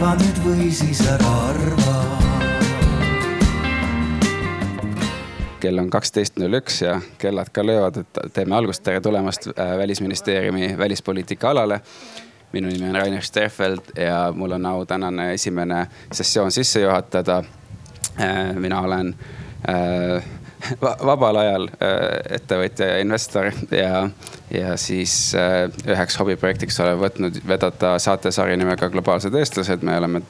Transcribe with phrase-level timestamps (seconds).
[0.00, 1.94] arva nüüd või siis ära arva
[5.60, 9.74] kell on kaksteist null üks ja kellad ka löövad, et teeme algust, tere tulemast äh,
[9.76, 11.80] välisministeeriumi välispoliitika alale.
[12.52, 17.44] minu nimi on Rainer Sterfeld ja mul on au tänane esimene sessioon sisse juhatada.
[18.20, 19.14] Äh, mina olen
[19.68, 20.24] äh,
[21.10, 21.68] vabal ajal
[22.30, 24.04] ettevõtja ja investor ja,
[24.50, 25.32] ja siis
[25.86, 29.82] üheks hobiprojektiks olen võtnud vedada saatesari nimega Globaalsed eestlased.
[29.82, 30.22] me oleme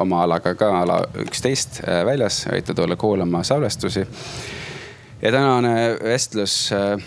[0.00, 4.06] oma alaga ka ala üksteist väljas, võite tulla kuulama salvestusi
[5.22, 7.02] ja tänane vestlus äh,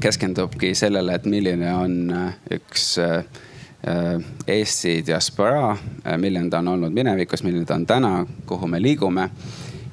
[0.00, 3.24] keskendubki sellele, et milline on äh, üks äh,
[4.46, 5.72] Eesti diasporaa,
[6.20, 9.30] milline ta on olnud minevikus, milline ta on täna, kuhu me liigume.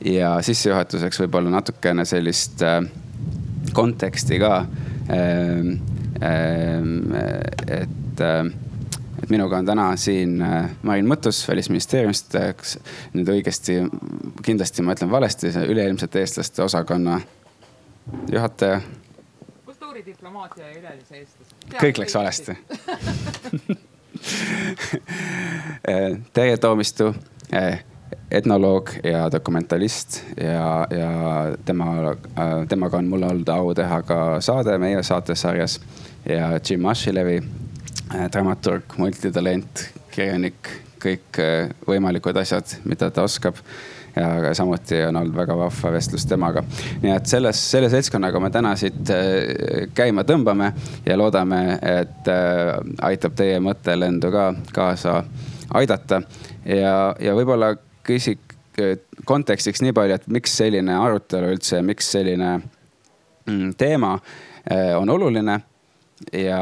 [0.06, 2.62] Ja sissejuhatuseks võib-olla natukene sellist
[3.74, 4.66] konteksti ka.
[7.82, 8.22] et
[9.28, 12.36] et minuga on täna siin äh, Marin Mõttus Välisministeeriumist.
[13.14, 13.74] nüüd õigesti,
[14.46, 17.20] kindlasti ma ütlen valesti, üleilmsete eestlaste osakonna
[18.32, 18.82] juhataja.
[19.66, 21.56] kultuuridiplomaatia ja üleilmse eestlase.
[21.82, 22.52] kõik läks valesti
[25.92, 27.16] äh, Terje Toomistu,
[27.54, 27.84] äh,
[28.32, 31.12] etnoloog ja dokumentalist ja, ja
[31.66, 32.16] tema,
[32.70, 35.80] temaga on mul olnud au teha ka saade meie saatesarjas
[36.28, 37.42] ja Jim Ashilevi
[38.16, 39.82] Äh, dramaturg, multitalent,
[40.14, 40.70] kirjanik,
[41.04, 43.60] kõik äh, võimalikud asjad, mida ta oskab
[44.18, 46.64] ja samuti on olnud väga vahva vestlus temaga.
[47.04, 50.72] nii et selles, selle seltskonnaga me täna siit äh, käima tõmbame
[51.06, 52.32] ja loodame, et
[53.10, 55.20] aitab teie mõttelendu ka kaasa
[55.76, 56.22] aidata.
[56.64, 57.76] ja, ja võib-olla
[58.08, 58.56] küsiks
[59.26, 64.12] kontekstiks nii palju, et miks selline arutelu üldse, miks selline mm, teema
[65.00, 65.56] on oluline
[66.36, 66.60] ja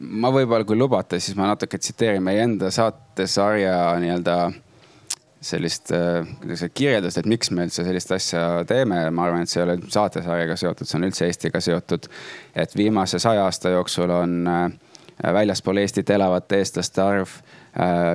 [0.00, 4.36] ma võib-olla, kui lubate, siis ma natuke tsiteerin meie enda saatesarja nii-öelda
[5.40, 6.26] sellist äh,
[6.74, 9.02] kirjeldust, et miks me üldse sellist asja teeme.
[9.10, 12.10] ma arvan, et see ei ole saatesarjaga seotud, see on üldse Eestiga seotud.
[12.54, 14.36] et viimase saja aasta jooksul on
[15.20, 17.40] väljaspool Eestit elavate eestlaste arv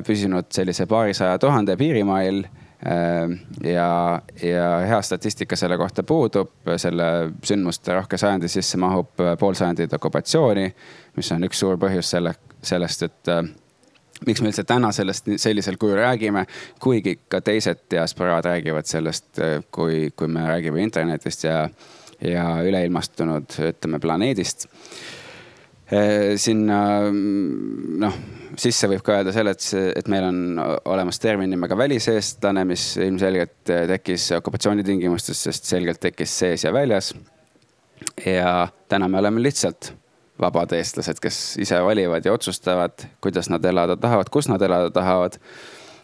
[0.08, 2.44] püsinud sellise paarisaja tuhande piirimail.
[2.86, 3.32] Ehm,
[3.64, 7.06] ja, ja hea statistika selle kohta puudub, selle
[7.44, 10.66] sündmuste rohke sajandi sisse mahub äh, pool sajandit okupatsiooni,
[11.16, 13.42] mis on üks suur põhjus selle, sellest, et äh,
[14.28, 16.46] miks me üldse täna sellest sellisel kujul räägime,
[16.84, 21.64] kuigi ka teised diasporaad räägivad sellest, äh, kui, kui me räägime internetist ja,
[22.22, 24.68] ja üleilmastunud, ütleme planeedist.
[26.42, 26.78] sinna
[28.02, 28.16] noh
[28.60, 29.66] sisse võib ka öelda selle, et,
[30.00, 30.40] et meil on
[30.92, 37.14] olemas termin nimega väliseestlane, mis ilmselgelt tekkis okupatsiooni tingimustes, sest selgelt tekkis sees ja väljas.
[38.26, 39.94] ja täna me oleme lihtsalt
[40.42, 45.40] vabad eestlased, kes ise valivad ja otsustavad, kuidas nad elada tahavad, kus nad elada tahavad.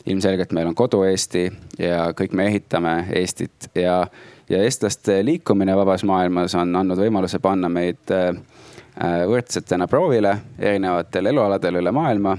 [0.05, 4.07] ilmselgelt meil on kodu Eesti ja kõik me ehitame Eestit ja,
[4.49, 8.50] ja eestlaste liikumine vabas maailmas on andnud võimaluse panna meid äh, Äh,
[8.99, 12.37] võrdsetena proovile erinevatel elualadel üle maailma.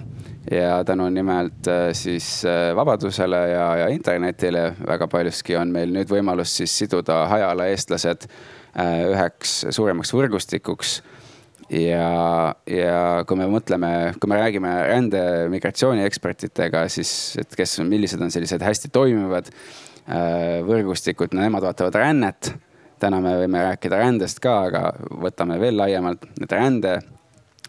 [0.50, 6.10] ja tänu nimelt äh, siis äh, vabadusele ja, ja internetile väga paljuski on meil nüüd
[6.10, 8.26] võimalus siis siduda hajala eestlased
[8.74, 10.96] üheks suuremaks võrgustikuks
[11.70, 18.34] ja, ja kui me mõtleme, kui me räägime rände migratsiooniekspertidega, siis, et kes, millised on
[18.34, 19.52] sellised hästi toimivad
[20.66, 22.54] võrgustikud, no nemad vaatavad rännet
[23.02, 24.82] täna me võime rääkida rändest ka, aga
[25.24, 27.00] võtame veel laiemalt, et rände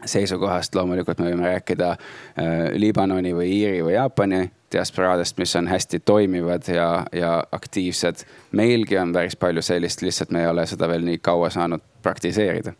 [0.05, 5.99] seisukohast loomulikult me võime rääkida äh, Liibanoni või Iiri või Jaapani diasporaadest, mis on hästi
[6.05, 8.25] toimivad ja, ja aktiivsed.
[8.51, 12.73] meilgi on päris palju sellist, lihtsalt me ei ole seda veel nii kaua saanud praktiseerida.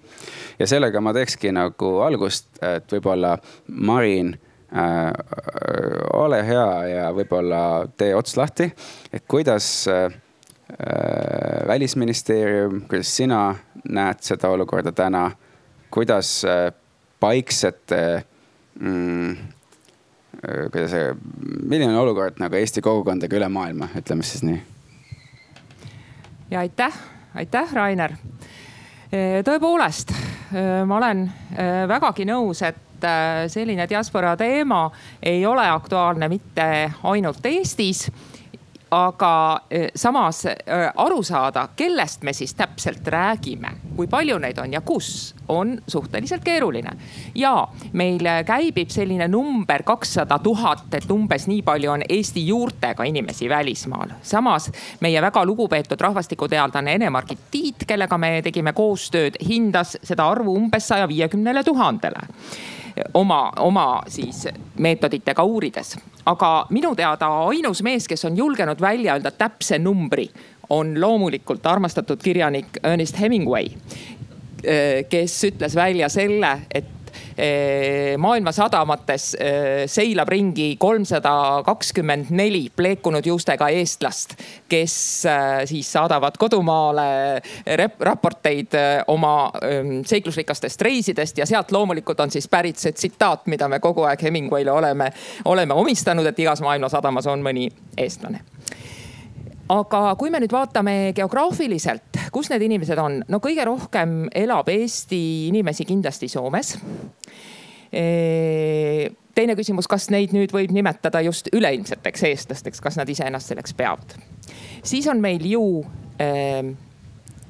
[0.60, 3.38] ja sellega ma teekski nagu algust, et võib-olla
[3.68, 4.34] Marin
[4.74, 5.14] äh,,
[6.14, 7.64] ole hea ja võib-olla
[7.98, 8.72] tee ots lahti,
[9.14, 10.23] et kuidas äh, Äh,
[11.68, 13.56] välisministeerium, kuidas sina
[13.90, 15.32] näed seda olukorda täna,
[15.92, 16.74] kuidas äh,
[17.20, 18.24] paiksete
[18.80, 20.92] mm,, äh, kuidas
[21.64, 24.62] milline on olukord nagu Eesti kogukondadega üle maailma, ütleme siis nii?
[26.52, 26.98] ja aitäh,
[27.36, 28.18] aitäh, Rainer.
[29.46, 30.12] tõepoolest,
[30.86, 31.28] ma olen
[31.88, 33.06] vägagi nõus, et
[33.48, 34.88] selline diaspora teema
[35.22, 36.68] ei ole aktuaalne mitte
[37.04, 38.08] ainult Eestis
[38.94, 40.56] aga e, samas e,
[40.96, 46.44] aru saada, kellest me siis täpselt räägime, kui palju neid on ja kus, on suhteliselt
[46.44, 46.92] keeruline.
[47.36, 53.50] ja meil käibib selline number kakssada tuhat, et umbes nii palju on Eesti juurtega inimesi
[53.50, 54.14] välismaal.
[54.22, 60.88] samas meie väga lugupeetud rahvastikuteadlane Ene-Margit Tiit, kellega me tegime koostööd, hindas seda arvu umbes
[60.88, 62.28] saja viiekümnele tuhandele
[63.14, 64.48] oma, oma siis
[64.78, 65.98] meetoditega uurides.
[66.26, 70.30] aga minu teada ainus mees, kes on julgenud välja öelda täpse numbri,
[70.70, 73.68] on loomulikult armastatud kirjanik Ernest Hemingway
[75.10, 76.86] kes ütles välja selle, et
[78.18, 79.32] maailma sadamates
[79.90, 84.36] seilab ringi kolmsada kakskümmend neli pleekunud juustega eestlast,
[84.70, 84.96] kes
[85.70, 87.42] siis saadavad kodumaale
[88.00, 88.78] raporteid
[89.08, 94.06] oma ehm, seiklusrikastest reisidest ja sealt loomulikult on siis pärit see tsitaat, mida me kogu
[94.08, 95.12] aeg Hemingway'le oleme,
[95.46, 98.44] oleme omistanud, et igas maailma sadamas on mõni eestlane
[99.72, 105.22] aga kui me nüüd vaatame geograafiliselt, kus need inimesed on, no kõige rohkem elab Eesti
[105.50, 106.78] inimesi kindlasti Soomes.
[107.94, 114.18] teine küsimus, kas neid nüüd võib nimetada just üleilmseteks eestlasteks, kas nad iseennast selleks peavad?
[114.84, 115.84] siis on meil ju
[116.20, 116.74] äh,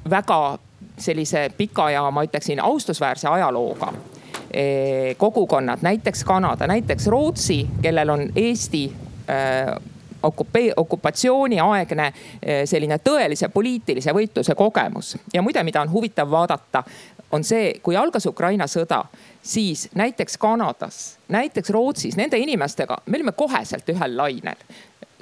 [0.09, 0.59] väga
[0.97, 8.27] sellise pika ja ma ütleksin austusväärse ajalooga äh, kogukonnad, näiteks Kanada, näiteks Rootsi, kellel on
[8.35, 8.85] Eesti
[9.29, 9.92] äh,
[10.23, 15.17] okupee-, okupatsiooniaegne eh, selline tõelise poliitilise võitluse kogemus.
[15.33, 16.83] ja muide, mida on huvitav vaadata,
[17.31, 19.03] on see, kui algas Ukraina sõda,
[19.41, 24.59] siis näiteks Kanadas, näiteks Rootsis, nende inimestega me olime koheselt ühel lainel.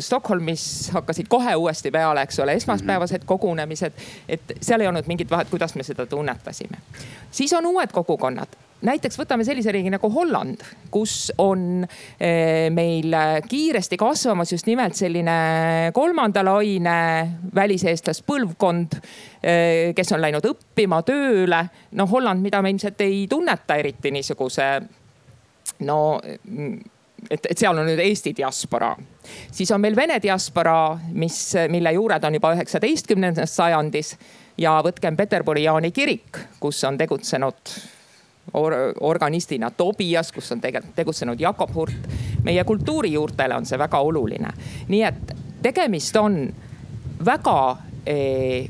[0.01, 5.49] Stockholmis hakkasid kohe uuesti peale, eks ole, esmaspäevased kogunemised, et seal ei olnud mingit vahet,
[5.49, 6.77] kuidas me seda tunnetasime.
[7.31, 10.63] siis on uued kogukonnad näiteks võtame sellise riigi nagu Holland,
[10.93, 13.13] kus on eh, meil
[13.47, 16.95] kiiresti kasvamas just nimelt selline kolmanda laine
[17.55, 18.97] väliseestlast põlvkond,
[19.43, 21.63] eh, kes on läinud õppima, tööle.
[21.91, 24.71] no Holland, mida me ilmselt ei tunneta eriti niisuguse
[25.85, 25.99] no
[27.29, 28.95] et, et seal on nüüd Eesti diaspora.
[29.51, 34.15] siis on meil Vene diaspora, mis, mille juured on juba üheksateistkümnendas sajandis
[34.57, 37.75] ja võtkem Peterburi Jaani kirik, kus on tegutsenud
[38.53, 42.09] or organistina Tobias, kus on tegelikult tegutsenud Jakob Hurt.
[42.43, 44.53] meie kultuurijuurtele on see väga oluline.
[44.87, 46.53] nii et tegemist on
[47.25, 48.69] väga eh,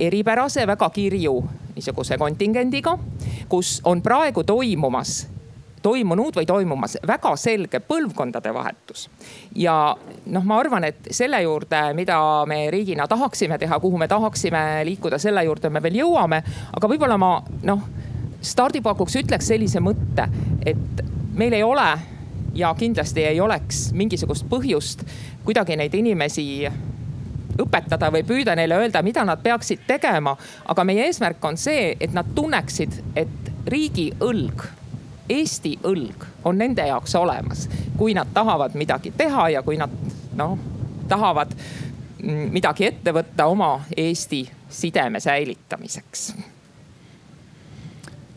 [0.00, 1.44] eripärase, väga kirju
[1.74, 2.98] niisuguse kontingendiga,
[3.48, 5.26] kus on praegu toimumas
[5.84, 9.08] toimunud või toimumas väga selge põlvkondade vahetus.
[9.54, 9.76] ja
[10.26, 15.18] noh, ma arvan, et selle juurde, mida me riigina tahaksime teha, kuhu me tahaksime liikuda,
[15.20, 16.42] selle juurde me veel jõuame.
[16.72, 17.86] aga võib-olla ma noh
[18.44, 20.28] stardipakuks ütleks sellise mõtte,
[20.66, 21.04] et
[21.34, 21.86] meil ei ole
[22.54, 25.04] ja kindlasti ei oleks mingisugust põhjust
[25.44, 26.46] kuidagi neid inimesi
[27.60, 30.36] õpetada või püüda neile öelda, mida nad peaksid tegema.
[30.68, 34.64] aga meie eesmärk on see, et nad tunneksid, et riigi õlg,
[35.28, 39.92] Eesti õlg on nende jaoks olemas, kui nad tahavad midagi teha ja kui nad
[40.36, 40.58] noh,
[41.08, 41.54] tahavad
[42.24, 46.32] midagi ette võtta oma Eesti sideme säilitamiseks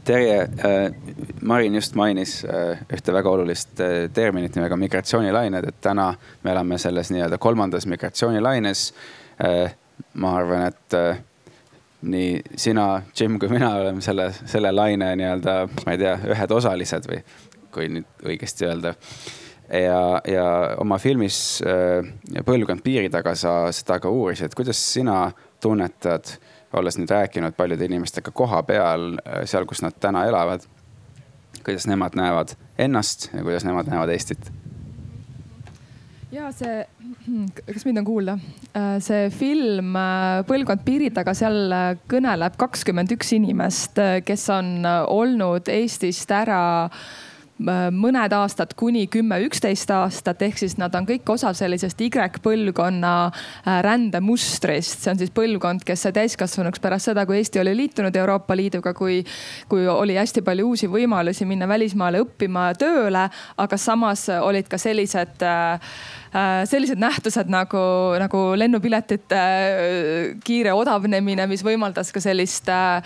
[0.08, 0.94] Terje, äh,
[1.42, 6.14] Marin just mainis äh, ühte väga olulist äh, terminit nimega migratsioonilained, et täna
[6.44, 8.94] me elame selles nii-öelda kolmandas migratsioonilaines.
[10.18, 10.96] ma arvan, et
[12.02, 17.10] nii sina, Jim kui mina oleme selle, selle laine nii-öelda, ma ei tea, ühed osalised
[17.10, 17.24] või
[17.74, 18.94] kui nüüd õigesti öelda.
[19.74, 20.46] ja, ja
[20.80, 21.62] oma filmis
[22.46, 26.38] Põlvkond piiri taga sa seda ka uurisid, kuidas sina tunnetad
[26.74, 30.68] olles nüüd rääkinud paljude inimestega koha peal, äh, seal, kus nad täna elavad.
[31.66, 34.52] kuidas nemad näevad ennast ja kuidas nemad näevad Eestit?
[36.32, 36.82] Ja see,
[37.68, 38.38] kas mind on kuulda?
[38.74, 41.74] Äh, see film äh, Põlvkond piiri taga, seal
[42.12, 46.62] kõneleb kakskümmend üks inimest, kes on olnud Eestist ära
[46.98, 47.27] Äh,
[47.58, 53.80] mõned aastad kuni kümme, üksteist aastat, ehk siis nad on kõik osa sellisest Y-põlvkonna äh,
[53.86, 55.02] rändemustrist.
[55.02, 58.94] see on siis põlvkond, kes sai täiskasvanuks pärast seda, kui Eesti oli liitunud Euroopa Liiduga,
[58.94, 59.24] kui,
[59.70, 63.26] kui oli hästi palju uusi võimalusi minna välismaale õppima ja tööle,
[63.58, 65.82] aga samas olid ka sellised äh,
[66.27, 66.27] Äh,
[66.66, 67.78] sellised nähtused nagu,
[68.20, 73.04] nagu lennupiletite äh, kiire odavnemine, mis võimaldas ka sellist, äh,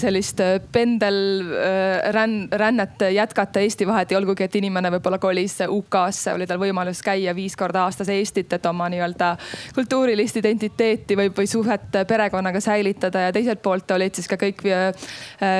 [0.00, 0.40] sellist
[0.72, 7.34] pendelrännet jätkata Eesti vahet ja olgugi, et inimene võib-olla kolis UK-sse, oli tal võimalus käia
[7.36, 9.36] viis korda aastas Eestit, et oma nii-öelda
[9.74, 14.58] kultuurilist identiteeti või, või suhet perekonnaga säilitada ja teiselt poolt olid siis ka kõik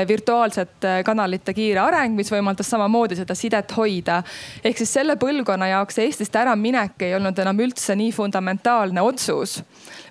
[0.09, 4.23] virtuaalsed kanalite kiire areng, mis võimaldas samamoodi seda sidet hoida.
[4.65, 9.61] ehk siis selle põlvkonna jaoks Eestist äraminek minek ei olnud enam üldse nii fundamentaalne otsus,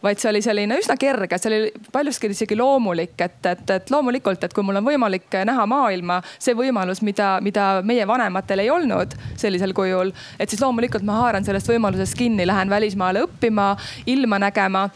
[0.04, 4.44] vaid see oli selline üsna kerge, see oli paljuski isegi loomulik, et, et, et loomulikult,
[4.44, 9.16] et kui mul on võimalik näha maailma, see võimalus, mida, mida meie vanematel ei olnud
[9.38, 10.12] sellisel kujul.
[10.40, 14.90] et siis loomulikult ma haaran sellest võimalusest kinni, lähen välismaale õppima, ilma nägema.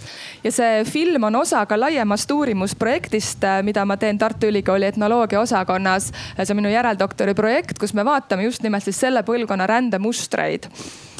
[0.44, 6.12] ja see film on osa ka laiemast uurimusprojektist, mida ma teen Tartu Ülikooli etnoloogia osakonnas.
[6.38, 10.70] see on minu järeldoktori projekt, kus me vaatame just nimelt siis selle põlvkonna rändemustreid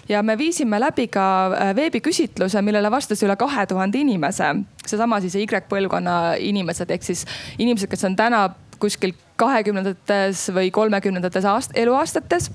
[0.10, 4.56] ja me viisime läbi ka äh, veebiküsitluse, millele vastas üle kahe tuhande inimese.
[4.86, 7.26] seesama siis Y-põlvkonna inimesed ehk siis
[7.58, 12.52] inimesed, kes on täna kuskil kahekümnendates või kolmekümnendates aast-, eluaastates.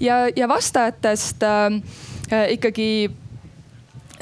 [0.00, 1.80] ja, ja vastajatest äh,
[2.32, 3.10] äh ikkagi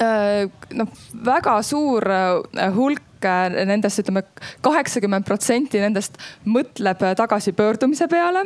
[0.01, 0.87] äh, noh,
[1.25, 4.21] väga suur äh, hulk nendest ütleme
[4.61, 8.43] kaheksakümmend protsenti nendest mõtleb tagasipöördumise peale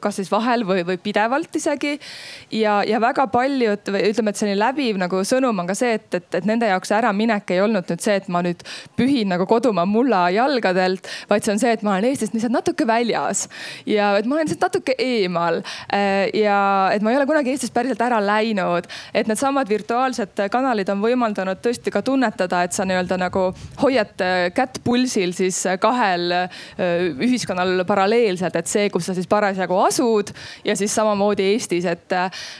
[0.00, 1.98] kas siis vahel või, või pidevalt isegi.
[2.50, 6.08] ja, ja väga paljud või ütleme, et selline läbiv nagu sõnum on ka see, et,
[6.14, 8.64] et, et nende jaoks äraminek ei olnud nüüd see, et ma nüüd
[8.98, 12.86] pühin nagu kodumaa mulla jalgadelt, vaid see on see, et ma olen Eestist lihtsalt natuke
[12.88, 13.46] väljas
[13.86, 15.62] ja et ma olen lihtsalt natuke eemal.
[16.34, 16.58] ja
[16.94, 21.62] et ma ei ole kunagi Eestist päriselt ära läinud, et needsamad virtuaalsed kanalid on võimaldanud
[21.62, 23.48] tõesti ka tunnetada, et sa nii-öelda nagu
[23.82, 24.26] hoiad
[24.56, 26.34] kätt pulsil siis kahel
[26.78, 30.32] ühiskonnal paralleelselt, et see, kus sa siis parasjagu asud
[30.64, 32.14] ja siis samamoodi Eestis, et,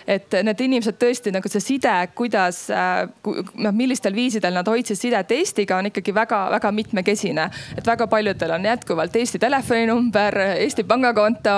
[0.07, 5.81] et need inimesed tõesti nagu see side, kuidas, noh, millistel viisidel nad hoidsid sidet Eestiga,
[5.81, 7.49] on ikkagi väga-väga mitmekesine.
[7.79, 11.57] et väga paljudel on jätkuvalt Eesti telefoninumber, Eesti pangakonto,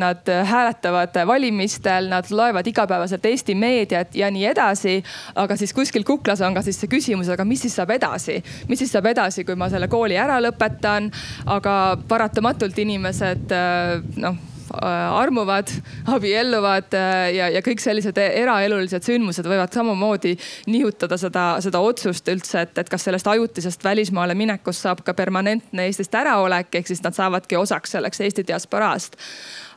[0.00, 5.02] nad hääletavad valimistel, nad loevad igapäevaselt Eesti meediat ja nii edasi.
[5.34, 8.78] aga siis kuskil kuklas on ka siis see küsimus, aga mis siis saab edasi, mis
[8.78, 11.10] siis saab edasi, kui ma selle kooli ära lõpetan.
[11.46, 11.76] aga
[12.08, 14.29] paratamatult inimesed Äh,
[14.70, 15.68] armuvad,
[16.06, 20.36] abielluvad äh, ja, ja kõik sellised eraelulised sündmused võivad samamoodi
[20.70, 25.88] nihutada seda, seda otsust üldse, et, et kas sellest ajutisest välismaale minekust saab ka permanentne
[25.88, 29.18] Eestist äraolek, ehk siis nad saavadki osaks selleks Eesti diasporaast.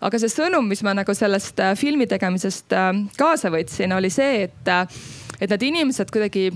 [0.04, 2.76] Aga see sõnum, mis ma nagu sellest äh, filmi tegemisest
[3.18, 4.70] kaasa võtsin, oli see, et,
[5.40, 6.52] et need inimesed kuidagi,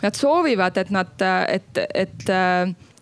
[0.00, 2.30] nad soovivad, et nad, et, et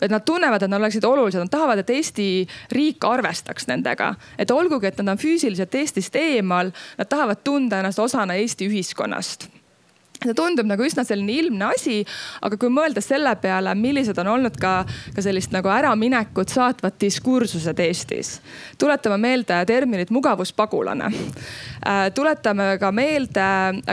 [0.01, 4.15] et nad tunnevad, et nad oleksid olulised, nad tahavad, et Eesti riik arvestaks nendega.
[4.39, 9.58] et olgugi, et nad on füüsiliselt Eestist eemal, nad tahavad tunda ennast osana Eesti ühiskonnast
[10.25, 12.01] see tundub nagu üsna selline ilmne asi,
[12.43, 14.73] aga kui mõelda selle peale, millised on olnud ka,
[15.15, 18.39] ka sellist nagu äraminekut saatvad diskursused Eestis.
[18.79, 21.11] tuletame meelde terminit mugavuspagulane.
[21.87, 23.47] Äh, tuletame ka meelde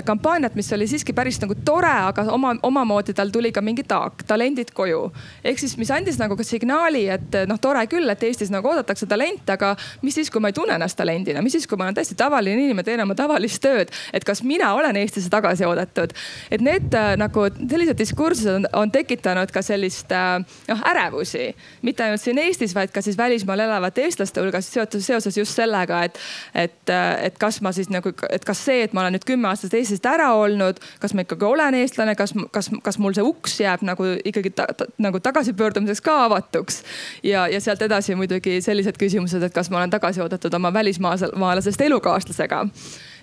[0.06, 4.26] kampaaniat, mis oli siiski päris nagu tore, aga oma, omamoodi tal tuli ka mingi taak,
[4.28, 5.12] talendid koju.
[5.44, 9.06] ehk siis, mis andis nagu ka signaali, et noh, tore küll, et Eestis nagu oodatakse
[9.06, 11.98] talente, aga mis siis, kui ma ei tunne ennast talendina, mis siis, kui ma olen
[12.00, 16.15] täiesti tavaline inimene, teen oma tavalist tööd, et kas mina olen Eestisse tagasi oodatud
[16.52, 21.50] et need äh, nagu sellised diskursused on, on tekitanud ka sellist äh, noh ärevusi,
[21.86, 26.04] mitte ainult siin Eestis, vaid ka siis välismaal elavate eestlaste hulgas seotud seoses just sellega,
[26.08, 26.20] et,
[26.56, 29.50] et, äh, et kas ma siis nagu, et kas see, et ma olen nüüd kümme
[29.52, 33.60] aastat Eestist ära olnud, kas ma ikkagi olen eestlane, kas, kas, kas mul see uks
[33.62, 36.84] jääb nagu ikkagi ta, ta, nagu tagasipöördumiseks ka avatuks.
[37.24, 41.82] ja, ja sealt edasi muidugi sellised küsimused, et kas ma olen tagasi oodatud oma välismaalasest
[41.82, 42.66] elukaaslasega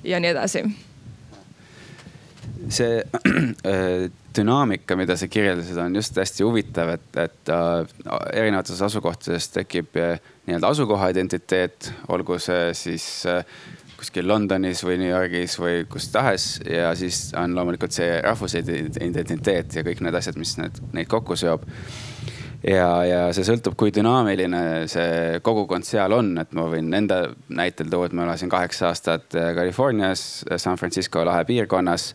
[0.05, 0.65] ja nii edasi
[2.69, 3.03] see
[3.73, 7.93] äh, dünaamika, mida sa kirjeldasid, on just hästi huvitav, et, et äh,
[8.33, 13.45] erinevates asukohtades tekib äh, nii-öelda asukoha identiteet, olgu see siis äh,
[14.03, 16.57] kuskil Londonis või New Yorgis või kus tahes.
[16.67, 21.69] ja siis on loomulikult see rahvusidentiteet ja kõik need asjad, mis need, neid kokku seob.
[22.67, 27.91] ja, ja see sõltub, kui dünaamiline see kogukond seal on, et ma võin enda näitel
[27.93, 32.13] tuua, et ma elasin kaheksa aastat äh, Californias, San Francisco lahe piirkonnas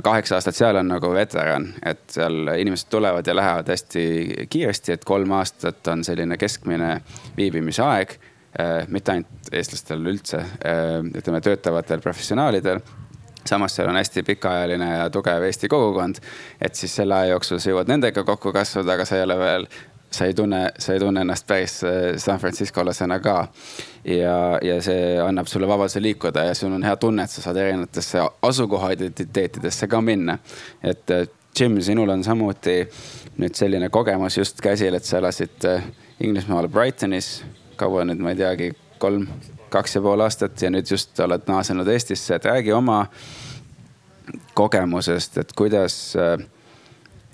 [0.00, 4.04] kaheksa aastat seal on nagu veteran, et seal inimesed tulevad ja lähevad hästi
[4.50, 6.94] kiiresti, et kolm aastat on selline keskmine
[7.36, 8.88] viibimisaeg äh,.
[8.88, 12.80] mitte ainult eestlastel üldse äh,, ütleme töötavatel professionaalidel
[13.48, 16.16] samas seal on hästi pikaajaline ja tugev Eesti kogukond.
[16.60, 19.66] et siis selle aja jooksul sa jõuad nendega kokku kasvada, aga sa ei ole veel
[20.12, 23.48] sa ei tunne, sa ei tunne ennast päris äh, San Franciscolasena ka.
[24.04, 27.56] ja, ja see annab sulle vabaduse liikuda ja sul on hea tunne, et sa saad
[27.56, 30.38] erinevatesse asukoha identiteetidesse ka minna.
[30.82, 31.26] et äh,
[31.58, 32.78] Jim, sinul on samuti
[33.38, 35.84] nüüd selline kogemus just käsil, et sa elasid äh,
[36.20, 37.42] Inglismaal Brightonis
[37.76, 38.70] kaua nüüd, ma ei teagi,
[39.02, 39.26] kolm,
[39.72, 43.04] kaks ja pool aastat ja nüüd just oled naasenud Eestisse, et räägi oma
[44.54, 46.36] kogemusest, et kuidas äh,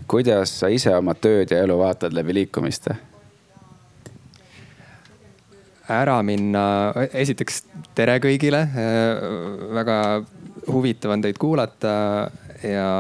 [0.08, 2.96] kuidas sa ise oma tööd ja elu vaatad läbi liikumiste?
[5.88, 6.62] ära minna,
[7.16, 7.62] esiteks
[7.96, 8.60] tere kõigile.
[9.72, 9.96] väga
[10.68, 11.92] huvitav on teid kuulata
[12.60, 12.90] ja,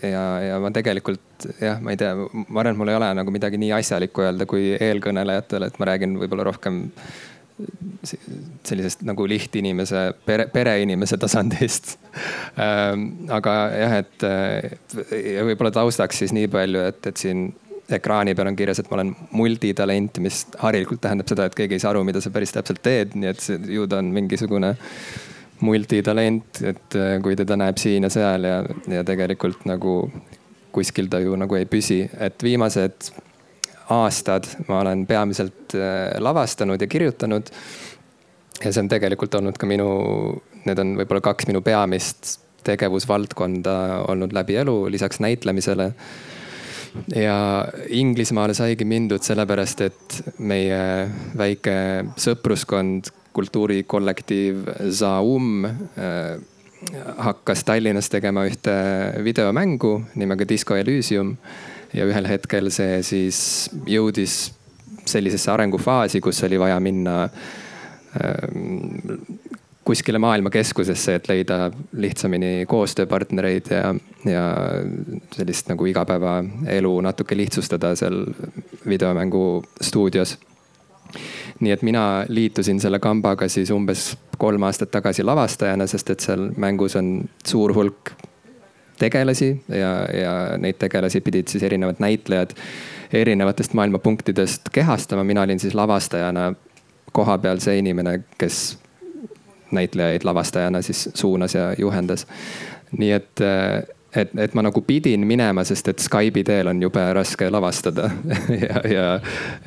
[0.00, 3.34] ja, ja ma tegelikult jah, ma ei tea, ma arvan, et mul ei ole nagu
[3.34, 6.86] midagi nii asjalikku öelda kui eelkõnelejatele, et ma räägin võib-olla rohkem
[8.02, 11.96] sellisest nagu lihtinimese, pere, pereinimese tasandist.
[12.60, 14.28] Ähm, aga jah, et
[15.34, 17.48] ja võib-olla taustaks siis nii palju, et, et siin
[17.90, 21.82] ekraani peal on kirjas, et ma olen multitalent, mis harilikult tähendab seda, et keegi ei
[21.82, 24.74] saa aru, mida sa päris täpselt teed, nii et see ju ta on mingisugune
[25.60, 29.96] multitalent, et kui teda näeb siin ja seal ja, ja tegelikult nagu
[30.72, 33.10] kuskil ta ju nagu ei püsi, et viimased
[33.90, 37.50] aastad ma olen peamiselt äh, lavastanud ja kirjutanud.
[38.64, 39.88] ja see on tegelikult olnud ka minu,
[40.66, 43.76] need on võib-olla kaks minu peamist tegevusvaldkonda
[44.12, 45.92] olnud läbi elu, lisaks näitlemisele.
[47.16, 47.38] ja
[47.88, 51.76] Inglismaale saigi mindud sellepärast, et meie väike
[52.18, 56.38] sõpruskond, kultuurikollektiiv Zaum äh,
[57.18, 58.72] hakkas Tallinnas tegema ühte
[59.24, 61.36] videomängu nimega Disco Elysium
[61.94, 63.38] ja ühel hetkel see siis
[63.88, 64.52] jõudis
[65.10, 67.22] sellisesse arengufaasi, kus oli vaja minna
[68.20, 69.24] ähm,
[69.84, 73.94] kuskile maailmakeskusesse, et leida lihtsamini koostööpartnereid ja,
[74.28, 74.44] ja
[75.34, 78.22] sellist nagu igapäevaelu natuke lihtsustada seal
[78.86, 80.38] videomängu stuudios.
[81.60, 86.50] nii et mina liitusin selle kambaga siis umbes kolm aastat tagasi lavastajana, sest et seal
[86.56, 88.12] mängus on suur hulk
[89.00, 92.54] tegelasi ja, ja neid tegelasi pidid siis erinevad näitlejad
[93.12, 95.24] erinevatest maailma punktidest kehastama.
[95.24, 96.52] mina olin siis lavastajana
[97.12, 98.78] kohapeal see inimene, kes
[99.70, 102.26] näitlejaid lavastajana siis suunas ja juhendas.
[102.98, 103.42] nii et
[104.16, 108.08] et, et ma nagu pidin minema, sest et Skype'i teel on jube raske lavastada
[108.66, 109.06] ja, ja,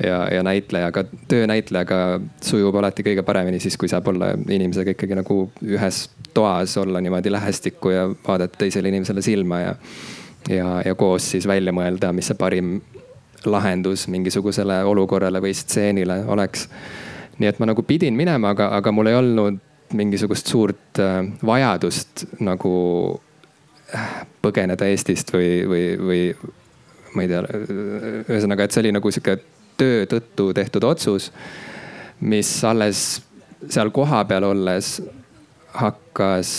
[0.04, 2.00] ja, ja näitlejaga, töönäitlejaga
[2.44, 7.32] sujub alati kõige paremini siis, kui saab olla inimesega ikkagi nagu ühes toas, olla niimoodi
[7.32, 9.74] lähestikku ja vaadata teisele inimesele silma ja,
[10.48, 12.78] ja, ja koos siis välja mõelda, mis see parim
[13.44, 16.68] lahendus mingisugusele olukorrale või stseenile oleks.
[17.38, 19.60] nii et ma nagu pidin minema, aga, aga mul ei olnud
[19.94, 22.74] mingisugust suurt äh, vajadust nagu
[24.42, 26.22] põgeneda Eestist või, või, või
[27.14, 27.42] ma ei tea,
[28.28, 29.38] ühesõnaga, et see oli nagu sihuke
[29.78, 31.30] töö tõttu tehtud otsus,
[32.20, 33.04] mis alles
[33.70, 34.98] seal kohapeal olles
[35.74, 36.50] hakkas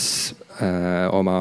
[0.62, 1.38] äh, oma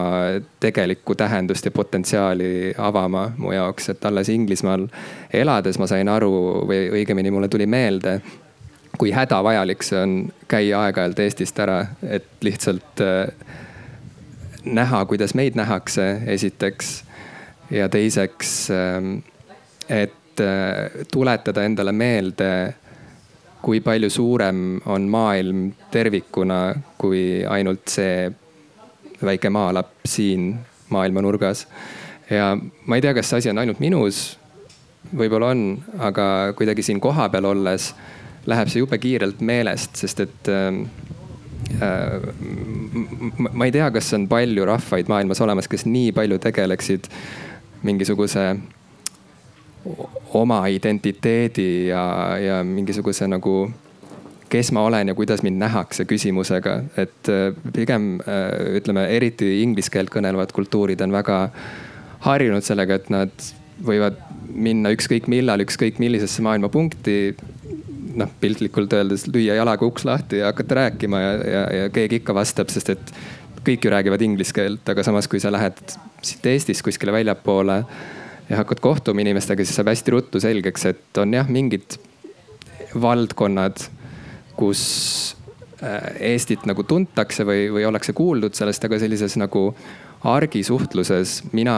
[0.61, 4.87] tegelikku tähendust ja potentsiaali avama mu jaoks, et alles Inglismaal
[5.33, 6.33] elades ma sain aru
[6.69, 8.21] või õigemini mulle tuli meelde,
[8.99, 10.17] kui hädavajalik see on
[10.49, 13.55] käia aeg-ajalt Eestist ära, et lihtsalt äh,
[14.65, 17.05] näha, kuidas meid nähakse, esiteks.
[17.71, 19.17] ja teiseks, ähm,
[19.89, 22.75] et äh, tuletada endale meelde,
[23.63, 28.29] kui palju suurem on maailm tervikuna, kui ainult see
[29.25, 30.53] väike maalapp siin
[30.89, 31.67] maailma nurgas.
[32.31, 34.39] ja ma ei tea, kas see asi on ainult minus,
[35.17, 35.65] võib-olla on,
[35.99, 37.95] aga kuidagi siin kohapeal olles
[38.47, 41.24] läheb see jube kiirelt meelest, sest et ähm, Äh,
[43.53, 47.09] ma ei tea, kas on palju rahvaid maailmas olemas, kes nii palju tegeleksid
[47.85, 48.45] mingisuguse
[50.35, 52.05] oma identiteedi ja,
[52.41, 53.69] ja mingisuguse nagu,
[54.49, 56.83] kes ma olen ja kuidas mind nähakse küsimusega.
[56.97, 61.49] et äh, pigem äh, ütleme, eriti inglise keelt kõnelevad kultuurid on väga
[62.25, 63.53] harjunud sellega, et nad
[63.85, 64.17] võivad
[64.55, 67.35] minna ükskõik millal, ükskõik millisesse maailmapunkti
[68.19, 72.35] noh, piltlikult öeldes lüüa jalaga uks lahti ja hakata rääkima ja, ja, ja keegi ikka
[72.37, 73.15] vastab, sest et
[73.65, 75.81] kõik ju räägivad inglise keelt, aga samas, kui sa lähed
[76.25, 77.79] siit Eestist kuskile väljapoole
[78.49, 81.97] ja hakkad kohtuma inimestega, siis saab hästi ruttu selgeks, et on jah, mingid
[83.01, 83.87] valdkonnad,
[84.59, 84.83] kus
[85.83, 89.71] äh, Eestit nagu tuntakse või, või ollakse kuuldud sellest, aga sellises nagu
[90.25, 91.77] argisuhtluses mina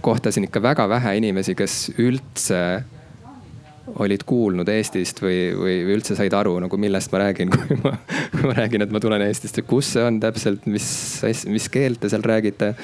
[0.00, 2.60] kohtasin ikka väga vähe inimesi, kes üldse
[3.98, 7.94] olid kuulnud Eestist või, või, või üldse said aru nagu millest ma räägin, kui ma,
[8.34, 10.86] kui ma räägin, et ma tulen Eestist ja kus see on täpselt, mis,
[11.50, 12.74] mis keelt te seal räägite.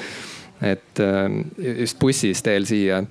[0.64, 1.26] et äh,
[1.82, 3.02] just bussis teel siia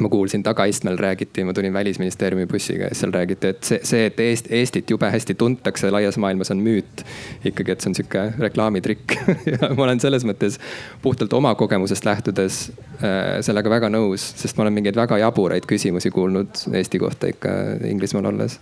[0.00, 4.20] ma kuulsin tagaistmel räägiti, ma tulin välisministeeriumi bussiga ja seal räägiti, et see, see, et
[4.20, 7.04] Eest, Eestit jube hästi tuntakse laias maailmas on müüt.
[7.44, 9.16] ikkagi, et see on sihuke reklaamitrikk.
[9.48, 10.58] Ja ma olen selles mõttes
[11.02, 12.60] puhtalt oma kogemusest lähtudes
[13.00, 17.54] äh, sellega väga nõus, sest ma olen mingeid väga jaburaid küsimusi kuulnud Eesti kohta ikka
[17.88, 18.58] Inglismaal olles.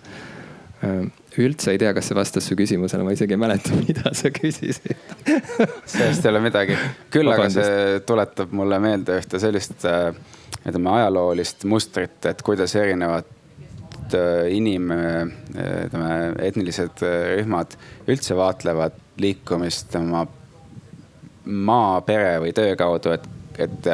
[0.85, 1.09] Äh,
[1.43, 4.95] üldse ei tea, kas see vastas su küsimusele, ma isegi ei mäleta, mida sa küsisid.
[5.91, 6.79] Sellest ei ole midagi,
[7.13, 10.13] küll aga see tuletab mulle meelde ühte sellist äh,
[10.67, 13.29] ütleme ajaloolist mustrit, et kuidas erinevad
[14.15, 15.23] äh, inim, äh,
[15.87, 16.11] ütleme
[16.47, 17.77] etnilised äh, rühmad
[18.09, 20.27] üldse vaatlevad liikumist oma
[21.47, 23.87] maa, pere või töö kaudu, et et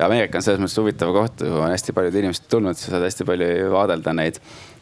[0.00, 3.26] Ameerika on selles mõttes huvitav koht, kuhu on hästi paljud inimesed tulnud, sa saad hästi
[3.28, 4.38] palju vaadelda neid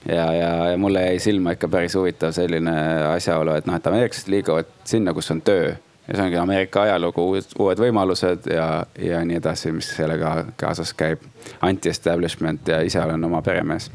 [0.06, 2.74] ja, ja, ja mulle jäi silma ikka päris huvitav selline
[3.12, 5.72] asjaolu, et noh, et ameeriklased liiguvad sinna, kus on töö.
[6.12, 8.66] Ja see ongi Ameerika ajalugu, uued, võimalused ja,
[9.00, 11.24] ja nii edasi, mis sellega kaasas käib.
[11.64, 13.90] Anti-establishment ja ise olen oma peremees.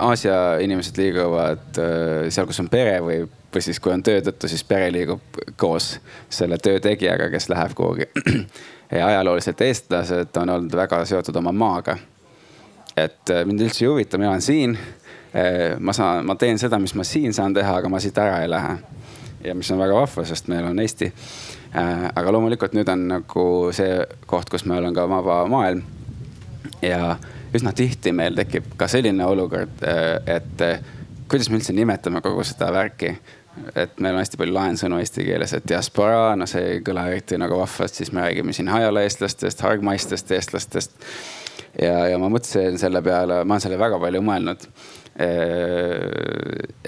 [0.00, 4.48] Aasia inimesed liiguvad äh, seal, kus on pere või, või siis, kui on töö tõttu,
[4.48, 5.94] siis pere liigub koos
[6.28, 8.08] selle töö tegijaga, kes läheb kuhugi.
[8.94, 11.96] ja ajalooliselt eestlased on olnud väga seotud oma maaga
[12.96, 14.76] et äh, mind üldse ei huvita, mina olen siin.
[15.34, 18.40] Äh, ma saan, ma teen seda, mis ma siin saan teha, aga ma siit ära
[18.44, 18.76] ei lähe.
[19.44, 21.10] Ja mis on väga vahva, sest meil on Eesti.
[21.76, 25.84] Äh, aga loomulikult nüüd on nagu see koht, kus meil on ka vaba maailm.
[26.82, 27.16] ja
[27.54, 29.80] üsna tihti meil tekib ka selline olukord,
[30.26, 30.62] et
[31.30, 33.14] kuidas me üldse nimetame kogu seda värki
[33.78, 37.38] et meil on hästi palju laensõnu eesti keeles, et diaspora, no see ei kõla eriti
[37.40, 40.96] nagu vahvalt, siis me räägime siin hajalaeestlastest, hargmaistest eestlastest
[41.80, 44.66] ja, ja ma mõtlesin selle peale, ma olen selle väga palju mõelnud.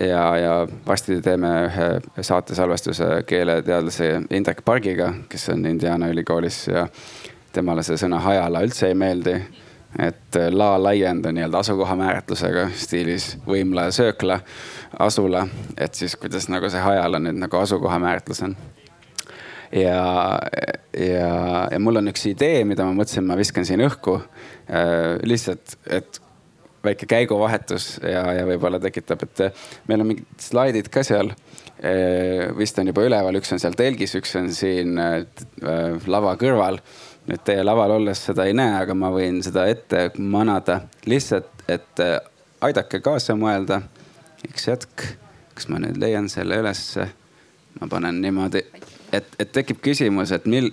[0.01, 6.89] Ja, ja varsti teeme ühe saatesalvestuse keeleteadlase Indrek Pargiga, kes on Indiana ülikoolis ja
[7.55, 9.37] temale see sõna hajala üldse ei meeldi.
[10.03, 14.41] et la laienda nii-öelda asukoha määratlusega stiilis võimla ja söökla,
[14.99, 15.47] asula,
[15.79, 18.57] et siis kuidas nagu see hajala nüüd nagu asukoha määratlus on
[19.73, 20.39] ja,
[20.99, 21.31] ja,
[21.71, 25.17] ja mul on üks idee, mida ma mõtlesin, ma viskan siin õhku äh,.
[25.25, 26.21] lihtsalt, et
[26.87, 32.55] väike käiguvahetus ja, ja võib-olla tekitab, et äh, meil on mingid slaidid ka seal äh,.
[32.57, 35.21] vist on juba üleval, üks on seal telgis, üks on siin äh,
[36.07, 36.81] lava kõrval.
[37.27, 42.03] nüüd teie laval olles seda ei näe, aga ma võin seda ette manada lihtsalt, et
[42.63, 43.83] aidake kaasa mõelda.
[44.47, 45.09] üks hetk,
[45.55, 47.11] kas ma nüüd leian selle ülesse?
[47.81, 48.63] ma panen niimoodi
[49.13, 50.71] et, et tekib küsimus, et mil,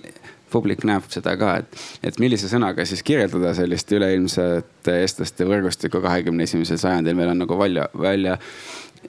[0.54, 6.46] publik näeb seda ka, et, et millise sõnaga siis kirjeldada sellist üleilmset eestlaste võrgustikku kahekümne
[6.48, 7.18] esimesel sajandil.
[7.18, 8.38] meil on nagu välja, välja,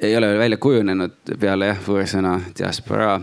[0.02, 3.20] ei ole veel välja kujunenud peale jah, võõrsõna diaspora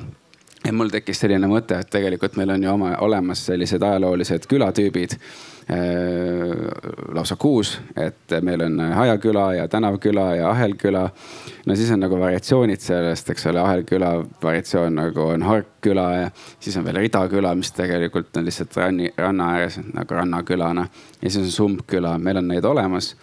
[0.64, 5.18] ja mul tekkis selline mõte, et tegelikult meil on ju oma olemas sellised ajaloolised külatüübid
[7.14, 11.10] lausa kuus, et meil on Hajaküla ja Tänavküla ja Ahelküla.
[11.66, 14.10] no siis on nagu variatsioonid sellest, eks ole, Ahelküla
[14.42, 19.52] variatsioon nagu on Harkküla ja siis on veel Ridaküla, mis tegelikult on lihtsalt ranni, ranna
[19.52, 20.86] ääres nagu rannakülana.
[21.22, 23.14] ja siis on Sumbküla, meil on neid olemas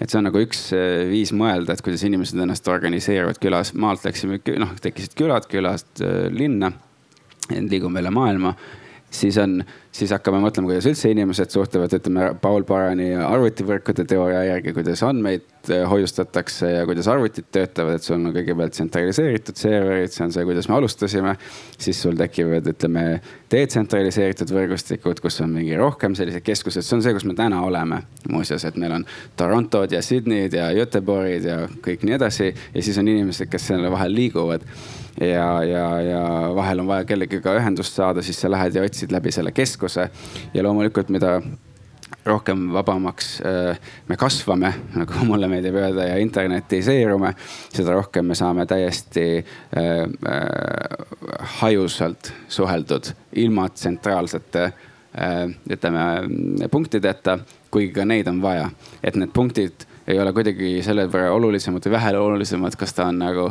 [0.00, 4.04] et see on nagu üks äh, viis mõelda, et kuidas inimesed ennast organiseerivad külas, maalt
[4.04, 6.72] läksime, noh tekkisid külad, külast äh, linna.
[7.48, 8.52] liigume üle maailma
[9.10, 9.62] siis on,
[9.94, 15.70] siis hakkame mõtlema, kuidas üldse inimesed suhtlevad, ütleme Paul Barani arvutivõrkude teooria järgi, kuidas andmeid
[15.72, 20.44] eh, hoiustatakse ja kuidas arvutid töötavad, et sul on kõigepealt tsentraliseeritud serverid, see on see,
[20.48, 21.34] kuidas me alustasime.
[21.78, 23.06] siis sul tekivad, ütleme
[23.50, 28.02] detsentraliseeritud võrgustikud, kus on mingi rohkem sellised keskused, see on see, kus me täna oleme.
[28.28, 32.98] muuseas, et meil on Torontod ja Sydney'd ja Göteborgid ja kõik nii edasi ja siis
[32.98, 34.66] on inimesed, kes selle vahel liiguvad
[35.20, 36.20] ja, ja, ja
[36.54, 40.10] vahel on vaja kellegagi ühendust saada, siis sa lähed ja otsid läbi selle keskuse.
[40.54, 41.40] ja loomulikult, mida
[42.24, 47.32] rohkem vabamaks äh, me kasvame, nagu mulle meeldib öelda, ja internetiseerume,
[47.72, 54.70] seda rohkem me saame täiesti äh, äh, hajusalt suheldud, ilma tsentraalsete
[55.72, 57.38] ütleme punktideta,
[57.72, 58.68] kuigi ka neid on vaja.
[59.02, 63.18] et need punktid ei ole kuidagi selle võrra olulisemad või vähe olulisemad, kas ta on
[63.18, 63.46] nagu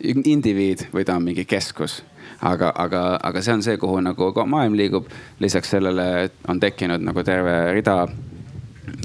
[0.00, 2.00] indiviid või ta on mingi keskus.
[2.40, 5.06] Aga, aga, aga see on see, kuhu nagu maailm liigub.
[5.40, 8.06] lisaks sellele on tekkinud nagu terve rida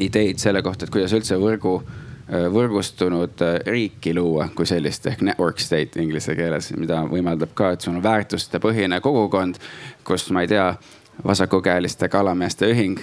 [0.02, 5.22] ideid selle kohta, et kuidas üldse võrgu äh, võrgustunud äh, riiki luua kui sellist ehk
[5.22, 9.60] network state inglise keeles, mida võimaldab ka, et sul on väärtustepõhine kogukond,
[10.08, 10.74] kus ma ei tea
[11.26, 13.00] vasakukäeliste kalameeste ühing.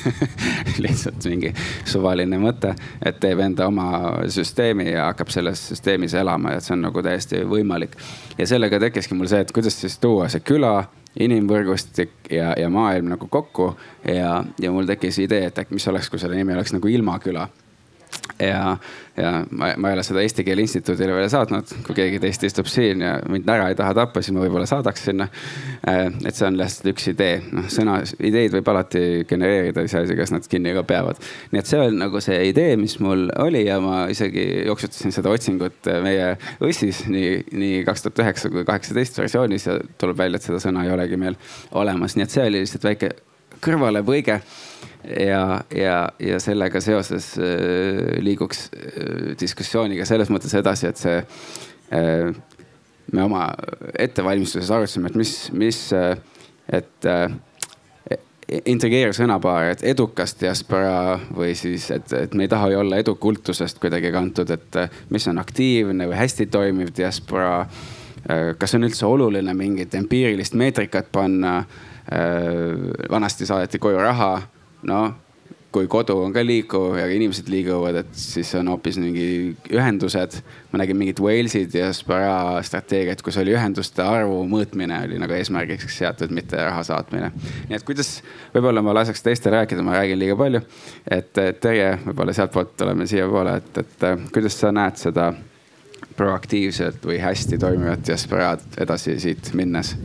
[0.84, 1.52] Lihtsalt mingi
[1.84, 3.88] suvaline mõte, et teeb enda oma
[4.28, 7.96] süsteemi ja hakkab selles süsteemis elama ja et see on nagu täiesti võimalik.
[8.38, 10.84] ja sellega tekkiski mul see, et kuidas siis tuua see küla
[11.20, 13.72] inimvõrgustik ja, ja maailm nagu kokku.
[14.08, 17.48] Ja, ja mul tekkis idee, et äkki mis oleks, kui selle nimi oleks nagu ilmaküla
[18.42, 18.76] ja,
[19.16, 22.68] ja ma, ma ei ole seda Eesti Keele Instituudile veel saatnud, kui keegi teist istub
[22.70, 25.28] siin ja mind ära ei taha tappa, siis ma võib-olla saadaks sinna.
[25.88, 30.34] Äh, et see on lihtsalt üks idee, noh sõna, ideid võib alati genereerida, iseasi, kas
[30.34, 31.20] nad kinni ka peavad.
[31.52, 35.32] nii et see on nagu see idee, mis mul oli ja ma isegi jooksutasin seda
[35.32, 40.50] otsingut meie õssis nii, nii kaks tuhat üheksa kui kaheksateist versioonis ja tuleb välja, et
[40.50, 41.38] seda sõna ei olegi meil
[41.78, 43.14] olemas, nii et see oli lihtsalt väike
[43.62, 44.40] kõrvalepõige
[45.04, 51.20] ja, ja, ja sellega seoses äh, liiguks äh, diskussiooniga selles mõttes edasi, et see
[51.92, 52.34] äh,.
[53.12, 53.48] me oma
[53.98, 57.34] ettevalmistuses arutasime, et mis, mis et äh,
[58.68, 63.80] intrigeeriv sõnapaar, et edukas diaspora või siis, et, et me ei taha ju olla edukultusest
[63.82, 64.78] kuidagi kantud, et
[65.10, 67.66] mis on aktiivne või hästi toimiv diaspora.
[68.58, 71.64] kas on üldse oluline mingit empiirilist meetrikat panna?
[73.10, 74.42] vanasti saadeti koju raha,
[74.88, 75.02] no
[75.72, 79.26] kui kodu on ka liikuv ja inimesed liiguvad, et siis on hoopis mingi
[79.72, 80.40] ühendused.
[80.72, 86.32] ma nägin mingit Walesi diaspora strateegiat, kus oli ühenduste arvu mõõtmine oli nagu eesmärgiks seatud,
[86.32, 87.32] mitte raha saatmine.
[87.70, 88.18] nii et kuidas,
[88.54, 90.60] võib-olla ma laseks teistel rääkida, ma räägin liiga palju.
[91.10, 95.32] et Terje, võib-olla sealtpoolt tuleme siiapoole, et, et kuidas sa näed seda
[96.16, 99.96] proaktiivselt või hästi toimivat diasporaad edasi siit minnes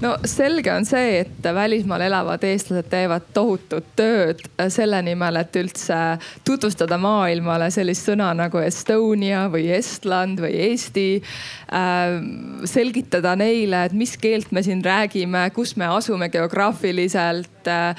[0.00, 5.98] no selge on see, et välismaal elavad eestlased teevad tohutut tööd selle nimel, et üldse
[6.46, 12.16] tutvustada maailmale sellist sõna nagu Estonia või Estland või Eesti äh,.
[12.64, 17.94] selgitada neile, et mis keelt me siin räägime, kus me asume geograafiliselt äh,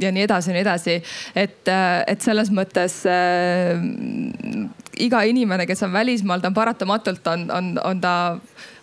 [0.00, 0.96] ja nii edasi ja nii edasi.
[1.34, 3.76] et, äh, et selles mõttes äh,
[5.02, 8.16] iga inimene, kes on välismaal, ta on paratamatult on, on, on ta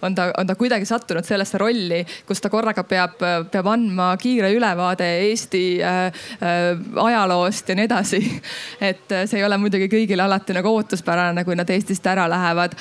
[0.04, 3.16] on ta, on ta kuidagi sattunud sellesse rolli, kus ta korraga peab,
[3.52, 6.06] peab andma kiire ülevaade Eesti äh,
[6.44, 8.22] äh, ajaloost ja nii edasi.
[8.82, 12.76] et see ei ole muidugi kõigile alati nagu ootuspärane, kui nad Eestist ära lähevad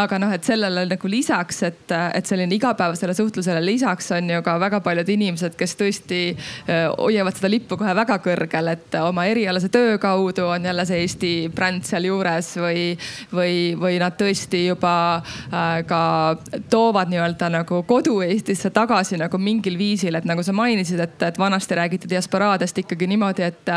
[0.00, 4.56] aga noh, et sellele nagu lisaks, et, et selline igapäevasele suhtlusele lisaks on ju ka
[4.62, 6.20] väga paljud inimesed, kes tõesti
[6.98, 11.32] hoiavad seda lippu kohe väga kõrgel, et oma erialase töö kaudu on jälle see Eesti
[11.54, 12.84] bränd sealjuures või,
[13.34, 14.94] või, või nad tõesti juba
[15.88, 16.02] ka
[16.70, 21.38] toovad nii-öelda nagu kodu Eestisse tagasi nagu mingil viisil, et nagu sa mainisid, et, et
[21.38, 23.72] vanasti räägiti diasporaadest ikkagi niimoodi, et,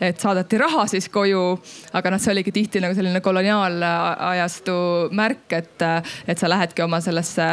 [0.00, 1.44] et saadeti raha siis koju.
[1.92, 4.76] aga noh, see oligi tihti nagu selline koloniaalajastu
[5.16, 5.84] märk et,
[6.28, 7.46] et sa lähedki oma sellesse,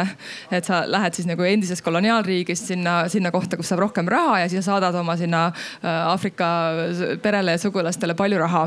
[0.54, 4.48] et sa lähed siis nagu endisest koloniaalriigist sinna, sinna kohta, kus saab rohkem raha ja
[4.50, 6.48] siis saadad oma sinna äh, Aafrika
[7.22, 8.64] perele ja sugulastele palju raha.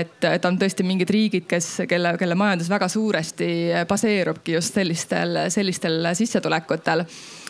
[0.00, 3.48] et, et on tõesti mingid riigid, kes, kelle, kelle majandus väga suuresti
[3.88, 7.04] baseerubki just sellistel, sellistel sissetulekutel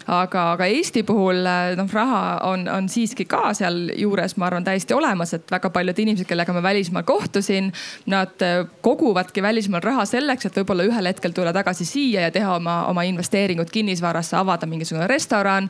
[0.06, 1.44] aga, aga Eesti puhul
[1.78, 6.28] noh, raha on, on siiski ka sealjuures, ma arvan, täiesti olemas, et väga paljud inimesed,
[6.28, 7.70] kellega ma välismaal kohtusin,
[8.12, 8.44] nad
[8.84, 13.04] koguvadki välismaal raha selleks, et võib-olla ühel hetkel tulla tagasi siia ja teha oma, oma
[13.08, 15.68] investeeringud kinnisvarasse, avada mingisugune restoran,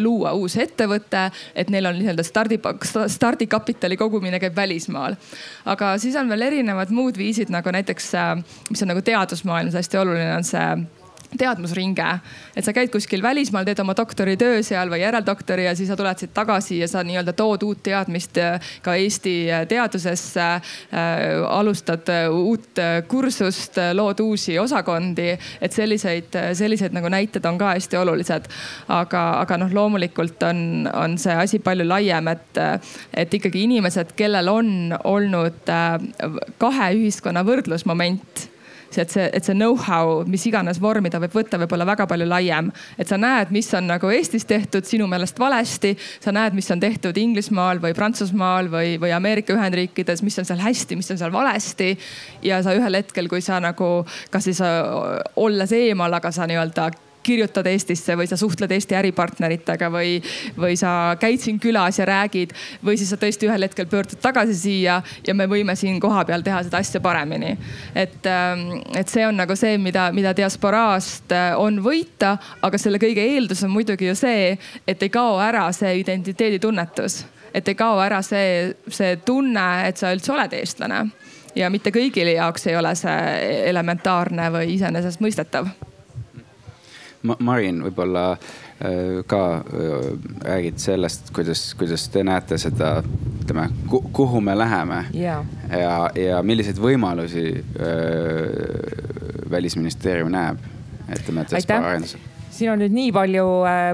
[0.00, 1.30] luua uus ettevõte.
[1.54, 2.60] et neil on nii-öelda stardi,
[3.08, 5.16] stardikapitali kogumine käib välismaal.
[5.64, 8.12] aga siis on veel erinevad muud viisid nagu näiteks,
[8.70, 10.99] mis on nagu teadusmaailmas hästi oluline, on see
[11.38, 12.18] teadmusringe.
[12.56, 16.18] et sa käid kuskil välismaal, teed oma doktoritöö seal või järeldoktori ja siis sa tuled
[16.18, 20.60] siit tagasi ja sa nii-öelda tood uut teadmist äh, ka Eesti äh, teadusesse äh,.
[21.48, 27.96] alustad äh, uut kursust, lood uusi osakondi, et selliseid, selliseid nagu näited on ka hästi
[27.96, 28.48] olulised.
[28.88, 32.62] aga, aga noh, loomulikult on, on see asi palju laiem, et,
[33.14, 34.70] et ikkagi inimesed, kellel on
[35.04, 35.70] olnud
[36.58, 38.48] kahe ühiskonna võrdlusmoment
[38.94, 42.06] see, et see, et see know-how, mis iganes vormi ta võib võtta, võib olla väga
[42.10, 42.70] palju laiem.
[42.98, 46.80] et sa näed, mis on nagu Eestis tehtud sinu meelest valesti, sa näed, mis on
[46.80, 51.32] tehtud Inglismaal või Prantsusmaal või, või Ameerika Ühendriikides, mis on seal hästi, mis on seal
[51.32, 51.96] valesti.
[52.42, 53.92] ja sa ühel hetkel, kui sa nagu,
[54.30, 54.62] kas siis
[55.36, 56.90] olles eemal, aga sa nii-öelda
[57.22, 60.18] kirjutad Eestisse või sa suhtled Eesti äripartneritega või,
[60.58, 62.54] või sa käid siin külas ja räägid.
[62.84, 66.62] või siis sa tõesti ühel hetkel pöördud tagasi siia ja me võime siin kohapeal teha
[66.62, 67.56] seda asja paremini.
[67.94, 72.98] et, ähm, et see on nagu see, mida, mida diasporaast äh, on võita, aga selle
[72.98, 77.98] kõige eeldus on muidugi ju see, et ei kao ära see identiteeditunnetus et ei kao
[78.00, 81.04] ära see, see tunne, et sa üldse oled eestlane
[81.58, 85.70] ja mitte kõigile jaoks ei ole see elementaarne või iseenesestmõistetav
[87.22, 90.06] Marin, võib-olla äh, ka äh,
[90.44, 93.02] räägid sellest, kuidas, kuidas te näete seda,
[93.42, 93.68] ütleme,
[94.16, 95.44] kuhu me läheme yeah.
[95.68, 97.64] ja, ja milliseid võimalusi äh,
[99.50, 100.62] välisministeerium näeb,
[101.18, 102.24] ütleme, diaspora arendusel?
[102.50, 103.44] siin on nüüd nii palju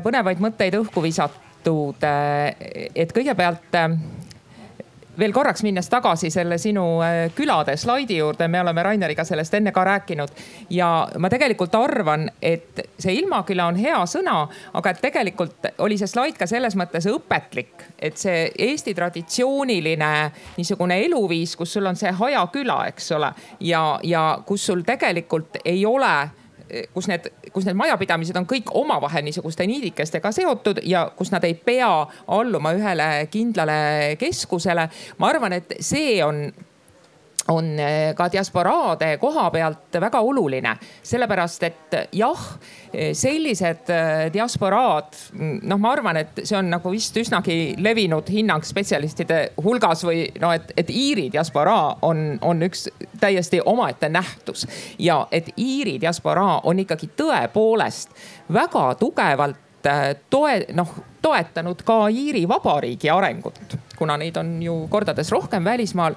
[0.07, 3.77] põnevaid mõtteid õhku visatud, et kõigepealt
[5.19, 9.73] veel korraks minnes tagasi selle sinu äh, külade slaidi juurde, me oleme Raineriga sellest enne
[9.73, 10.29] ka rääkinud.
[10.71, 14.39] ja ma tegelikult arvan, et see ilmaküla on hea sõna,
[14.75, 20.13] aga et tegelikult oli see slaid ka selles mõttes õpetlik, et see Eesti traditsiooniline
[20.57, 25.87] niisugune eluviis, kus sul on see hajaküla, eks ole, ja, ja kus sul tegelikult ei
[25.87, 26.17] ole
[26.95, 31.55] kus need, kus need majapidamised on kõik omavahel niisuguste niidikestega seotud ja kus nad ei
[31.55, 31.91] pea
[32.27, 34.89] alluma ühele kindlale keskusele.
[35.19, 36.49] ma arvan, et see on
[37.49, 42.45] on eh, ka diasporaade koha pealt väga oluline, sellepärast et jah,
[43.17, 45.19] sellised eh, diasporaad,
[45.63, 50.53] noh, ma arvan, et see on nagu vist üsnagi levinud hinnang spetsialistide hulgas või no
[50.57, 52.87] et, et Iiri diasporaa on, on üks
[53.21, 54.67] täiesti omaette nähtus.
[54.99, 58.15] Ja et Iiri diasporaa on ikkagi tõepoolest
[58.53, 59.66] väga tugevalt eh,
[60.31, 60.95] toe, noh
[61.27, 63.59] toetanud ka Iiri Vabariigi arengut,
[63.99, 66.15] kuna neid on ju kordades rohkem välismaal.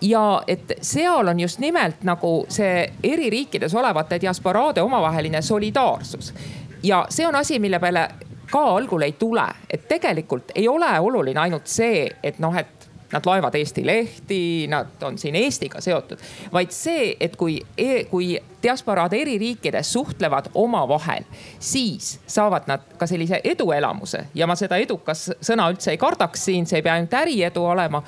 [0.00, 6.34] ja et seal on just nimelt nagu see eri riikides olevate diasporaade omavaheline solidaarsus.
[6.82, 8.08] ja see on asi, mille peale
[8.50, 12.79] ka algul ei tule, et tegelikult ei ole oluline ainult see, et noh, et
[13.12, 16.18] nad loevad Eesti lehti, nad on siin Eestiga seotud.
[16.52, 21.24] vaid see, et kui e, kui diasporaad eri riikides suhtlevad omavahel,
[21.58, 26.66] siis saavad nad ka sellise eduelamuse ja ma seda edukas sõna üldse ei kardaks siin,
[26.66, 28.02] see ei pea ainult äriedu olema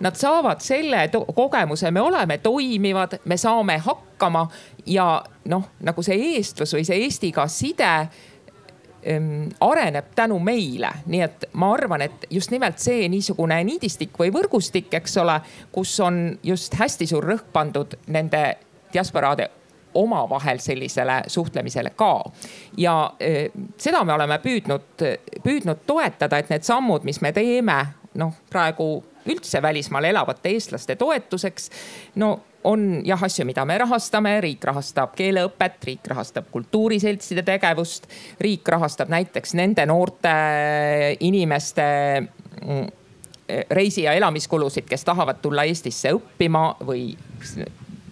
[0.00, 4.48] nad saavad selle kogemuse, me oleme toimivad, me saame hakkama
[4.86, 7.92] ja noh, nagu see eestlus või see Eestiga side
[9.60, 14.92] areneb tänu meile, nii et ma arvan, et just nimelt see niisugune niidistik või võrgustik,
[14.94, 15.38] eks ole,
[15.72, 18.42] kus on just hästi suur rõhk pandud nende
[18.92, 19.48] diasporaade
[19.94, 22.24] omavahel sellisele suhtlemisele ka.
[22.76, 25.06] ja eh, seda me oleme püüdnud,
[25.42, 27.78] püüdnud toetada, et need sammud, mis me teeme,
[28.14, 28.90] noh praegu
[29.28, 31.70] üldse välismaal elavate eestlaste toetuseks.
[32.14, 38.08] no on jah asju, mida me rahastame, riik rahastab keeleõpet, riik rahastab kultuuriseltside tegevust,
[38.40, 40.32] riik rahastab näiteks nende noorte
[41.20, 41.84] inimeste
[42.20, 42.86] mm,
[43.70, 47.12] reisi- ja elamiskulusid, kes tahavad tulla Eestisse õppima või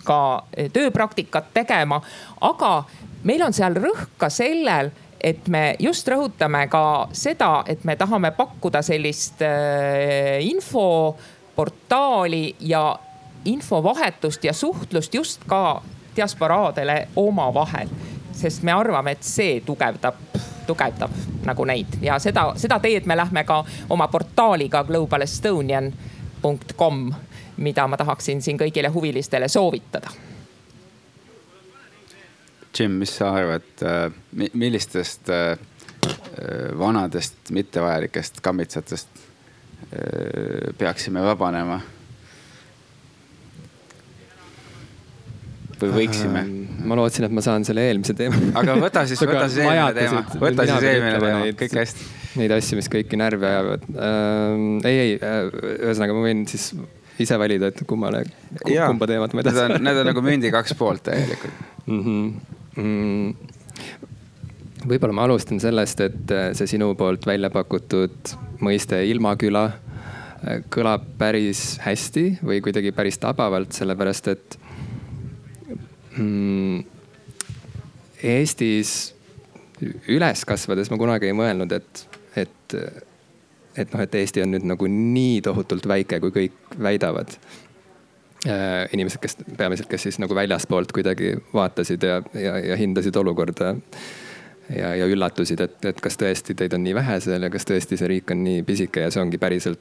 [0.06, 2.00] ka tööpraktikat tegema.
[2.40, 2.84] aga
[3.24, 8.30] meil on seal rõhk ka sellel et me just rõhutame ka seda, et me tahame
[8.36, 12.98] pakkuda sellist äh, infoportaali ja
[13.46, 15.82] infovahetust ja suhtlust just ka
[16.16, 17.88] diasporaadele omavahel.
[18.32, 20.14] sest me arvame, et see tugevdab,
[20.66, 21.10] tugevdab
[21.44, 27.14] nagu neid ja seda, seda teed me lähme ka oma portaaliga globalestonian.com,
[27.56, 30.10] mida ma tahaksin siin kõigile huvilistele soovitada
[32.78, 34.12] Jim, mis sa arvad, äh,
[34.52, 35.58] millistest äh, äh,
[36.78, 39.08] vanadest mittevajalikest kammitsatest
[40.78, 41.80] peaksime vabanema?
[45.82, 46.42] Või võiksime?
[46.86, 48.38] ma lootsin, et ma saan selle eelmise teema.
[48.60, 52.10] aga võta siis, võta siis eelmine teema, võta siis eelmine teema, kõik hästi.
[52.36, 54.66] Neid asju, mis kõiki närvi ajavad äh,.
[54.90, 55.16] ei, ei,
[55.78, 56.70] ühesõnaga ma võin siis
[57.22, 58.26] ise valida, et kummale,
[58.60, 59.56] kumba teemat ma edasi.
[59.56, 62.02] Need on, need on nagu mündi kaks poolt tegelikult mm.
[62.02, 63.34] -hmm mm,?
[64.86, 68.34] võib-olla ma alustan sellest, et äh, see sinu poolt välja pakutud
[68.64, 74.58] mõiste ilmaküla äh, kõlab päris hästi või kuidagi päris tabavalt, sellepärast et
[76.16, 76.84] mm,
[78.26, 78.94] Eestis
[80.08, 82.76] üles kasvades ma kunagi ei mõelnud, et, et,
[83.76, 87.36] et noh, et Eesti on nüüd nagu nii tohutult väike, kui kõik väidavad
[88.46, 93.74] Äh, inimesed, kes peamiselt, kes siis nagu väljaspoolt kuidagi vaatasid ja, ja, ja hindasid olukorda.
[94.76, 97.98] ja, ja üllatusid, et, et kas tõesti teid on nii vähe seal ja kas tõesti
[97.98, 99.80] see riik on nii pisike ja see ongi päriselt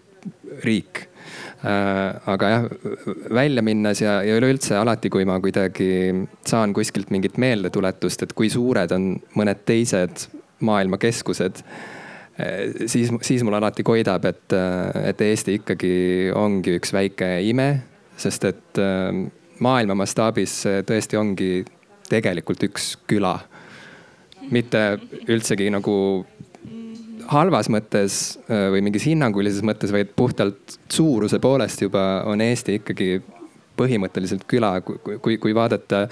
[0.64, 1.04] riik.
[1.66, 2.70] Aga jah,
[3.34, 5.90] välja minnes ja, ja üleüldse alati, kui ma kuidagi
[6.46, 10.28] saan kuskilt mingit meeldetuletust, et kui suured on mõned teised
[10.66, 14.56] maailma keskused äh, siis, siis mul alati koidab, et,
[15.04, 15.96] et Eesti ikkagi
[16.36, 17.70] ongi üks väike ime
[18.18, 18.82] sest et
[19.64, 21.52] maailma mastaabis tõesti ongi
[22.10, 23.38] tegelikult üks küla.
[24.46, 26.26] mitte üldsegi nagu
[27.32, 33.20] halvas mõttes äh, või mingis hinnangulises mõttes, vaid puhtalt suuruse poolest juba on Eesti ikkagi
[33.76, 36.06] põhimõtteliselt küla, kui, kui, kui vaadata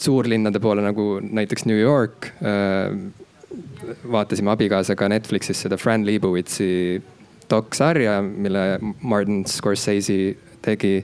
[0.00, 2.32] suurlinnade poole nagu näiteks New York.
[2.42, 2.94] Äh,
[4.12, 7.02] vaatasime abikaasaga Netflixis seda Fran Lebowitzi
[7.50, 10.98] doksarja, mille Martin Scorsese tegi.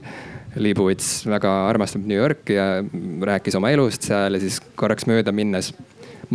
[0.59, 2.79] Liibuvits väga armastab New Yorki ja
[3.29, 5.69] rääkis oma elust seal ja siis korraks mööda minnes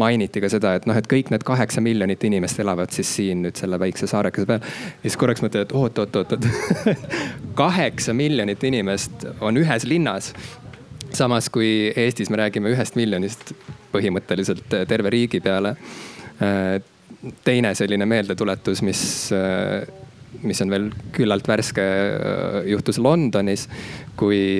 [0.00, 3.58] mainiti ka seda, et noh, et kõik need kaheksa miljonit inimest elavad siis siin nüüd
[3.58, 4.64] selle väikse saarekese peal.
[4.64, 6.48] ja siis korraks mõtled, et oot-oot-oot,
[7.62, 10.32] kaheksa miljonit inimest on ühes linnas.
[11.14, 13.54] samas kui Eestis me räägime ühest miljonist
[13.92, 15.76] põhimõtteliselt terve riigi peale.
[17.44, 19.02] teine selline meeldetuletus, mis
[20.42, 21.84] mis on veel küllalt värske,
[22.66, 23.68] juhtus Londonis,
[24.18, 24.58] kui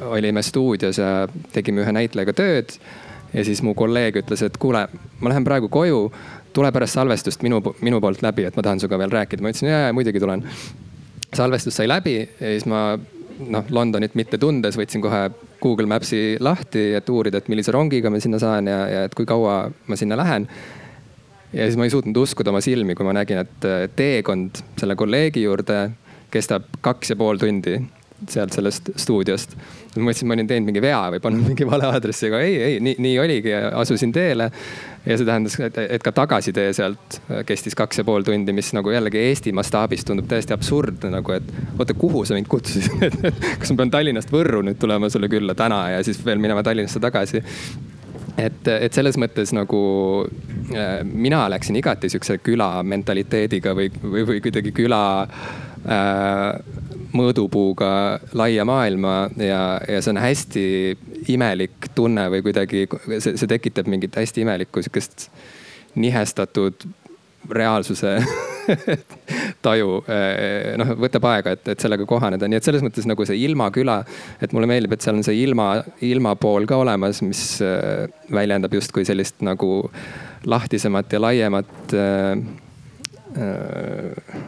[0.00, 2.76] olime stuudios ja tegime ühe näitlejaga tööd.
[3.34, 4.86] Ja siis mu kolleeg ütles, et kuule,
[5.20, 6.06] ma lähen praegu koju,
[6.54, 9.42] tule pärast salvestust minu, minu poolt läbi, et ma tahan sinuga veel rääkida.
[9.42, 10.44] ma ütlesin ja, ja muidugi tulen.
[11.34, 12.94] salvestus sai läbi ja siis ma
[13.48, 15.26] noh, Londonit mitte tundes, võtsin kohe
[15.62, 19.26] Google Maps'i lahti, et uurida, et millise rongiga ma sinna saan ja, ja et kui
[19.26, 20.48] kaua ma sinna lähen.
[21.52, 25.42] ja siis ma ei suutnud uskuda oma silmi, kui ma nägin, et teekond selle kolleegi
[25.42, 25.90] juurde
[26.34, 27.78] kestab kaks ja pool tundi
[28.30, 29.56] sealt sellest stuudiost.
[29.96, 32.82] Ma mõtlesin, ma olin teinud mingi vea või pannud mingi vale aadressi, aga ei, ei
[32.84, 34.50] nii, nii oligi asusin teele.
[35.04, 39.20] ja see tähendas, et ka tagasitee sealt kestis kaks ja pool tundi, mis nagu jällegi
[39.28, 43.18] Eesti mastaabis tundub täiesti absurdne nagu, et oota, kuhu sa mind kutsusid
[43.60, 47.02] kas ma pean Tallinnast Võrru nüüd tulema sulle külla täna ja siis veel minema Tallinnasse
[47.04, 47.42] tagasi
[48.40, 49.80] et, et selles mõttes nagu
[50.74, 56.82] äh, mina läksin igati sihukese küla mentaliteediga või, või, või kuidagi küla äh,
[57.14, 57.90] mõõdupuuga
[58.34, 60.64] laia maailma ja, ja see on hästi
[61.34, 62.88] imelik tunne või kuidagi
[63.18, 65.28] see, see tekitab mingit hästi imelikku sihukest
[65.94, 66.86] nihestatud
[67.50, 68.16] reaalsuse
[69.64, 69.98] taju.
[70.80, 73.98] noh, võtab aega, et, et sellega kohaneda, nii et selles mõttes nagu see ilmaküla,
[74.42, 75.68] et mulle meeldib, et seal on see ilma,
[76.04, 79.90] ilmapool ka olemas, mis äh, väljendab justkui sellist nagu
[80.48, 82.44] lahtisemat ja laiemat äh,
[83.38, 84.44] äh,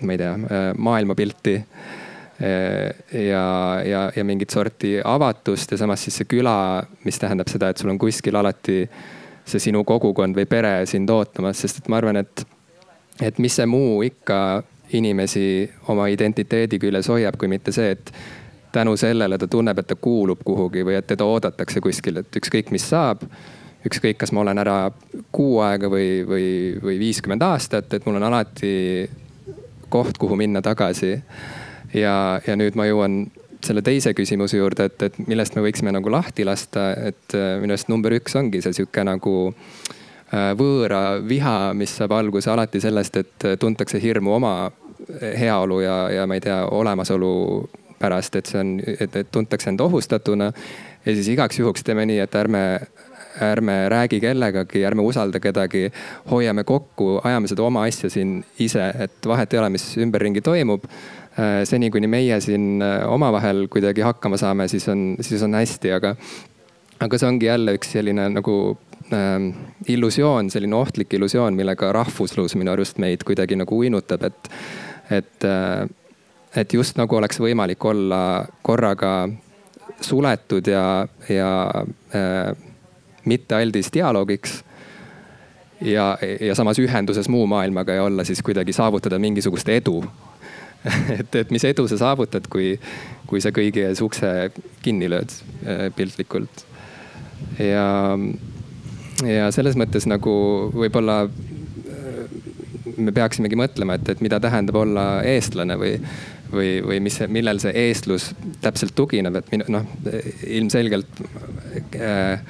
[0.00, 3.44] ma ei tea, äh, maailmapilti äh, ja,
[3.84, 6.56] ja, ja mingit sorti avatust ja samas siis see küla,
[7.04, 8.82] mis tähendab seda, et sul on kuskil alati
[9.44, 12.44] see sinu kogukond või pere sind ootamas, sest et ma arvan, et,
[13.22, 14.38] et mis see muu ikka
[14.92, 15.46] inimesi
[15.88, 18.12] oma identiteedi küljes hoiab, kui mitte see, et
[18.72, 22.70] tänu sellele ta tunneb, et ta kuulub kuhugi või et teda oodatakse kuskil, et ükskõik,
[22.72, 23.24] mis saab
[23.86, 24.76] ükskõik, kas ma olen ära
[25.34, 26.46] kuu aega või, või,
[26.82, 28.72] või viiskümmend aastat, et mul on alati
[29.92, 31.14] koht, kuhu minna tagasi.
[31.94, 33.24] ja, ja nüüd ma jõuan
[33.62, 37.76] selle teise küsimuse juurde, et, et millest me võiksime nagu lahti lasta, et äh, minu
[37.76, 43.20] arust number üks ongi see sihuke nagu äh, võõra viha, mis saab alguse alati sellest,
[43.22, 44.56] et tuntakse hirmu oma
[45.20, 47.32] heaolu ja, ja ma ei tea, olemasolu
[48.02, 50.52] pärast, et see on, et, et tuntakse end ohustatuna.
[51.06, 52.62] ja siis igaks juhuks teeme nii, et ärme
[53.40, 55.86] ärme räägi kellegagi, ärme usalda kedagi,
[56.30, 60.84] hoiame kokku, ajame seda oma asja siin ise, et vahet ei ole, mis ümberringi toimub.
[61.32, 65.94] Äh, seni, kuni meie siin äh, omavahel kuidagi hakkama saame, siis on, siis on hästi,
[65.96, 66.14] aga,
[67.00, 68.56] aga see ongi jälle üks selline nagu
[69.08, 69.48] äh,
[69.88, 74.52] illusioon, selline ohtlik illusioon, millega rahvuslus minu arust meid kuidagi nagu uinutab, et,
[75.22, 75.88] et äh,
[76.56, 79.14] et just nagu oleks võimalik olla korraga
[80.02, 81.52] suletud ja, ja
[82.14, 82.52] äh,
[83.24, 84.62] mitte aldis dialoogiks.
[85.80, 90.02] ja, ja samas ühenduses muu maailmaga ja olla siis kuidagi saavutada mingisugust edu
[91.18, 92.74] et, et mis edu sa saavutad, kui,
[93.30, 94.50] kui sa kõigi ees ukse
[94.82, 96.66] kinni lööd äh, piltlikult.
[97.58, 97.86] ja,
[99.26, 100.34] ja selles mõttes nagu
[100.74, 102.36] võib-olla äh,
[102.96, 105.94] me peaksimegi mõtlema, et, et mida tähendab olla eestlane või,
[106.52, 108.32] või, või mis, millel see eestlus
[108.64, 109.86] täpselt tugineb, et noh,
[110.46, 111.22] ilmselgelt
[111.98, 112.42] äh,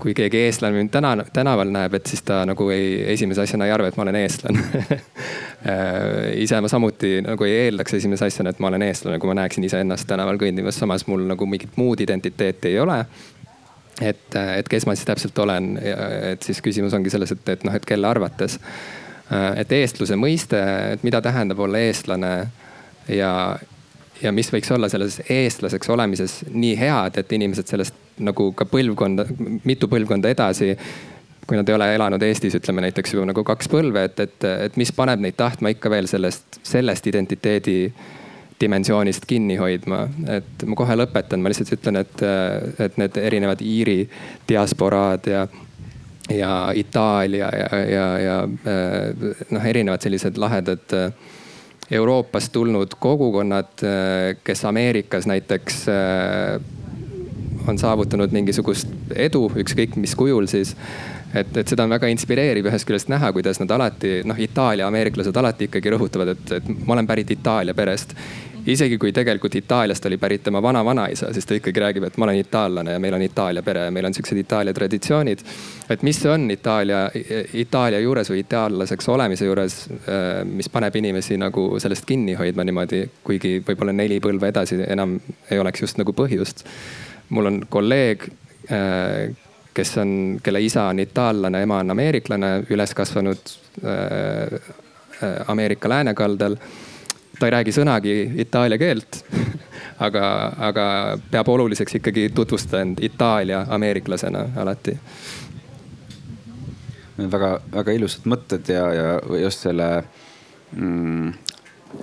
[0.00, 3.74] kui keegi eestlane mind täna, tänaval näeb, et siis ta nagu ei, esimese asjana ei
[3.74, 5.00] arva, et ma olen eestlane äh,
[6.40, 9.66] ise ma samuti nagu ei eeldaks esimese asjana, et ma olen eestlane, kui ma näeksin
[9.68, 13.02] iseennast tänaval kõndimas, samas mul nagu mingit muud identiteeti ei ole.
[14.00, 15.74] et, et kes ma siis täpselt olen,
[16.32, 18.56] et siis küsimus ongi selles, et, et noh, et kelle arvates.
[19.30, 20.60] Äh, et eestluse mõiste,
[20.94, 22.32] et mida tähendab olla eestlane
[23.08, 23.34] ja,
[24.22, 29.26] ja mis võiks olla selles eestlaseks olemises nii head, et inimesed sellest nagu ka põlvkonda,
[29.64, 30.74] mitu põlvkonda edasi
[31.50, 34.76] kui nad ei ole elanud Eestis, ütleme näiteks ju nagu kaks põlve, et, et, et
[34.78, 37.78] mis paneb neid tahtma ikka veel sellest, sellest identiteedi
[38.60, 40.04] dimensioonist kinni hoidma.
[40.36, 42.22] et ma kohe lõpetan, ma lihtsalt ütlen, et,
[42.78, 43.98] et need erinevad Iiri
[44.48, 45.46] diasporaad ja,
[46.30, 48.38] ja Itaalia ja, ja, ja
[49.50, 50.96] noh, erinevad sellised lahedad
[51.90, 53.82] Euroopast tulnud kogukonnad,
[54.44, 55.80] kes Ameerikas näiteks
[57.68, 60.74] on saavutanud mingisugust edu, ükskõik mis kujul siis.
[61.34, 65.36] et, et seda on väga inspireeriv ühest küljest näha, kuidas nad alati noh, Itaalia ameeriklased
[65.36, 68.16] alati ikkagi rõhutavad, et, et ma olen pärit Itaalia perest
[68.66, 72.40] isegi kui tegelikult Itaaliast oli pärit tema vana-vanaisa, siis ta ikkagi räägib, et ma olen
[72.40, 75.38] itaallane ja meil on Itaalia pere ja meil on siuksed Itaalia traditsioonid.
[75.90, 77.10] et mis on Itaalia,
[77.54, 83.04] Itaalia juures või itaallaseks olemise juures, äh, mis paneb inimesi nagu sellest kinni hoidma niimoodi,
[83.24, 86.66] kuigi võib-olla neli põlve edasi enam ei oleks just nagu põhjust
[87.30, 88.28] mul on kolleeg,
[88.72, 89.36] äh,
[89.74, 93.54] kes on, kelle isa on itaallane, ema on ameeriklane, üles kasvanud
[93.84, 94.54] äh,
[95.22, 96.56] äh, Ameerika läänekaldal.
[97.40, 99.22] Ta ei räägi sõnagi itaalia keelt
[100.06, 100.24] aga,
[100.70, 100.86] aga
[101.30, 104.96] peab oluliseks ikkagi tutvustada end Itaalia ameeriklasena alati
[107.20, 109.08] väga-väga ilusad mõtted ja, ja
[109.42, 109.88] just selle
[110.72, 111.32] mm,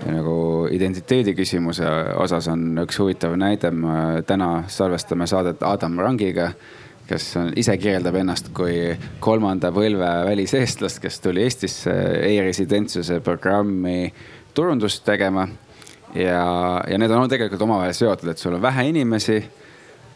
[0.06, 0.40] nagu
[0.72, 1.88] identiteedi küsimuse
[2.22, 3.72] osas on üks huvitav näide.
[3.72, 6.52] me täna salvestame saadet Adam Rangiga,
[7.08, 11.94] kes on, ise kirjeldab ennast kui kolmanda põlve väliseestlast, kes tuli Eestisse
[12.28, 14.12] e-residentsuse programmi
[14.58, 15.48] turundust tegema.
[16.16, 16.44] ja,
[16.88, 19.38] ja need on tegelikult omavahel seotud, et sul on vähe inimesi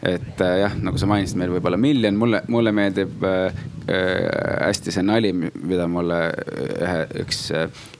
[0.02, 4.08] et äh, jah, nagu sa mainisid, meil võib olla miljon, mulle, mulle meeldib äh, äh
[4.66, 7.44] hästi see nali, mida mulle ühe, üks,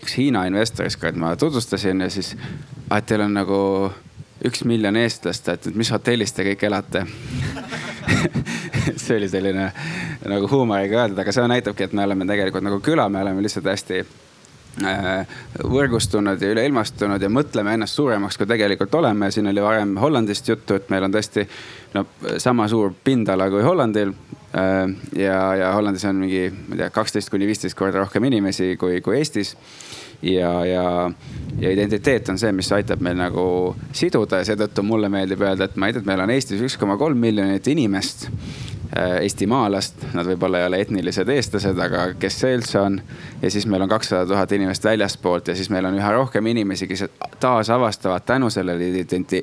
[0.02, 2.34] üks Hiina investor ükskord ma tutvustasin ja siis,
[2.90, 3.60] et teil on nagu
[4.48, 7.06] üks miljon eestlast, et mis hotellis te kõik elate
[9.04, 9.70] see oli selline
[10.32, 13.70] nagu huumoriga öeldud, aga see näitabki, et me oleme tegelikult nagu küla, me oleme lihtsalt
[13.70, 14.31] hästi Äh,
[14.80, 19.32] võrgustunud ja üleilmastunud ja mõtleme ennast suuremaks, kui tegelikult oleme.
[19.32, 21.48] siin oli varem Hollandist juttu, et meil on tõesti
[21.94, 22.06] no
[22.38, 24.14] sama suur pindala kui Hollandil.
[24.56, 28.76] Äh, ja, ja Hollandis on mingi, ma ei tea, kaksteist kuni viisteist korda rohkem inimesi
[28.80, 29.56] kui, kui Eestis.
[30.22, 31.12] ja, ja,
[31.60, 35.76] ja identiteet on see, mis aitab meil nagu siduda ja seetõttu mulle meeldib öelda, et
[35.76, 40.28] ma ei tea, et meil on Eestis üks koma kolm miljonit inimest Äh, eestimaalast, nad
[40.28, 42.98] võib-olla ei ole etnilised eestlased, aga kes see üldse on.
[43.42, 46.88] ja siis meil on kakssada tuhat inimest väljaspoolt ja siis meil on üha rohkem inimesi,
[46.88, 47.06] kes
[47.40, 48.90] taasavastavad tänu sellele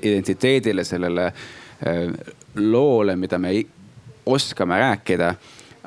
[0.02, 2.02] identiteedile, sellele äh,
[2.56, 3.54] loole, mida me
[4.26, 5.34] oskame rääkida.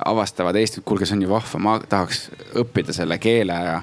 [0.05, 3.81] avastavad Eestit, kuulge, see on ju vahva, ma tahaks õppida selle keele ära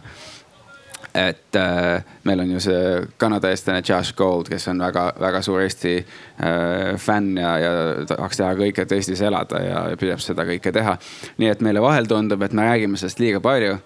[1.18, 5.94] et äh, meil on ju see Kanada eestlane Josh Gold, kes on väga-väga suur Eesti
[5.98, 7.72] äh, fänn ja, ja
[8.08, 10.98] tahaks teha kõike, et Eestis elada ja, ja püüab seda kõike teha.
[11.38, 13.78] nii et meile vahel tundub, et me räägime sellest liiga palju.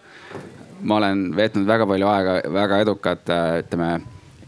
[0.82, 3.92] ma olen veetnud väga palju aega väga edukate, ütleme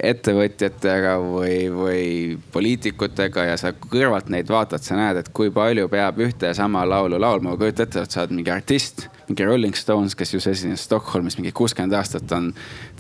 [0.05, 2.05] ettevõtjatega või, või
[2.53, 6.85] poliitikutega ja sa kõrvalt neid vaatad, sa näed, et kui palju peab ühte ja sama
[6.85, 7.57] laulu laulma.
[7.57, 11.53] kujuta ette, et sa oled mingi artist mingi Rolling Stones, kes just esines Stockholmis mingi
[11.57, 12.51] kuuskümmend aastat on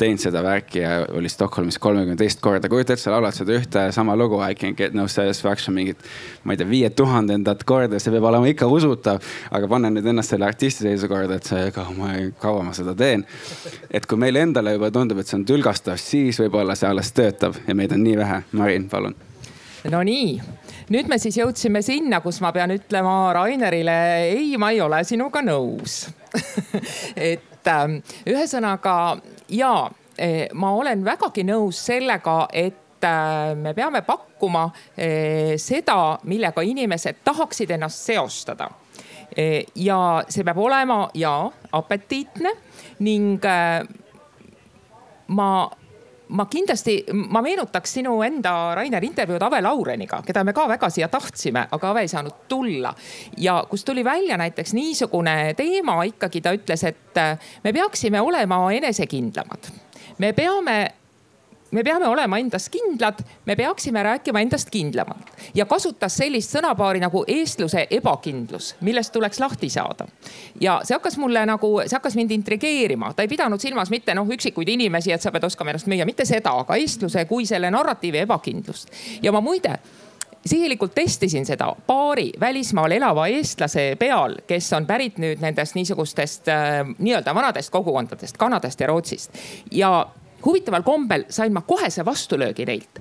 [0.00, 2.68] teinud seda värki ja oli Stockholmis kolmekümne teist korda.
[2.68, 6.00] kujuta ette, sa laulad seda ühte sama lugu I can get no satisfaction mingit,
[6.44, 9.20] ma ei tea, viie tuhandendat korda, see peab olema ikka usutav.
[9.50, 13.26] aga pane nüüd ennast selle artisti seisukorda, et see, ega ma, kaua ma seda teen.
[13.90, 17.60] et kui meile endale juba tundub, et see on tülgastav, siis võib-olla see alles töötab
[17.66, 18.42] ja meid on nii vähe.
[18.52, 19.16] Marin, palun.
[19.90, 20.40] Nonii
[20.92, 23.96] nüüd me siis jõudsime sinna, kus ma pean ütlema Rainerile,
[24.34, 26.04] ei, ma ei ole sinuga nõus.
[27.32, 28.96] Et äh, ühesõnaga
[29.48, 29.74] ja
[30.18, 37.22] eh, ma olen vägagi nõus sellega, et äh, me peame pakkuma eh, seda, millega inimesed
[37.24, 38.70] tahaksid ennast seostada.
[39.36, 41.32] Eh, ja see peab olema ja
[41.74, 42.52] apetiitne
[43.02, 43.82] ning äh,
[45.34, 45.48] ma
[46.34, 46.96] ma kindlasti,
[47.30, 51.90] ma meenutaks sinu enda, Rainer, intervjuud Ave Laureniga, keda me ka väga siia tahtsime, aga
[51.90, 52.94] Ave ei saanud tulla.
[53.38, 57.22] ja kus tuli välja näiteks niisugune teema ikkagi, ta ütles, et
[57.64, 59.70] me peaksime olema enesekindlamad.
[60.18, 60.78] me peame
[61.74, 67.24] me peame olema endas kindlad, me peaksime rääkima endast kindlamalt ja kasutas sellist sõnapaari nagu
[67.28, 70.06] eestluse ebakindlus, millest tuleks lahti saada.
[70.60, 74.30] ja see hakkas mulle nagu, see hakkas mind intrigeerima, ta ei pidanud silmas mitte noh,
[74.36, 78.22] üksikuid inimesi, et sa pead oskama ennast müüa, mitte seda, aga eestluse kui selle narratiivi
[78.24, 78.90] ebakindlust.
[79.22, 79.78] ja ma muide
[80.46, 86.82] sihilikult testisin seda paari välismaal elava eestlase peal, kes on pärit nüüd nendest niisugustest äh,
[86.98, 89.32] nii-öelda vanadest kogukondadest, Kanadast ja Rootsist.
[89.70, 90.06] ja
[90.44, 93.00] huvitaval kombel sain ma kohese vastulöögi neilt.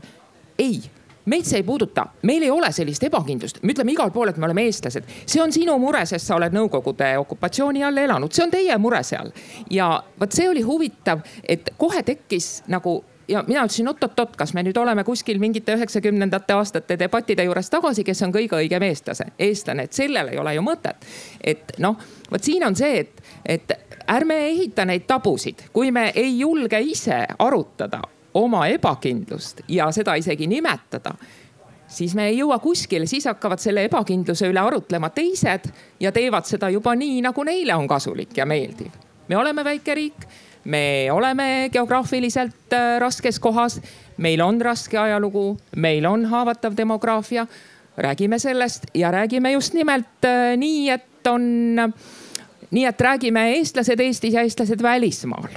[0.59, 0.81] ei
[1.25, 4.45] meid see ei puuduta, meil ei ole sellist ebakindlust, me ütleme igal pool, et me
[4.45, 5.07] oleme eestlased.
[5.25, 9.03] see on sinu mure, sest sa oled Nõukogude okupatsiooni all elanud, see on teie mure
[9.03, 9.31] seal.
[9.71, 14.63] ja vot see oli huvitav, et kohe tekkis nagu ja mina ütlesin oot-oot-oot, kas me
[14.67, 19.87] nüüd oleme kuskil mingite üheksakümnendate aastate debattide juures tagasi, kes on kõige õigem eestlase, eestlane,
[19.87, 21.07] et sellel ei ole ju mõtet.
[21.39, 21.97] et noh,
[22.31, 23.77] vot siin on see, et, et
[24.09, 28.01] ärme ehita neid tabusid, kui me ei julge ise arutada
[28.33, 31.13] oma ebakindlust ja seda isegi nimetada
[31.93, 35.69] siis me ei jõua kuskile, siis hakkavad selle ebakindluse üle arutlema teised
[36.01, 38.91] ja teevad seda juba nii, nagu neile on kasulik ja meeldiv.
[39.27, 40.25] me oleme väike riik,
[40.65, 43.79] me oleme geograafiliselt äh, raskes kohas,
[44.17, 47.47] meil on raske ajalugu, meil on haavatav demograafia.
[47.97, 51.93] räägime sellest ja räägime just nimelt äh, nii, et on
[52.73, 55.47] nii et räägime eestlased Eestis ja eestlased välismaal.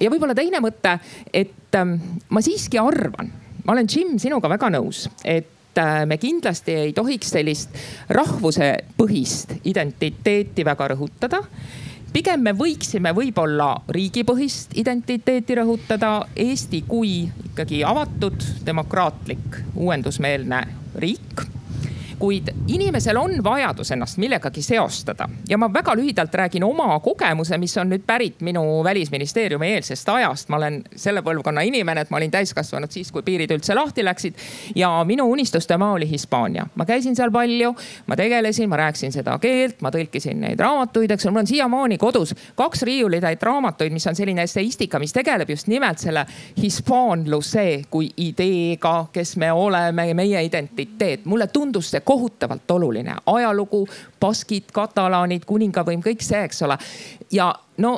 [0.00, 0.98] ja võib-olla teine mõte,
[1.32, 1.96] et ähm,
[2.28, 3.32] ma siiski arvan,
[3.64, 10.66] ma olen, Jim, sinuga väga nõus, et äh, me kindlasti ei tohiks sellist rahvusepõhist identiteeti
[10.66, 11.44] väga rõhutada
[12.14, 16.12] pigem me võiksime võib-olla riigipõhist identiteeti rõhutada.
[16.36, 20.60] Eesti kui ikkagi avatud, demokraatlik, uuendusmeelne
[21.02, 21.42] riik
[22.18, 27.76] kuid inimesel on vajadus ennast millegagi seostada ja ma väga lühidalt räägin oma kogemuse, mis
[27.78, 30.48] on nüüd pärit minu välisministeeriumi eelsest ajast.
[30.48, 34.34] ma olen selle põlvkonna inimene, et ma olin täiskasvanud siis, kui piirid üldse lahti läksid
[34.74, 36.66] ja minu unistuste maa oli Hispaania.
[36.74, 37.74] ma käisin seal palju,
[38.06, 41.98] ma tegelesin, ma rääkisin seda keelt, ma tõlkisin neid raamatuid, eks ole, mul on siiamaani
[41.98, 46.26] kodus kaks riiulitäit raamatuid, mis on selline esseistika, mis tegeleb just nimelt selle
[46.60, 51.24] hispaanluse kui ideega, kes me oleme, meie identiteet.
[51.24, 53.84] mulle tundus see kohutavalt oluline, ajalugu,
[54.20, 56.78] baskid, katalaanid, kuningavõim, kõik see, eks ole.
[57.32, 57.94] ja no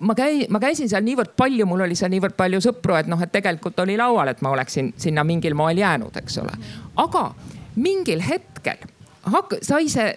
[0.00, 3.20] ma käi-, ma käisin seal niivõrd palju, mul oli seal niivõrd palju sõpru, et noh,
[3.22, 6.58] et tegelikult oli laual, et ma oleksin sinna mingil moel jäänud, eks ole.
[6.96, 7.30] aga
[7.76, 8.84] mingil hetkel
[9.32, 10.12] hak-, sai see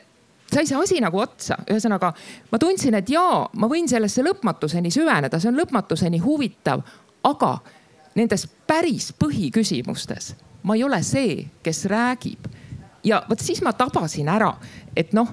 [0.47, 2.13] sai see asi nagu otsa, ühesõnaga
[2.51, 6.85] ma tundsin, et jaa, ma võin sellesse lõpmatuseni süveneda, see on lõpmatuseni huvitav,
[7.27, 7.57] aga
[8.15, 10.33] nendes päris põhiküsimustes
[10.67, 12.47] ma ei ole see, kes räägib.
[13.07, 14.51] Ja vot siis ma tabasin ära,
[14.95, 15.29] et noh,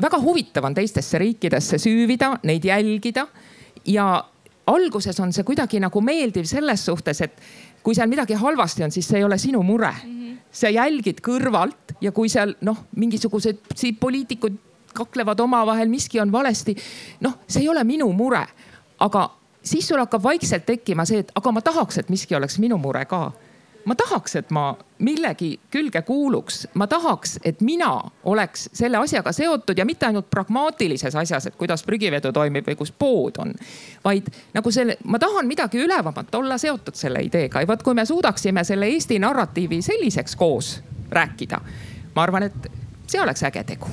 [0.00, 3.26] väga huvitav on teistesse riikidesse süüvida, neid jälgida
[3.86, 4.08] ja
[4.66, 7.40] alguses on see kuidagi nagu meeldiv selles suhtes, et
[7.84, 10.20] kui seal midagi halvasti on, siis see ei ole sinu mure mm.
[10.20, 10.36] -hmm.
[10.52, 13.58] sa jälgid kõrvalt ja kui seal noh, mingisugused
[14.00, 14.58] poliitikud
[14.94, 16.76] kaklevad omavahel, miski on valesti.
[17.20, 18.46] noh, see ei ole minu mure,
[18.98, 19.30] aga
[19.62, 23.04] siis sul hakkab vaikselt tekkima see, et aga ma tahaks, et miski oleks minu mure
[23.04, 23.32] ka
[23.84, 27.90] ma tahaks, et ma millegi külge kuuluks, ma tahaks, et mina
[28.24, 32.92] oleks selle asjaga seotud ja mitte ainult pragmaatilises asjas, et kuidas prügivedu toimib või kus
[32.92, 33.54] pood on.
[34.04, 38.06] vaid nagu selle, ma tahan midagi ülevamat, olla seotud selle ideega ja vot kui me
[38.06, 40.80] suudaksime selle Eesti narratiivi selliseks koos
[41.10, 41.60] rääkida,
[42.14, 42.70] ma arvan, et
[43.06, 43.90] see oleks äge tegu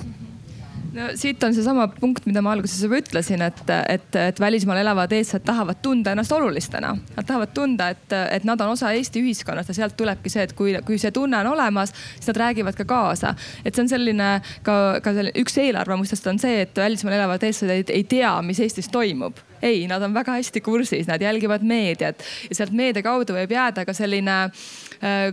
[0.96, 5.14] no siit on seesama punkt, mida ma alguses juba ütlesin, et, et, et välismaal elavad
[5.16, 6.94] eestlased tahavad tunda ennast olulistena.
[7.16, 10.56] Nad tahavad tunda, et, et nad on osa Eesti ühiskonnast ja sealt tulebki see, et
[10.58, 13.36] kui, kui see tunne on olemas, siis nad räägivad ka kaasa.
[13.66, 14.32] et see on selline
[14.68, 18.60] ka, ka selline üks eelarvamustest on see, et välismaal elavad eestlased ei, ei tea, mis
[18.62, 23.36] Eestis toimub ei, nad on väga hästi kursis, nad jälgivad meediat ja sealt meedia kaudu
[23.38, 24.91] võib jääda ka selline äh,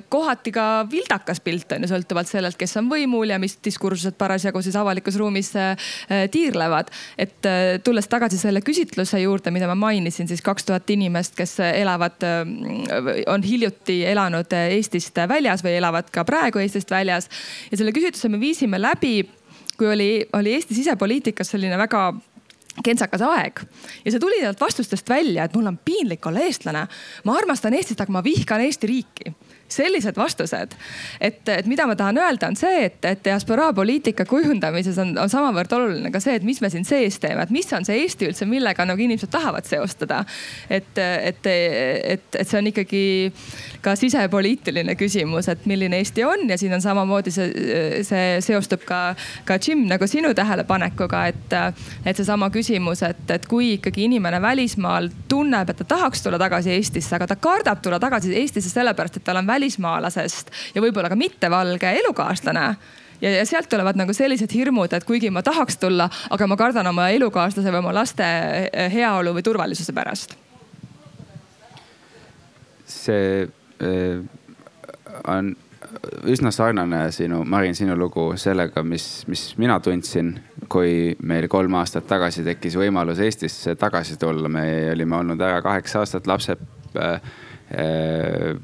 [0.09, 4.63] kohati ka vildakas pilt on ju, sõltuvalt sellelt, kes on võimul ja mis diskursused parasjagu
[4.65, 5.89] siis avalikus ruumis äh,
[6.33, 6.93] tiirlevad.
[7.19, 11.59] et äh, tulles tagasi selle küsitluse juurde, mida ma mainisin, siis kaks tuhat inimest, kes
[11.69, 12.25] elavad,
[13.27, 17.29] on hiljuti elanud Eestist väljas või elavad ka praegu Eestist väljas.
[17.71, 19.29] ja selle küsitluse me viisime läbi
[19.79, 22.09] kui oli, oli Eesti sisepoliitikas selline väga
[22.85, 23.63] kentsakas aeg
[24.05, 26.87] ja see tuli sealt vastustest välja, et mul on piinlik olla eestlane.
[27.25, 29.35] ma armastan Eestit, aga ma vihkan Eesti riiki
[29.73, 30.75] sellised vastused.
[31.21, 35.31] et, et mida ma tahan öelda, on see, et, et diasporaa poliitika kujundamises on, on
[35.31, 38.29] samavõrd oluline ka see, et mis me siin sees teeme, et mis on see Eesti
[38.31, 40.25] üldse, millega nagu inimesed tahavad seostada.
[40.71, 43.03] et, et, et, et see on ikkagi
[43.85, 47.49] ka sisepoliitiline küsimus, et milline Eesti on ja siin on samamoodi see,
[48.07, 49.15] see seostub ka,
[49.49, 51.57] ka Jim nagu sinu tähelepanekuga, et,
[52.07, 56.75] et seesama küsimus, et, et kui ikkagi inimene välismaal tunneb, et ta tahaks tulla tagasi
[56.79, 61.11] Eestisse, aga ta kardab tulla tagasi Eestisse sellepärast, et tal on välismaal välismaalasest ja võib-olla
[61.11, 62.67] ka mittevalge elukaaslane
[63.21, 66.91] ja, ja sealt tulevad nagu sellised hirmud, et kuigi ma tahaks tulla, aga ma kardan
[66.91, 68.27] oma elukaaslase või oma laste
[68.95, 70.37] heaolu või turvalisuse pärast.
[72.89, 73.43] see
[73.85, 74.21] äh,
[75.29, 75.51] on
[76.29, 80.33] üsna sarnane sinu, Marin, sinu lugu sellega, mis, mis mina tundsin,
[80.69, 84.49] kui meil kolm aastat tagasi tekkis võimalus Eestisse tagasi tulla.
[84.49, 86.65] me olime olnud ära kaheksa aastat, lapsed
[86.97, 87.21] Äh,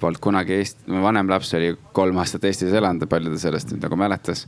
[0.00, 3.72] polnud kunagi Eesti, mu vanem laps oli kolm aastat Eestis elanud ja palju ta sellest
[3.72, 4.46] nüüd nagu mäletas.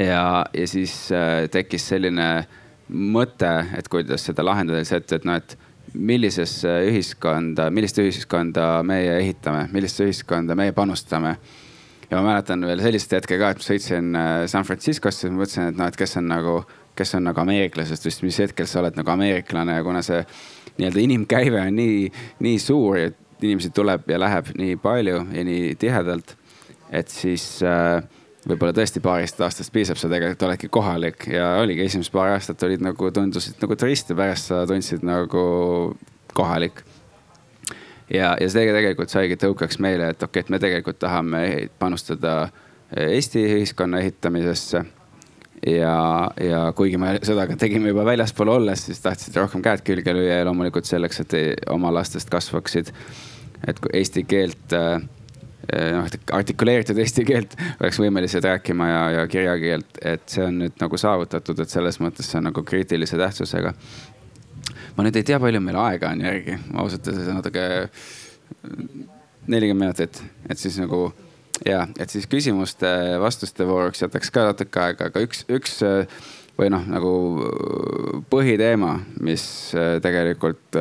[0.00, 2.46] ja, ja siis äh, tekkis selline
[2.88, 5.56] mõte, et kuidas seda lahendada, see, et, et noh, et
[5.94, 11.36] millisesse ühiskonda, millist ühiskonda meie ehitame, millisesse ühiskonda meie panustame.
[12.10, 15.78] ja ma mäletan veel sellist hetke ka, et ma sõitsin äh, San Franciscosse, mõtlesin, et
[15.78, 16.60] noh, et kes on nagu,
[16.98, 20.22] kes on nagu ameeriklasest vist, mis hetkel sa oled nagu ameeriklane ja kuna see
[20.78, 22.10] nii-öelda inimkäive on nii,
[22.44, 26.36] nii suur, et inimesi tuleb ja läheb nii palju ja nii tihedalt.
[26.90, 28.02] et siis äh,
[28.46, 32.84] võib-olla tõesti paarist aastast piisab, sa tegelikult oledki kohalik ja oligi esimesed paar aastat olid
[32.84, 35.46] nagu tundusid nagu turist ja pärast sa tundsid nagu
[36.34, 36.84] kohalik.
[38.12, 41.42] ja, ja see tegelikult saigi tõukeks meile, et okei okay,, et me tegelikult tahame
[41.78, 42.48] panustada
[42.96, 44.84] Eesti ühiskonna ehitamisesse
[45.66, 50.14] ja, ja kuigi me seda ka tegime juba väljaspool olles, siis tahtsid rohkem käed külge
[50.14, 51.36] lüüa ja loomulikult selleks, et
[51.72, 52.92] oma lastest kasvaksid.
[53.66, 55.00] et kui eesti keelt äh,
[55.96, 61.00] noh, artikuleeritud eesti keelt oleks võimelised rääkima ja, ja kirjakeelt, et see on nüüd nagu
[61.00, 63.74] saavutatud, et selles mõttes see on nagu kriitilise tähtsusega.
[64.96, 67.68] ma nüüd ei tea, palju meil aega on järgi, ausalt öeldes natuke
[69.46, 71.08] nelikümmend minutit, et siis nagu
[71.64, 75.80] ja, et siis küsimuste-vastuste vooruks jätaks ka natuke aega, aga üks, üks
[76.56, 77.12] või noh, nagu
[78.32, 79.44] põhiteema, mis
[80.04, 80.78] tegelikult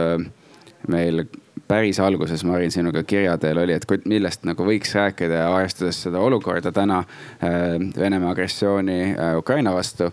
[0.91, 1.25] meil
[1.67, 6.71] päris alguses, Marin, sinuga kirja teel oli, et millest nagu võiks rääkida arvestades seda olukorda
[6.71, 7.03] täna
[7.41, 8.99] Venemaa agressiooni
[9.39, 10.11] Ukraina vastu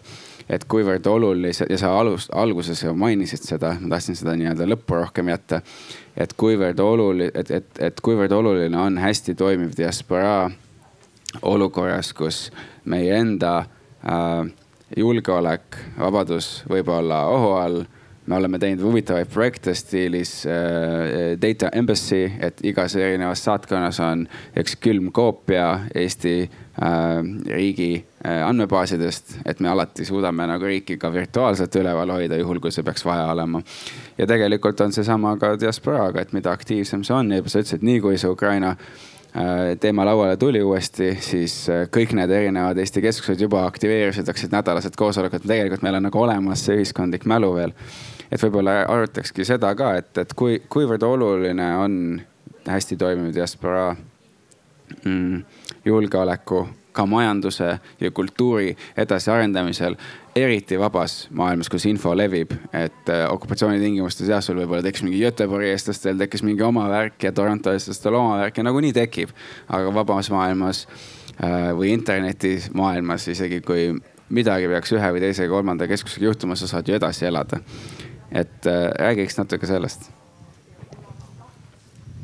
[0.53, 5.31] et kuivõrd olulised ja sa alus, alguses mainisid seda, ma tahtsin seda nii-öelda lõppu rohkem
[5.33, 5.63] jätta.
[6.17, 10.51] Et kuivõrd oluline, et, et, et kuivõrd oluline on hästi toimiv diasporaa
[11.43, 12.51] olukorras, kus
[12.85, 13.63] meie enda
[14.05, 14.45] äh,
[14.97, 17.85] julgeolek, vabadus võib olla ohu all.
[18.27, 24.27] Me oleme teinud huvitavaid projekte stiilis äh, Data Embassy, et igas erinevas saatkonnas on
[24.59, 27.19] üks külm koopia Eesti äh,
[27.51, 32.85] riigi andmebaasidest, et me alati suudame nagu riiki ka virtuaalselt üleval hoida, juhul kui see
[32.87, 33.63] peaks vaja olema.
[34.19, 38.01] ja tegelikult on seesama ka diasporaaga, et mida aktiivsem see on ja sa ütlesid, nii
[38.05, 43.43] kui see Ukraina äh, teema lauale tuli uuesti, siis äh, kõik need erinevad Eesti keskused
[43.43, 47.75] juba aktiveerisid, hakkasid nädalased koosolekud, tegelikult meil on nagu olemas see ühiskondlik mälu veel
[48.33, 51.97] et võib-olla arutakski seda ka, et, et kui, kuivõrd oluline on
[52.69, 53.93] hästi toimiv diasporaa
[55.05, 55.43] mm,
[55.85, 56.63] julgeoleku,
[56.93, 57.69] ka majanduse
[58.01, 59.97] ja kultuuri edasiarendamisel,
[60.37, 65.21] eriti vabas maailmas, kus info levib, et äh, okupatsiooni tingimustes jah, sul võib-olla tekkis mingi
[65.23, 69.35] Göteborgi eestlastel tekkis mingi oma värk ja Toronto eestlastel oma värk ja nagunii tekib.
[69.69, 70.87] aga vabas maailmas
[71.43, 73.91] äh, või internetimaailmas isegi kui
[74.33, 77.61] midagi peaks ühe või teise, kolmanda keskusega juhtuma, sa saad ju edasi elada
[78.33, 80.11] et äh, räägiks natuke sellest.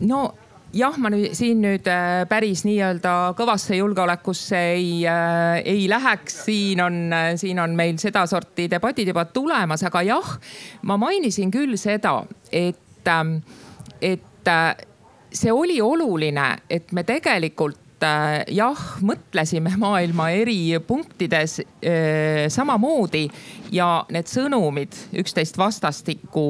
[0.00, 0.34] no
[0.74, 6.82] jah, ma nüüd siin nüüd äh, päris nii-öelda kõvasse julgeolekusse ei äh,, ei läheks, siin
[6.84, 10.34] on, äh, siin on meil sedasorti debatid juba tulemas, aga jah,
[10.82, 12.20] ma mainisin küll seda,
[12.52, 13.38] et, ähm,
[14.02, 14.24] et
[15.32, 23.26] see oli oluline, et me tegelikult äh, jah, mõtlesime maailma eri punktides äh, samamoodi
[23.74, 26.48] ja need sõnumid üksteist vastastikku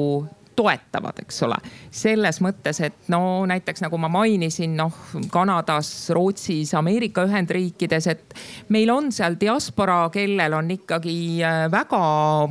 [0.59, 1.57] toetavad, eks ole.
[1.91, 4.95] selles mõttes, et no näiteks nagu ma mainisin, noh
[5.31, 8.35] Kanadas, Rootsis, Ameerika Ühendriikides, et
[8.75, 12.01] meil on seal diaspora, kellel on ikkagi äh, väga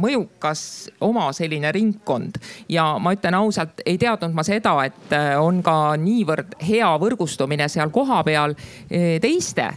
[0.01, 0.63] mõjukas
[1.05, 2.41] oma selline ringkond.
[2.69, 7.69] ja ma ütlen ausalt, ei teadnud ma seda, et äh, on ka niivõrd hea võrgustumine
[7.69, 9.73] seal kohapeal äh, teiste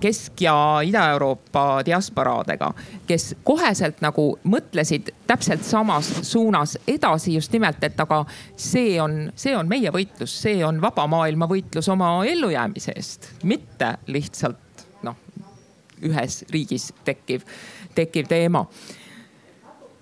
[0.00, 2.68] Kesk- ja Ida-Euroopa diasporaadega,
[3.08, 8.20] kes koheselt nagu mõtlesid täpselt samas suunas edasi just nimelt, et aga
[8.56, 13.94] see on, see on meie võitlus, see on vaba maailma võitlus oma ellujäämise eest, mitte
[14.12, 15.16] lihtsalt noh,
[16.04, 17.48] ühes riigis tekkiv,
[17.96, 18.66] tekkiv teema.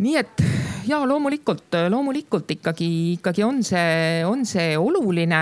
[0.02, 0.42] Nii et
[0.86, 5.40] ja loomulikult, loomulikult ikkagi, ikkagi on see, on see oluline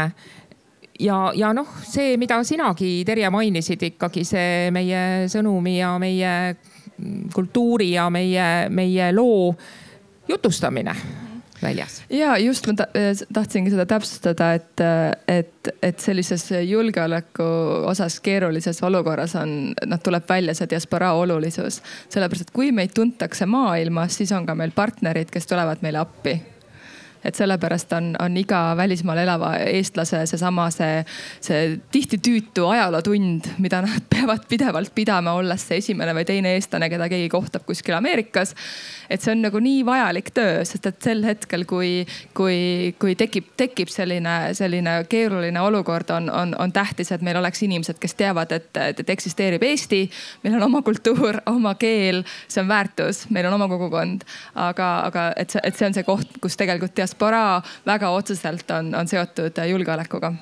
[1.01, 6.35] ja, ja noh, see, mida sinagi, Terje, mainisid ikkagi see meie sõnumi ja meie
[7.35, 9.55] kultuuri ja meie, meie loo
[10.29, 10.95] jutustamine
[11.63, 12.03] väljas.
[12.11, 12.75] ja just ma
[13.33, 14.85] tahtsingi seda täpsustada, et,
[15.29, 17.47] et, et sellises julgeoleku
[17.91, 21.83] osas keerulises olukorras on, noh, tuleb välja see diasporaa olulisus.
[22.09, 26.39] sellepärast, et kui meid tuntakse maailmas, siis on ka meil partnerid, kes tulevad meile appi
[27.25, 31.01] et sellepärast on, on iga välismaal elava eestlase seesama see,
[31.45, 36.91] see tihti tüütu ajalootund, mida nad peavad pidevalt pidama, olles see esimene või teine eestlane,
[36.93, 38.55] keda keegi kohtab kuskil Ameerikas.
[39.11, 42.05] et see on nagu nii vajalik töö, sest et sel hetkel, kui,
[42.37, 47.63] kui, kui tekib, tekib selline, selline keeruline olukord, on, on, on tähtis, et meil oleks
[47.65, 50.05] inimesed, kes teavad, et, et, eksisteerib Eesti.
[50.45, 54.25] meil on oma kultuur, oma keel, see on väärtus, meil on oma kogukond.
[54.55, 58.71] aga, aga et see, et see on see koht, kus tegelikult diasporaa diasporaa väga otseselt
[58.71, 60.33] on, on seotud julgeolekuga.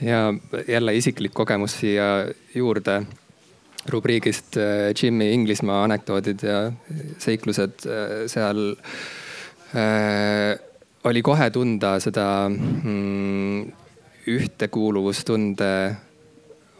[0.00, 0.34] ja
[0.68, 3.02] jälle isiklik kogemus siia juurde
[3.88, 6.72] rubriigist äh, Jimmy Inglismaa anekdoodid ja
[7.18, 8.76] seiklused äh, seal
[9.76, 10.58] äh,
[11.04, 13.72] oli kohe tunda seda mm,
[14.26, 15.96] ühtekuuluvustunde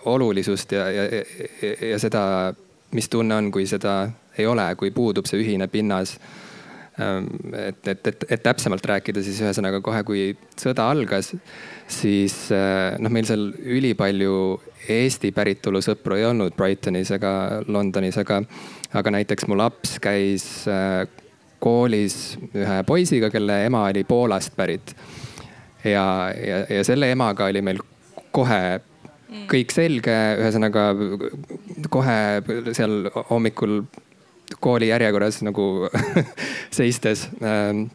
[0.04, 2.54] olulisust ja, ja, ja, ja seda,
[2.90, 6.18] mis tunne on, kui seda ei ole, kui puudub see ühine pinnas
[7.00, 10.24] et, et, et, et täpsemalt rääkida, siis ühesõnaga kohe, kui
[10.60, 11.32] sõda algas,
[11.90, 14.34] siis eh, noh, meil seal ülipalju
[14.90, 17.32] Eesti päritolu sõpru ei olnud Brightonis ega
[17.68, 18.40] Londonis, aga,
[18.96, 21.04] aga näiteks mu laps käis eh,
[21.60, 24.94] koolis ühe poisiga, kelle ema oli Poolast pärit.
[25.84, 26.04] ja,
[26.36, 27.82] ja, ja selle emaga oli meil
[28.32, 28.80] kohe
[29.50, 30.90] kõik selge, ühesõnaga
[31.92, 32.16] kohe
[32.74, 33.82] seal hommikul
[34.60, 35.88] kooli järjekorras nagu
[36.78, 37.28] seistes.
[37.42, 37.88] Ähm,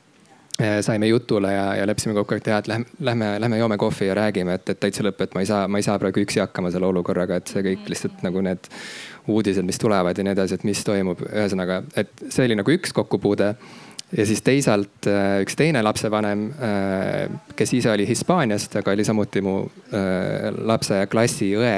[0.81, 4.13] saime jutule ja, ja leppisime kokku, et jah, et lähme, lähme, lähme joome kohvi ja
[4.15, 6.71] räägime, et, et täitsa lõpp, et ma ei saa, ma ei saa praegu üksi hakkama
[6.71, 8.69] selle olukorraga, et see kõik lihtsalt nagu need
[9.27, 12.95] uudised, mis tulevad ja nii edasi, et mis toimub, ühesõnaga, et see oli nagu üks
[12.95, 13.49] kokkupuude
[14.17, 19.43] ja siis teisalt äh, üks teine lapsevanem, äh, kes ise oli Hispaaniast, aga oli samuti
[19.45, 21.75] mu äh, lapse klassi õe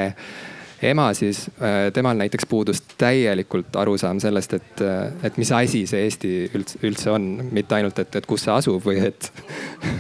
[0.82, 1.46] ema, siis
[1.94, 4.84] temal näiteks puudus täielikult arusaam sellest, et,
[5.26, 7.28] et mis asi see Eesti üldse, üldse on.
[7.52, 9.32] mitte ainult, et, et kus see asub või et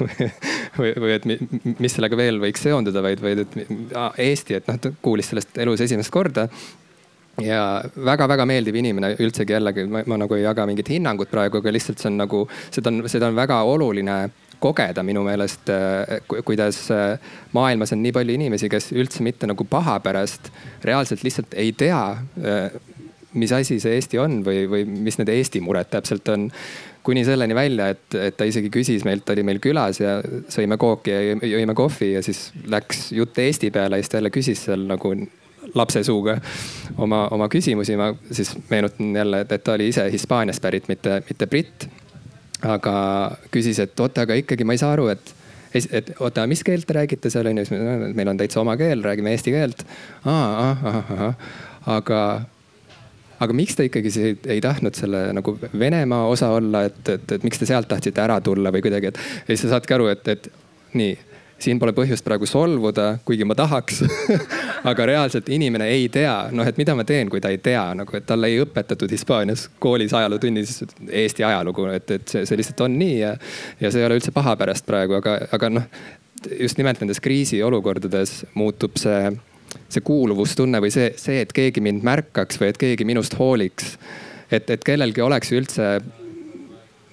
[0.79, 3.57] või, või et mis sellega veel võiks seonduda, vaid, vaid et
[4.27, 6.47] Eesti, et noh, ta kuulis sellest elus esimest korda
[7.41, 12.01] ja väga-väga meeldiv inimene üldsegi jällegi, ma nagu ei jaga mingit hinnangut praegu, aga lihtsalt
[12.01, 14.17] see on nagu, seda on, seda on väga oluline
[14.59, 17.19] kogeda minu meelest, äh, kuidas äh,
[17.53, 20.51] maailmas on nii palju inimesi, kes üldse mitte nagu paha pärast
[20.85, 22.03] reaalselt lihtsalt ei tea,
[22.41, 22.77] äh,
[23.37, 26.51] mis asi see Eesti on või, või mis need Eesti mured täpselt on.
[27.07, 30.17] kuni selleni välja, et, et ta isegi küsis meilt, ta oli meil külas ja
[30.51, 34.31] sõime kooki ja jõime kohvi ja siis läks jutt Eesti peale ja siis ta jälle
[34.35, 35.13] küsis seal nagu
[35.75, 36.37] lapse suuga
[36.97, 37.95] oma, oma küsimusi.
[37.97, 41.87] ma siis meenutan jälle, et, ta oli ise Hispaaniast pärit, mitte, mitte britt.
[42.65, 42.93] Aga
[43.53, 45.33] küsis, et oota, aga ikkagi ma ei saa aru, et
[45.77, 49.33] et oota, mis keelt te räägite seal onju, siis meil on täitsa oma keel, räägime
[49.35, 49.83] eesti keelt.
[51.97, 52.21] aga,
[53.45, 57.45] aga miks te ikkagi ei, ei tahtnud selle nagu Venemaa osa olla, et, et, et
[57.45, 59.21] miks te sealt tahtsite ära tulla või kuidagi, et.
[59.43, 60.49] ja siis te saategi aru, et, et
[60.97, 61.13] nii
[61.59, 64.03] siin pole põhjust praegu solvuda, kuigi ma tahaks
[64.91, 68.13] aga reaalselt inimene ei tea, noh, et mida ma teen, kui ta ei tea nagu,
[68.17, 70.77] et talle ei õpetatud Hispaanias koolis ajalootunnis
[71.09, 73.33] Eesti ajalugu, et, et see, see lihtsalt on nii ja,
[73.81, 75.89] ja see ei ole üldse paha pärast praegu, aga, aga noh,
[76.59, 79.33] just nimelt nendes kriisiolukordades muutub see,
[79.89, 83.97] see kuuluvustunne või see, see, et keegi mind märkaks või et keegi minust hooliks.
[84.51, 85.97] et, et kellelgi oleks üldse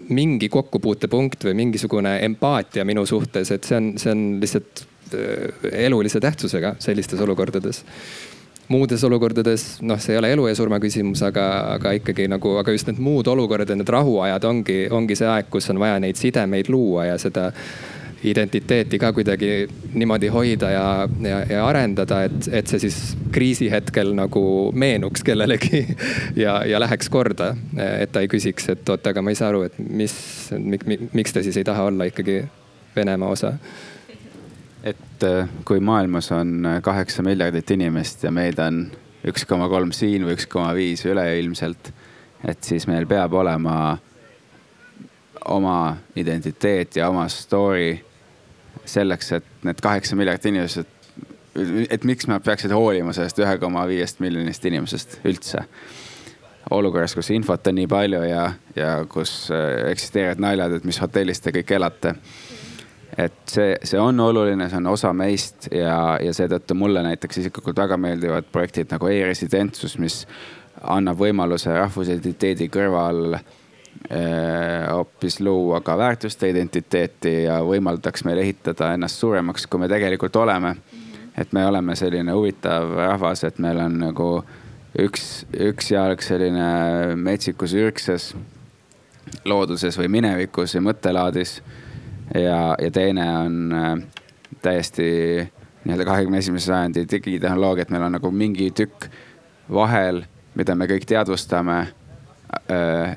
[0.09, 4.85] mingi kokkupuutepunkt või mingisugune empaatia minu suhtes, et see on, see on lihtsalt
[5.15, 7.85] äh, elulise tähtsusega sellistes olukordades.
[8.69, 12.73] Muudes olukordades, noh, see ei ole elu ja surma küsimus, aga, aga ikkagi nagu, aga
[12.73, 16.17] just need muud olukorrad ja need rahuajad ongi, ongi see aeg, kus on vaja neid
[16.17, 17.51] sidemeid luua ja seda
[18.25, 20.85] identiteeti ka kuidagi niimoodi hoida ja,
[21.21, 22.99] ja, ja arendada, et, et see siis
[23.35, 25.85] kriisi hetkel nagu meenuks kellelegi
[26.45, 27.55] ja, ja läheks korda.
[27.77, 30.15] et ta ei küsiks, et oot, aga ma ei saa aru, et mis
[30.59, 32.45] mik,, miks te siis ei taha olla ikkagi
[32.95, 33.57] Venemaa osa
[34.85, 38.85] et äh, kui maailmas on kaheksa miljardit inimest ja meid on
[39.27, 41.91] üks koma kolm siin või üks koma viis üleilmselt,
[42.45, 43.97] et siis meil peab olema
[45.51, 47.97] oma identiteet ja oma story
[48.87, 50.89] selleks, et need kaheksa miljardit inimesed,
[51.91, 55.65] et miks nad peaksid hoolima sellest ühe koma viiest miljonist inimesest üldse.
[56.71, 58.45] olukorras, kus infot on nii palju ja,
[58.77, 62.15] ja kus äh, eksisteerivad naljad, et mis hotellis te kõik elate.
[63.19, 67.79] et see, see on oluline, see on osa meist ja, ja seetõttu mulle näiteks isiklikult
[67.79, 70.25] väga meeldivad projektid nagu e-residentsus, mis
[70.83, 73.39] annab võimaluse rahvusidentiteedi kõrval
[74.93, 80.77] hoopis luua ka väärtuste identiteeti ja võimaldaks meil ehitada ennast suuremaks, kui me tegelikult oleme.
[81.39, 84.45] et me oleme selline huvitav rahvas, et meil on nagu
[84.99, 88.35] üks, üks jalg selline metsikus ürgses
[89.45, 91.63] looduses või minevikus või mõttelaadis.
[92.35, 93.99] ja, ja teine on äh,
[94.63, 95.51] täiesti
[95.85, 99.09] nii-öelda kahekümne esimese sajandi digitehnoloogia, et meil on nagu mingi tükk
[99.73, 100.25] vahel,
[100.55, 102.04] mida me kõik teadvustame Äh,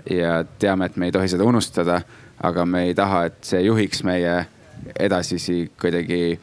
[0.10, 2.02] ja teame, et me ei tohi seda unustada,
[2.44, 4.46] aga me ei taha, et see juhiks meie
[5.00, 6.40] edasisi kuidagi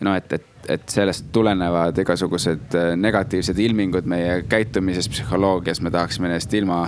[0.00, 6.30] noh, et, et, et sellest tulenevad igasugused äh, negatiivsed ilmingud meie käitumises, psühholoogias, me tahaksime
[6.30, 6.86] nendest ilma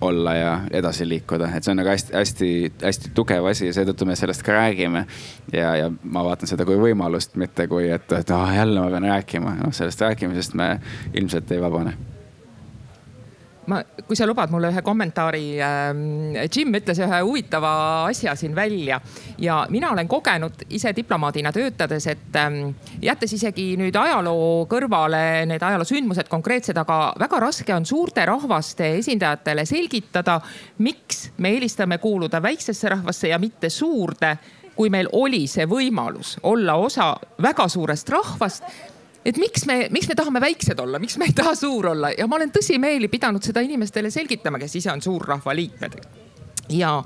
[0.00, 4.44] olla ja edasi liikuda, et see on nagu hästi-hästi-hästi tugev asi ja seetõttu me sellest
[4.46, 5.04] ka räägime.
[5.52, 9.10] ja, ja ma vaatan seda kui võimalust, mitte kui, et, et ah, jälle ma pean
[9.12, 10.70] rääkima, noh sellest rääkimisest me
[11.12, 11.98] ilmselt ei vabane
[13.70, 16.48] ma, kui sa lubad mulle ühe kommentaari äh,.
[16.50, 17.72] Jim ütles ühe huvitava
[18.08, 19.00] asja siin välja
[19.38, 22.60] ja mina olen kogenud ise diplomaadina töötades, et äh,
[23.02, 29.66] jättes isegi nüüd ajaloo kõrvale need ajaloosündmused konkreetsed, aga väga raske on suurte rahvaste esindajatele
[29.68, 30.40] selgitada,
[30.84, 34.36] miks me eelistame kuuluda väiksesse rahvasse ja mitte suurde
[34.80, 37.10] kui meil oli see võimalus olla osa
[37.42, 38.64] väga suurest rahvast
[39.24, 42.26] et miks me, miks me tahame väiksed olla, miks me ei taha suur olla ja
[42.30, 46.00] ma olen tõsimeeli pidanud seda inimestele selgitama, kes ise on suurrahva liikmed
[46.70, 47.02] ja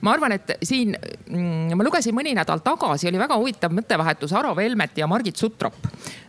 [0.00, 4.54] ma arvan, et siin mm, ma lugesin mõni nädal tagasi, oli väga huvitav mõttevahetus Aro
[4.56, 5.78] Velmet ja Margit Sutrop.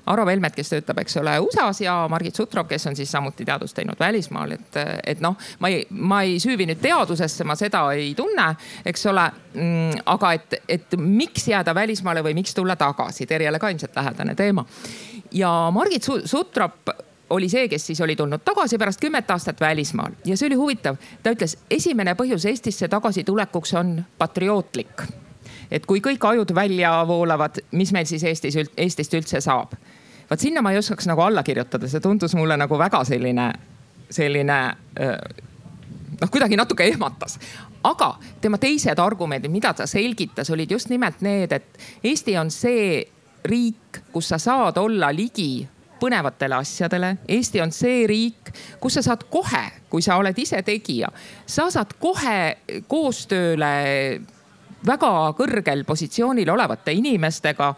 [0.07, 3.75] Aro Velmet, kes töötab, eks ole, USA-s ja Margit Sutrop, kes on siis samuti teadust
[3.75, 8.13] teinud välismaal, et, et noh, ma ei, ma ei süüvi nüüd teadusesse, ma seda ei
[8.15, 8.47] tunne,
[8.87, 9.27] eks ole.
[9.57, 14.35] Mm, aga et, et miks jääda välismaale või miks tulla tagasi, Terjele ka ilmselt lähedane
[14.37, 14.63] teema.
[15.31, 16.89] Ja Margit Sutrop
[17.29, 20.95] oli see, kes siis oli tulnud tagasi pärast kümmet aastat välismaal ja see oli huvitav.
[21.23, 25.01] ta ütles, esimene põhjus Eestisse tagasitulekuks on patriootlik.
[25.71, 29.75] et kui kõik ajud välja voolavad, mis meil siis Eestis, Eestist üldse saab?
[30.29, 33.51] vaat sinna ma ei oskaks nagu alla kirjutada, see tundus mulle nagu väga selline,
[34.09, 34.59] selline
[36.21, 37.39] noh, kuidagi natuke ehmatas.
[37.83, 43.05] aga tema teised argumendid, mida ta selgitas, olid just nimelt need, et Eesti on see
[43.47, 45.65] riik, kus sa saad olla ligi
[45.97, 47.13] põnevatele asjadele.
[47.27, 51.09] Eesti on see riik, kus sa saad kohe, kui sa oled ise tegija,
[51.45, 53.73] sa saad kohe koostööle
[54.85, 57.73] väga kõrgel positsioonil olevate inimestega.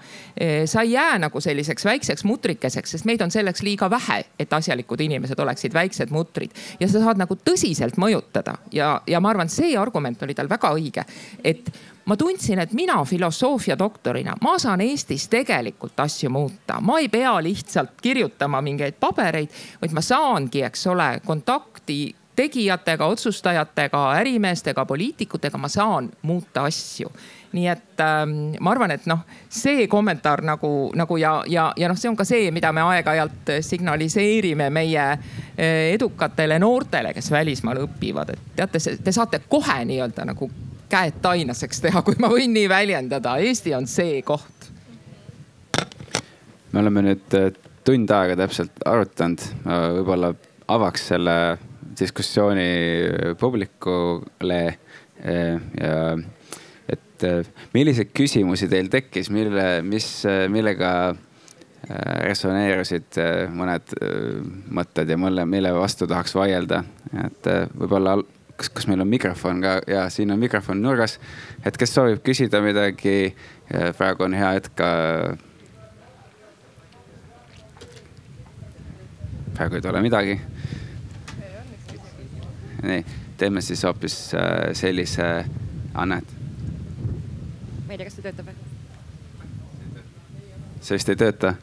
[0.65, 5.01] sa ei jää nagu selliseks väikseks mutrikeseks, sest meid on selleks liiga vähe, et asjalikud
[5.01, 6.51] inimesed oleksid väiksed mutrid.
[6.79, 10.73] ja sa saad nagu tõsiselt mõjutada ja, ja ma arvan, see argument oli tal väga
[10.75, 11.05] õige,
[11.43, 11.71] et
[12.05, 17.35] ma tundsin, et mina filosoofia doktorina, ma saan Eestis tegelikult asju muuta, ma ei pea
[17.43, 21.99] lihtsalt kirjutama mingeid pabereid, vaid ma saangi, eks ole, kontakti
[22.39, 27.11] tegijatega, otsustajatega, ärimeestega, poliitikutega, ma saan muuta asju
[27.53, 31.97] nii et ähm, ma arvan, et noh, see kommentaar nagu, nagu ja, ja, ja noh,
[31.97, 35.21] see on ka see, mida me aeg-ajalt signaliseerime meie äh,
[35.95, 40.49] edukatele noortele, kes välismaal õpivad, et teate, te saate kohe nii-öelda nagu
[40.89, 43.37] käed tainaseks teha, kui ma võin nii väljendada.
[43.41, 44.69] Eesti on see koht.
[46.71, 47.49] me oleme nüüd äh,
[47.87, 50.35] tund aega täpselt arutanud, võib-olla
[50.69, 51.33] avaks selle
[51.99, 52.67] diskussiooni
[53.39, 55.95] publikule äh, ja
[56.89, 60.07] et äh, milliseid küsimusi teil tekkis, mille, mis,
[60.49, 61.15] millega
[61.89, 63.17] resoneerusid
[63.55, 63.93] mõned
[64.75, 66.81] mõtted ja mille, mille vastu tahaks vaielda,
[67.23, 68.17] et võib-olla
[68.59, 71.17] kas, kas meil on mikrofon ka ja siin on mikrofon nurgas.
[71.65, 73.33] et kes soovib küsida midagi,
[73.97, 74.89] praegu on hea hetk ka.
[79.55, 80.39] praegu ei tule midagi.
[82.83, 83.05] Nii,
[83.37, 85.45] teeme siis hoopis äh, sellise,
[85.93, 86.35] Annet.
[87.87, 88.55] ma ei tea, kas see töötab või?
[90.81, 91.53] see vist ei tööta.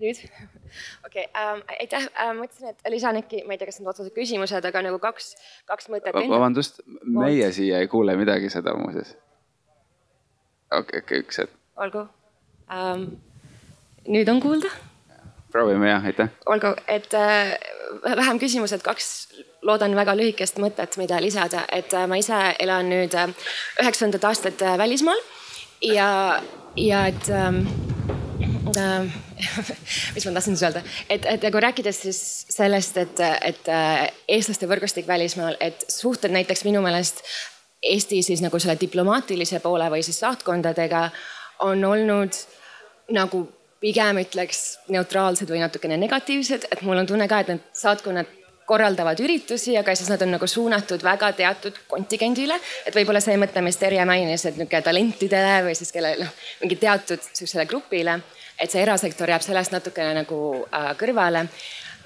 [0.00, 0.22] nüüd
[1.06, 4.16] okei okay, ähm,, aitäh ähm,, mõtlesin, et lisan äkki, ma ei tea, kas need otseselt
[4.16, 5.32] küsimused, aga nagu kaks,
[5.68, 6.16] kaks mõtet.
[6.16, 9.16] vabandust, meie siia ei kuule midagi seda muuseas.
[10.70, 11.56] okei okay,, okei okay,, üks hetk.
[11.76, 12.06] olgu
[12.72, 13.10] ähm,.
[14.06, 14.72] nüüd on kuulda?
[15.52, 16.32] proovime jah, aitäh.
[16.46, 17.54] olgu, et äh,
[18.04, 19.12] vähem küsimused, kaks
[19.68, 23.32] loodan väga lühikest mõtet, mida lisada, et äh, ma ise elan nüüd äh,
[23.82, 25.20] üheksandat aastat äh, välismaal
[25.84, 26.08] ja,
[26.76, 27.62] ja et ähm,
[28.76, 29.06] äh,
[30.14, 33.70] mis ma tahtsin siis öelda, et, et nagu rääkides siis sellest, et, et
[34.28, 37.24] eestlaste võrgustik välismaal, et suhted näiteks minu meelest
[37.78, 41.04] Eesti siis nagu selle diplomaatilise poole või siis saatkondadega
[41.62, 42.34] on olnud
[43.14, 43.44] nagu
[43.78, 48.37] pigem ütleks neutraalsed või natukene negatiivsed, et mul on tunne ka, et need saatkonnad
[48.68, 52.60] korraldavad üritusi, aga siis nad on nagu suunatud väga teatud kontingendile.
[52.86, 56.76] et võib-olla see mõte, mis Terje mainis, et niisugune talentidele või siis kellele noh, mingi
[56.76, 58.20] teatud sihukesele grupile
[58.58, 61.46] et see erasektor jääb sellest natukene nagu äh, kõrvale.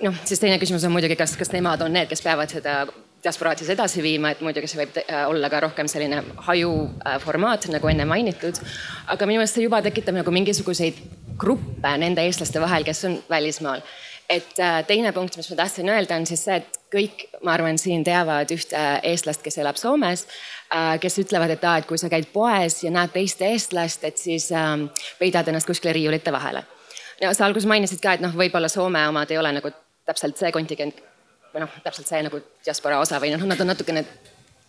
[0.03, 2.83] noh, siis teine küsimus on muidugi, kas, kas nemad on need, kes peavad seda
[3.23, 7.75] diasporaat siis edasi viima, et muidugi see võib äh, olla ka rohkem selline hajuformaat äh,,
[7.77, 8.59] nagu enne mainitud.
[9.07, 10.99] aga minu meelest see juba tekitab nagu mingisuguseid
[11.39, 13.85] gruppe nende eestlaste vahel, kes on välismaal.
[14.31, 17.79] Et äh, teine punkt, mis ma tahtsin öelda, on siis see, et kõik, ma arvan,
[17.81, 20.27] siin teavad ühte eestlast, kes elab Soomes
[20.73, 24.17] Äh, kes ütlevad, et aa, et kui sa käid poes ja näed teist eestlast, et
[24.17, 24.87] siis ähm,
[25.19, 26.63] peidad ennast kuskile riiulite vahele.
[27.21, 29.69] no sa alguses mainisid ka, et noh, võib-olla Soome omad ei ole nagu
[30.09, 31.03] täpselt see kontingent
[31.53, 34.05] või noh, täpselt see nagu diaspora osa või noh, nad on natukene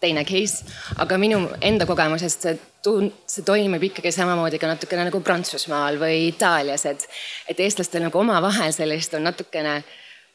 [0.03, 0.63] teine case.
[0.99, 6.27] aga minu enda kogemusest see tun-, see toimib ikkagi samamoodi ka natukene nagu Prantsusmaal või
[6.31, 7.07] Itaalias, et,
[7.49, 9.79] et eestlastel nagu omavahel sellist on natukene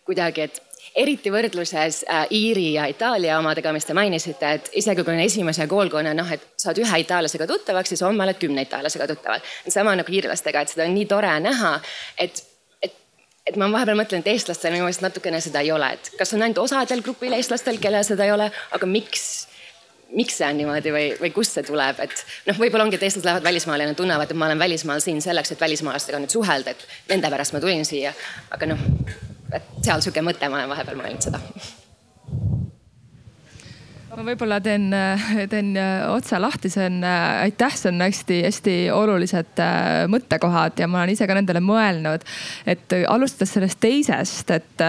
[0.08, 0.62] kuidagi, et
[0.96, 5.66] eriti võrdluses äh, Iiri ja Itaalia omadega, mis te mainisite, et isegi kui on esimese
[5.70, 9.44] koolkonna noh, et saad ühe itaallasega tuttavaks, siis homme oled kümne itaallasega tuttaval.
[9.68, 11.74] sama nagu iirlastega, et seda on nii tore näha,
[12.18, 12.44] et
[13.48, 16.44] et ma vahepeal mõtlen, et eestlastel minu meelest natukene seda ei ole, et kas on
[16.44, 19.47] ainult osadel grupil eestlastel, kellel seda ei ole, aga miks,
[20.16, 23.28] miks see on niimoodi või, või kust see tuleb, et noh, võib-olla ongi, et eestlased
[23.28, 26.72] lähevad välismaale ja nad tunnevad, et ma olen välismaal siin selleks, et välismaalastega nüüd suhelda,
[26.72, 28.14] et nende pärast ma tulin siia.
[28.54, 28.86] aga noh,
[29.52, 31.42] et seal sihuke mõte, ma olen vahepeal mõelnud seda.
[34.16, 34.88] ma võib-olla teen,
[35.52, 35.74] teen
[36.08, 39.60] otsa lahti, see on, aitäh, see on hästi-hästi olulised
[40.10, 42.24] mõttekohad ja ma olen ise ka nendele mõelnud.
[42.66, 44.88] et alustades sellest teisest, et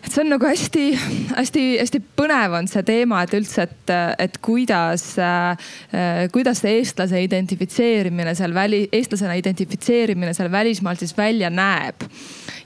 [0.00, 3.94] et see on nagu hästi-hästi-hästi põnev on see teema, et üldse, et,
[4.26, 5.70] et kuidas äh,,
[6.32, 12.08] kuidas see eestlase identifitseerimine seal väli, eestlasena identifitseerimine seal välismaal siis välja näeb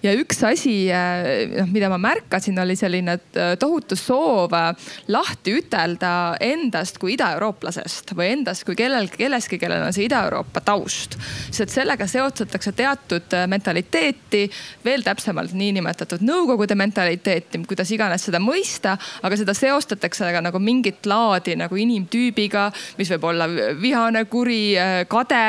[0.04, 4.70] ja üks asi, äh, noh, mida ma märkasin, oli selline äh, tohutu soov äh,
[5.12, 6.12] lahti ütelda
[6.44, 11.18] endast kui idaeurooplasest või endast kui kellel, kellestki, kellel on see Ida-Euroopa taust.
[11.50, 14.44] sest sellega seostatakse teatud mentaliteeti,
[14.84, 17.23] veel täpsemalt niinimetatud nõukogude mentaliteeti,
[17.68, 23.28] kuidas iganes seda mõista, aga seda seostatakse ka nagu mingit laadi nagu inimtüübiga, mis võib
[23.32, 23.48] olla
[23.80, 24.76] vihane, kuri,
[25.10, 25.44] kade,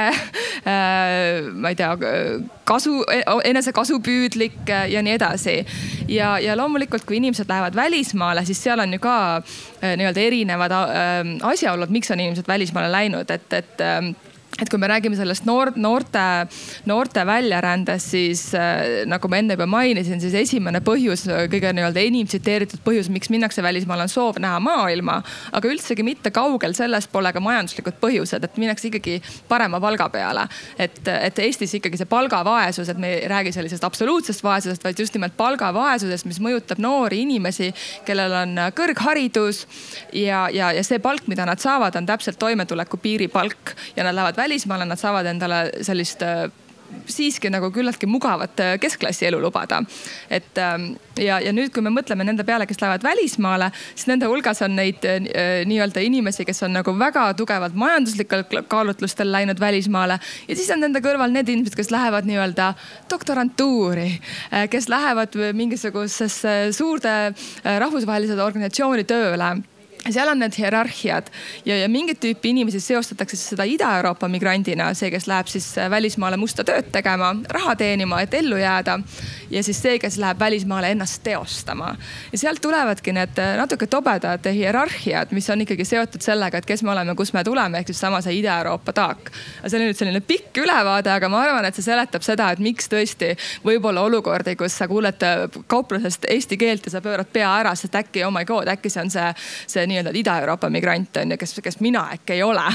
[1.62, 1.94] ma ei tea,
[2.66, 3.04] kasu,
[3.44, 5.66] enesekasupüüdlik äh, ja nii edasi.
[6.08, 10.72] ja, ja loomulikult, kui inimesed lähevad välismaale, siis seal on ju ka äh, nii-öelda erinevad
[10.72, 13.86] äh, asjaolud, miks on inimesed välismaale läinud, et, et
[14.62, 16.22] et kui me räägime sellest noor, noorte,
[16.88, 22.28] noorte väljarändest, siis äh, nagu ma enne juba mainisin, siis esimene põhjus, kõige nii-öelda enim
[22.30, 25.18] tsiteeritud põhjus, miks minnakse välismaale, on soov näha maailma.
[25.56, 29.18] aga üldsegi mitte kaugel sellest pole ka majanduslikud põhjused, et minnakse ikkagi
[29.50, 30.48] parema palga peale.
[30.80, 35.14] et, et Eestis ikkagi see palgavaesus, et me ei räägi sellisest absoluutsest vaesusest, vaid just
[35.20, 37.74] nimelt palgavaesusest, mis mõjutab noori inimesi,
[38.08, 39.66] kellel on kõrgharidus
[40.14, 44.45] ja, ja, ja see palk, mida nad saavad, on täpselt toimetuleku piiripalk ja nad lähevad
[44.46, 46.46] välismaale, nad saavad endale sellist äh,
[47.10, 49.82] siiski nagu küllaltki mugavat äh, keskklassi elu lubada.
[50.30, 54.30] et ähm, ja, ja nüüd, kui me mõtleme nende peale, kes lähevad välismaale, siis nende
[54.30, 55.28] hulgas on neid äh,
[55.66, 60.20] nii-öelda inimesi, kes on nagu väga tugevalt majanduslikel kaalutlustel läinud välismaale.
[60.48, 62.74] ja siis on nende kõrval need inimesed, kes lähevad nii-öelda
[63.12, 64.10] doktorantuuri,
[64.70, 67.16] kes lähevad mingisugusesse suurde
[67.64, 69.56] rahvusvahelise organisatsiooni tööle
[70.12, 71.30] seal on need hierarhiad
[71.66, 76.38] ja, ja mingit tüüpi inimesi seostatakse seda Ida-Euroopa migrandina, see, kes läheb siis äh, välismaale
[76.38, 79.00] musta tööd tegema, raha teenima, et ellu jääda.
[79.50, 81.96] ja siis see, kes läheb välismaale ennast teostama.
[82.32, 86.84] ja sealt tulevadki need äh, natuke tobedad hierarhiad, mis on ikkagi seotud sellega, et kes
[86.84, 89.32] me oleme, kust me tuleme, ehk siis sama see Ida-Euroopa taak.
[89.66, 92.90] see oli nüüd selline pikk ülevaade, aga ma arvan, et see seletab seda, et miks
[92.92, 93.34] tõesti
[93.66, 97.74] võib olla olukordi, kus sa kuuled äh, kauplusest eesti keelt ja sa pöörad pea ära,
[97.76, 99.34] sest äkki oh my god, äkki see on see,
[99.66, 102.66] see nii-öelda Ida-Euroopa migrant on ju, kes, kes mina äkki ei ole.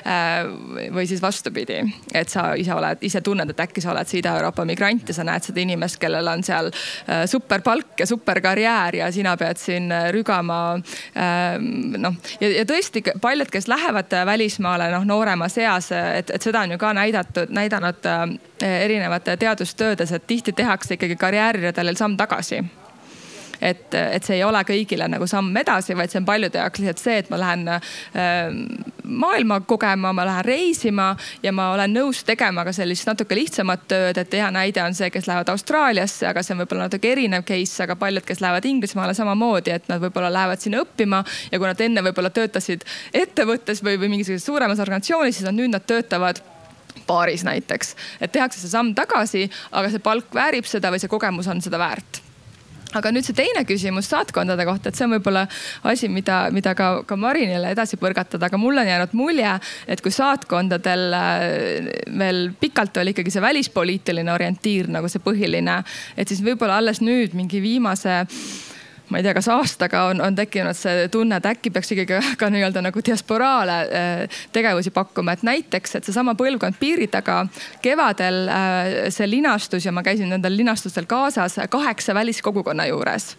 [0.00, 0.46] Äh,
[0.94, 1.80] või siis vastupidi,
[2.14, 5.26] et sa ise oled, ise tunned, et äkki sa oled see Ida-Euroopa migrant ja sa
[5.26, 9.60] näed seda inimest, kellel on seal äh, super palk ja super karjäär ja sina pead
[9.60, 10.60] siin äh, rügama.
[12.00, 16.78] noh, ja tõesti paljud, kes lähevad välismaale noh, nooremas eas, et, et seda on ju
[16.80, 18.10] ka näidatud, näidanud
[18.60, 22.62] erinevate teadustöödes, et tihti tehakse ikkagi karjääriredelil samm tagasi
[23.60, 27.02] et, et see ei ole kõigile nagu samm edasi, vaid see on paljude jaoks lihtsalt
[27.02, 27.80] see, et ma lähen äh,
[29.04, 31.10] maailma kogema, ma lähen reisima
[31.42, 35.10] ja ma olen nõus tegema ka sellist natuke lihtsamat tööd, et hea näide on see,
[35.12, 39.16] kes lähevad Austraaliasse, aga see on võib-olla natuke erinev case, aga paljud, kes lähevad Inglismaale
[39.18, 43.98] samamoodi, et nad võib-olla lähevad sinna õppima ja kui nad enne võib-olla töötasid ettevõttes või,
[44.00, 46.42] või mingisuguses suuremas organisatsioonis, siis nüüd nad töötavad
[47.06, 51.48] baaris näiteks, et tehakse see samm tagasi, aga see palk väärib seda või see kogemus
[51.50, 52.22] on seda väärt
[52.98, 55.46] aga nüüd see teine küsimus saatkondade kohta, et see on võib-olla
[55.90, 59.54] asi, mida, mida ka, ka Marinile edasi põrgatada, aga mulle on jäänud mulje,
[59.90, 65.80] et kui saatkondadel äh, veel pikalt oli ikkagi see välispoliitiline orientiir nagu see põhiline,
[66.16, 68.24] et siis võib-olla alles nüüd mingi viimase
[69.10, 72.20] ma ei tea, kas aastaga on, on tekkinud see tunne, et äkki peaks ikkagi ka,
[72.44, 77.42] ka nii-öelda nagu diasporaale äh, tegevusi pakkuma, et näiteks, et seesama põlvkond piiri taga
[77.82, 83.36] kevadel äh, see linastus ja ma käisin nendel linastustel kaasas kaheksa väliskogukonna juures.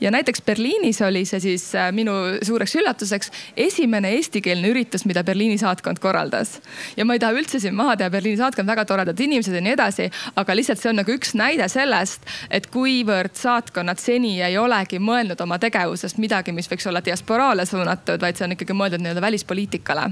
[0.00, 2.12] ja näiteks Berliinis oli see siis äh, minu
[2.42, 6.58] suureks üllatuseks esimene eestikeelne üritus, mida Berliini saatkond korraldas.
[6.96, 9.76] ja ma ei taha üldse siin maha teha, Berliini saatkond, väga toredad inimesed ja nii
[9.76, 14.98] edasi, aga lihtsalt see on nagu üks näide sellest, et kuivõrd saatkonnad seni ei olegi
[14.98, 19.04] mõeldud mõelnud oma tegevusest midagi, mis võiks olla diasporaale suunatud, vaid see on ikkagi mõeldud
[19.04, 20.08] nii-öelda välispoliitikale.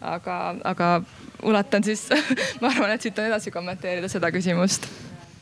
[0.00, 0.92] aga, aga
[1.42, 2.08] ulatan siis
[2.60, 4.88] ma arvan, et siit on edasi kommenteerida seda küsimust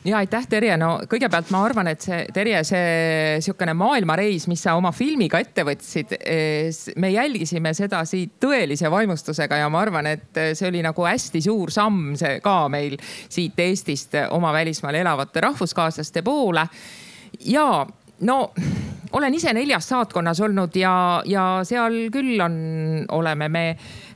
[0.05, 4.73] ja aitäh, Terje, no kõigepealt ma arvan, et see Terje, see sihukene maailmareis, mis sa
[4.79, 6.15] oma filmiga ette võtsid,
[7.01, 11.73] me jälgisime seda siit tõelise vaimustusega ja ma arvan, et see oli nagu hästi suur
[11.73, 16.65] samm see ka meil siit Eestist oma välismaal elavate rahvuskaaslaste poole.
[17.45, 17.85] ja
[18.21, 18.39] no
[19.11, 20.93] olen ise neljas saatkonnas olnud ja,
[21.25, 22.55] ja seal küll on,
[23.11, 23.63] oleme me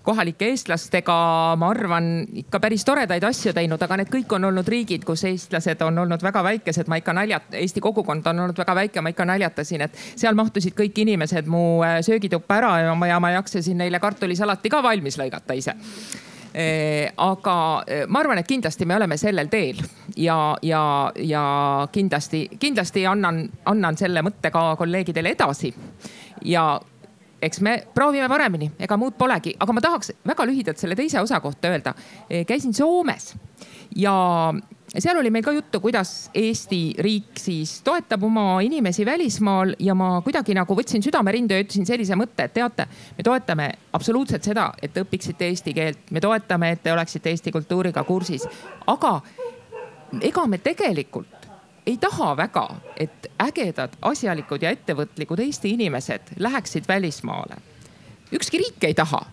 [0.06, 1.16] kohalike eestlastega,
[1.58, 2.10] ma arvan,
[2.44, 6.22] ikka päris toredaid asju teinud, aga need kõik on olnud riigid, kus eestlased on olnud
[6.24, 9.98] väga väikesed, ma ikka naljat-, Eesti kogukond on olnud väga väike, ma ikka naljatasin, et
[10.14, 14.72] seal mahtusid kõik inimesed mu äh, söögituppa ära ja ma, ja ma jaksasin neile kartulisalati
[14.72, 15.74] ka valmis lõigata ise
[16.56, 17.56] aga
[18.07, 19.82] ma arvan, et kindlasti me oleme sellel teel
[20.15, 20.82] ja, ja,
[21.19, 21.45] ja
[21.91, 25.73] kindlasti, kindlasti annan, annan selle mõtte ka kolleegidele edasi.
[26.48, 26.80] ja
[27.41, 31.40] eks me proovime paremini, ega muud polegi, aga ma tahaks väga lühidalt selle teise osa
[31.44, 31.94] kohta öelda.
[32.48, 33.34] käisin Soomes
[33.95, 34.15] ja
[35.02, 40.22] seal oli meil ka juttu, kuidas Eesti riik siis toetab oma inimesi välismaal ja ma
[40.24, 44.94] kuidagi nagu võtsin südamerinde ja ütlesin sellise mõtte, et teate, me toetame absoluutselt seda, et
[44.94, 48.48] te õpiksite eesti keelt, me toetame, et te oleksite Eesti kultuuriga kursis,
[48.88, 49.20] aga
[50.22, 51.50] ega me tegelikult
[51.86, 52.68] ei taha väga,
[52.98, 57.58] et ägedad, asjalikud ja ettevõtlikud Eesti inimesed läheksid välismaale.
[58.34, 59.26] ükski riik ei taha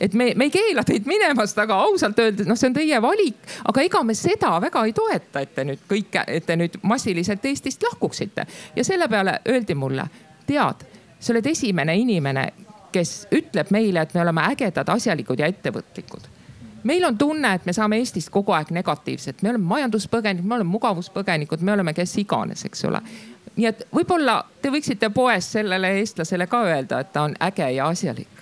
[0.00, 3.42] et me, me ei keela teid minemast, aga ausalt öeldes, noh, see on teie valik,
[3.70, 7.44] aga ega me seda väga ei toeta, et te nüüd kõik, et te nüüd massiliselt
[7.44, 8.46] Eestist lahkuksite.
[8.76, 10.08] ja selle peale öeldi mulle,
[10.46, 10.86] tead,
[11.18, 12.48] sa oled esimene inimene,
[12.92, 16.34] kes ütleb meile, et me oleme ägedad, asjalikud ja ettevõtlikud
[16.88, 20.70] meil on tunne, et me saame Eestist kogu aeg negatiivset, me oleme majanduspõgenikud, me oleme
[20.70, 23.02] mugavuspõgenikud, me oleme kes iganes, eks ole.
[23.56, 27.88] nii et võib-olla te võiksite poes sellele eestlasele ka öelda, et ta on äge ja
[27.90, 28.37] asjalik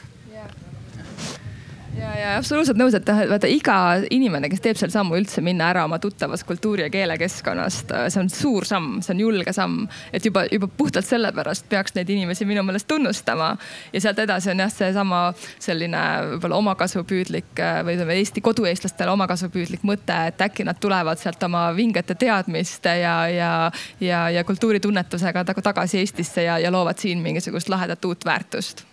[2.27, 3.77] ja, absoluutselt nõus, et vaata iga
[4.13, 8.31] inimene, kes teeb selle sammu üldse minna ära oma tuttavast kultuuri ja keelekeskkonnast, see on
[8.33, 9.87] suur samm, see on julge samm.
[10.13, 13.55] et juba, juba puhtalt sellepärast peaks neid inimesi minu meelest tunnustama.
[13.93, 15.23] ja sealt edasi on jah, seesama
[15.59, 21.69] selline võib-olla omakasupüüdlik või ütleme Eesti kodueestlastele omakasupüüdlik mõte, et äkki nad tulevad sealt oma
[21.77, 23.51] vingete teadmiste ja, ja,
[24.01, 28.85] ja, ja kultuuritunnetusega tagasi Eestisse ja, ja loovad siin mingisugust lahedat uut väärtust.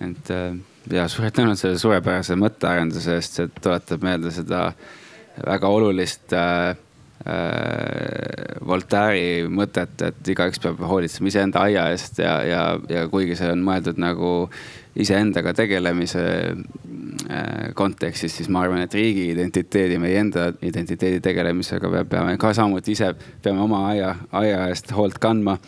[0.00, 4.70] et äh ja suur tänu selle suurepärase mõttearenduse eest, see tuletab meelde seda
[5.46, 6.74] väga olulist äh,
[7.26, 13.52] äh, Voltaire'i mõtet, et igaüks peab hoolitsema iseenda aia eest ja, ja, ja kuigi see
[13.52, 14.32] on mõeldud nagu
[14.98, 22.36] iseendaga tegelemise äh, kontekstis, siis ma arvan, et riigi identiteedi, meie enda identiteedi tegelemisega peame
[22.40, 25.58] ka samuti ise, peame oma aia, aia eest hoolt kandma.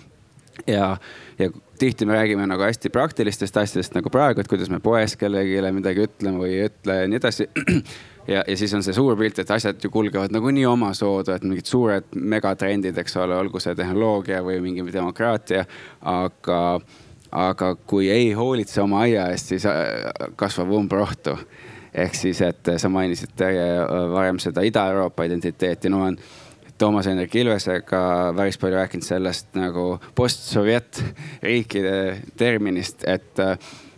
[0.66, 0.96] ja,
[1.38, 5.72] ja tihti me räägime nagu hästi praktilistest asjadest nagu praegu, et kuidas me poes kellelegi
[5.74, 7.48] midagi ütleme või ei ütle ja nii edasi.
[8.32, 11.70] ja, ja siis on see suur pilt, et asjad ju kulgevad nagunii omasoodu, et mingid
[11.70, 15.64] suured megatrendid, eks ole, olgu see tehnoloogia või mingi demokraatia.
[16.00, 16.80] aga,
[17.30, 21.38] aga kui ei hoolitse oma aia eest, siis äh, kasvab umbrohtu
[21.94, 23.38] ehk siis, et sa mainisid
[24.10, 26.16] varem seda Ida-Euroopa identiteeti, no on
[26.78, 31.02] Toomas Hendrik Ilvesega päris palju rääkinud sellest nagu postsovjet
[31.42, 31.96] riikide
[32.36, 33.42] terminist, et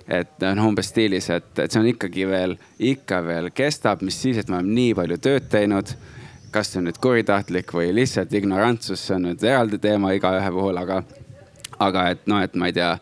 [0.06, 4.38] et noh, umbes stiilis, et, et see on ikkagi veel, ikka veel kestab, mis siis,
[4.38, 5.96] et me oleme nii palju tööd teinud.
[6.54, 10.78] kas see on nüüd kuritahtlik või lihtsalt ignorantsus, see on nüüd eraldi teema igaühe puhul,
[10.80, 11.02] aga,
[11.82, 12.92] aga et noh, et ma ei tea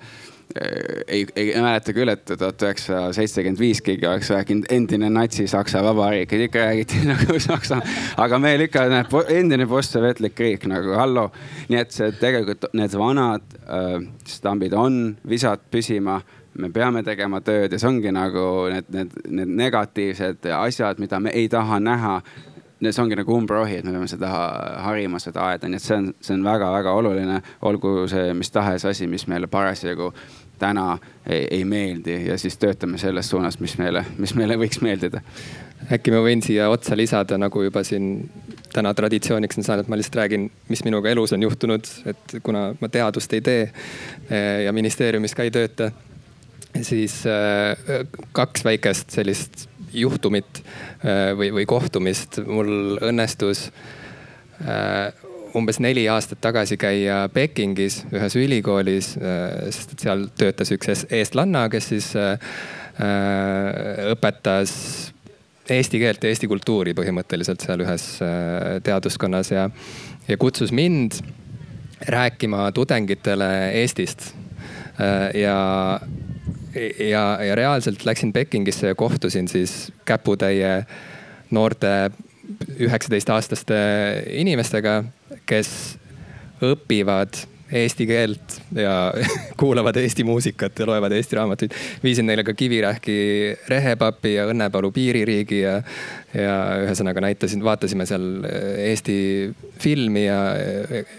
[1.08, 6.32] ei, ei mäleta küll, et tuhat üheksasada seitsekümmend viis keegi oleks rääkinud endine natsi-Saksa vabariik,
[6.32, 7.80] ikka räägiti nagu Saksa.
[8.16, 11.30] aga meil ikka näed endine postsovetlik riik nagu hallo.
[11.68, 13.98] nii et see tegelikult need vanad äh,
[14.28, 16.20] stambid on visad püsima
[16.58, 21.34] me peame tegema tööd ja see ongi nagu need, need, need negatiivsed asjad, mida me
[21.34, 22.20] ei taha näha
[22.84, 24.30] see ongi nagu umbrohi, et me peame seda
[24.84, 27.40] harima, seda aeda, nii et see on, see on väga-väga oluline.
[27.62, 30.12] olgu see mis tahes asi, mis meile parasjagu
[30.58, 35.20] täna ei, ei meeldi ja siis töötame selles suunas, mis meile, mis meile võiks meeldida.
[35.92, 38.30] äkki ma võin siia otsa lisada, nagu juba siin
[38.72, 42.88] täna traditsiooniks on saanud, ma lihtsalt räägin, mis minuga elus on juhtunud, et kuna ma
[42.88, 45.90] teadust ei tee eh, ja ministeeriumis ka ei tööta,
[46.82, 53.68] siis eh, kaks väikest sellist juhtumit äh, või, või kohtumist mul õnnestus
[55.54, 61.68] umbes neli aastat tagasi käia Pekingis ühes ülikoolis, äh, sest et seal töötas üks eestlanna,
[61.72, 62.12] kes siis
[64.14, 64.72] õpetas
[65.74, 68.04] eesti keelt ja eesti kultuuri põhimõtteliselt seal ühes
[68.86, 69.64] teaduskonnas ja,
[70.28, 71.18] ja kutsus mind
[72.06, 73.48] rääkima tudengitele
[73.80, 74.30] Eestist.
[75.34, 75.56] ja
[76.98, 80.86] ja, ja reaalselt läksin Pekingisse ja kohtusin siis käputäie
[81.50, 82.10] noorte
[82.78, 83.76] üheksateistaastaste
[84.42, 85.02] inimestega,
[85.46, 85.70] kes
[86.64, 87.44] õpivad
[87.74, 89.12] eesti keelt ja
[89.60, 91.72] kuulavad Eesti muusikat ja loevad Eesti raamatuid.
[92.04, 93.16] viisin neile ka Kivirähki
[93.68, 95.78] Rehepapi ja Õnnepalu piiririigi ja,
[96.34, 98.44] ja ühesõnaga näitasin, vaatasime seal
[98.84, 99.16] Eesti
[99.80, 100.40] filmi ja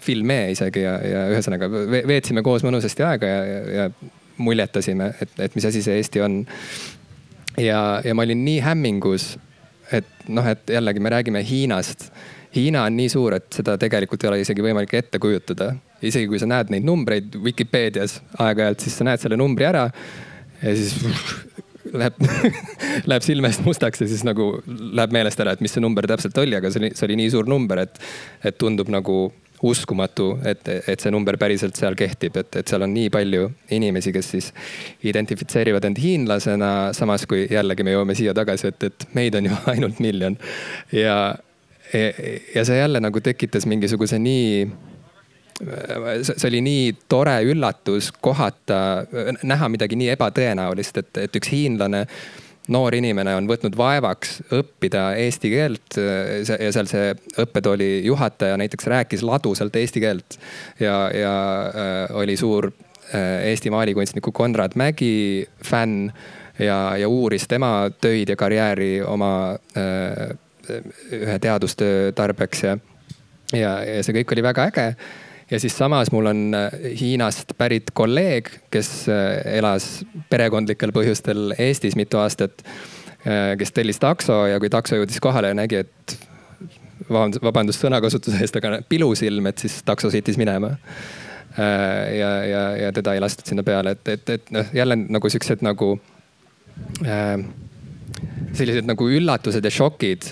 [0.01, 1.69] filme isegi ja, ja ühesõnaga
[2.07, 3.89] veetsime koos mõnusasti aega ja, ja, ja
[4.37, 6.43] muljetasime, et, et mis asi see Eesti on.
[7.57, 9.35] ja, ja ma olin nii hämmingus,
[9.93, 12.09] et noh, et jällegi me räägime Hiinast.
[12.55, 15.73] Hiina on nii suur, et seda tegelikult ei ole isegi võimalik ette kujutada.
[16.05, 19.89] isegi kui sa näed neid numbreid Vikipeedias aeg-ajalt, siis sa näed selle numbri ära
[20.61, 20.95] ja siis
[21.99, 22.19] läheb
[23.09, 26.37] läheb silme eest mustaks ja siis nagu läheb meelest ära, et mis see number täpselt
[26.41, 27.99] oli, aga see oli, see oli nii suur number, et,
[28.43, 29.27] et tundub nagu
[29.65, 34.13] uskumatu, et, et see number päriselt seal kehtib, et, et seal on nii palju inimesi,
[34.15, 34.51] kes siis
[35.03, 36.71] identifitseerivad end hiinlasena.
[36.93, 40.37] samas kui jällegi me jõuame siia tagasi, et, et meid on ju ainult miljon
[40.93, 41.17] ja,
[41.93, 42.09] ja,
[42.55, 44.67] ja see jälle nagu tekitas mingisuguse nii
[45.55, 49.05] see oli nii tore üllatus kohata,
[49.43, 52.03] näha midagi nii ebatõenäolist, et, et üks hiinlane
[52.71, 57.11] noor inimene on võtnud vaevaks õppida eesti keelt ja seal see
[57.41, 60.39] õppetooli juhataja näiteks rääkis ladusalt eesti keelt.
[60.79, 61.35] ja, ja
[61.67, 66.09] äh, oli suur äh, Eesti maalikunstniku Konrad Mägi fänn
[66.59, 70.37] ja, ja uuris tema töid ja karjääri oma äh,
[71.13, 72.77] ühe teadustöö tarbeks ja,
[73.53, 74.87] ja, ja see kõik oli väga äge
[75.51, 81.97] ja siis samas mul on äh, Hiinast pärit kolleeg, kes äh, elas perekondlikel põhjustel Eestis
[81.99, 82.65] mitu aastat.
[83.25, 86.17] Äh, kes tellis takso ja kui takso jõudis kohale ja nägi, et
[87.09, 90.75] vabandust, sõnakasutuse eest, aga pilusilm, et siis takso sõitis minema.
[91.55, 95.61] ja, ja, ja teda ei lastud sinna peale, et, et, et noh, jälle nagu siuksed
[95.63, 95.93] nagu
[97.05, 97.37] äh,
[98.57, 100.27] sellised nagu üllatused ja šokid,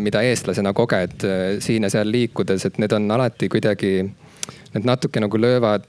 [0.00, 1.26] mida eestlasena koged
[1.64, 3.92] siin ja seal liikudes, et need on alati kuidagi
[4.74, 5.86] need natuke nagu löövad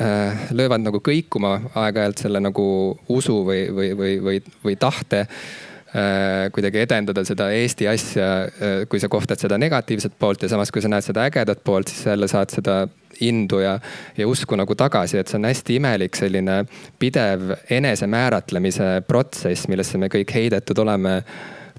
[0.00, 2.66] äh, löövad nagu kõikuma aeg-ajalt selle nagu
[3.08, 9.02] usu või, või, või, või, või tahte äh, kuidagi edendada seda Eesti asja, äh, kui
[9.02, 12.28] sa kohtad seda negatiivset poolt ja samas, kui sa näed seda ägedat poolt, siis jälle
[12.30, 12.82] saad seda
[13.20, 13.78] indu ja,
[14.16, 16.62] ja usku nagu tagasi, et see on hästi imelik selline
[16.98, 21.22] pidev enesemääratlemise protsess, millesse me kõik heidetud oleme.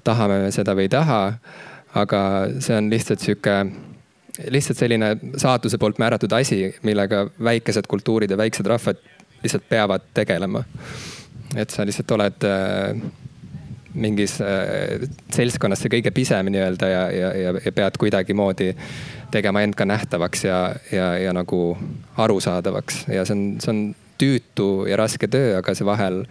[0.04, 1.32] tahame me seda või ei taha.
[1.94, 2.20] aga
[2.58, 3.56] see on lihtsalt sihuke
[4.50, 9.00] lihtsalt selline saatuse poolt määratud asi, millega väikesed kultuurid ja väiksed rahvad
[9.42, 10.64] lihtsalt peavad tegelema.
[11.56, 13.02] et sa lihtsalt oled äh,
[13.94, 15.02] mingis äh,
[15.34, 18.70] seltskonnas see kõige pisem nii-öelda ja, ja, ja, ja pead kuidagimoodi
[19.32, 20.60] tegema end ka nähtavaks ja,
[20.92, 21.76] ja, ja nagu
[22.16, 23.82] arusaadavaks ja see on, see on
[24.22, 26.22] tüütu ja raske töö, aga see vahel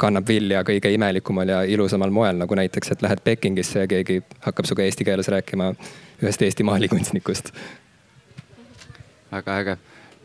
[0.00, 4.66] kannab vilja kõige imelikumal ja ilusamal moel, nagu näiteks, et lähed Pekingisse ja keegi hakkab
[4.66, 5.74] sinuga eesti keeles rääkima
[6.22, 7.52] ühest Eesti maalikunstnikust.
[9.32, 9.76] väga äge.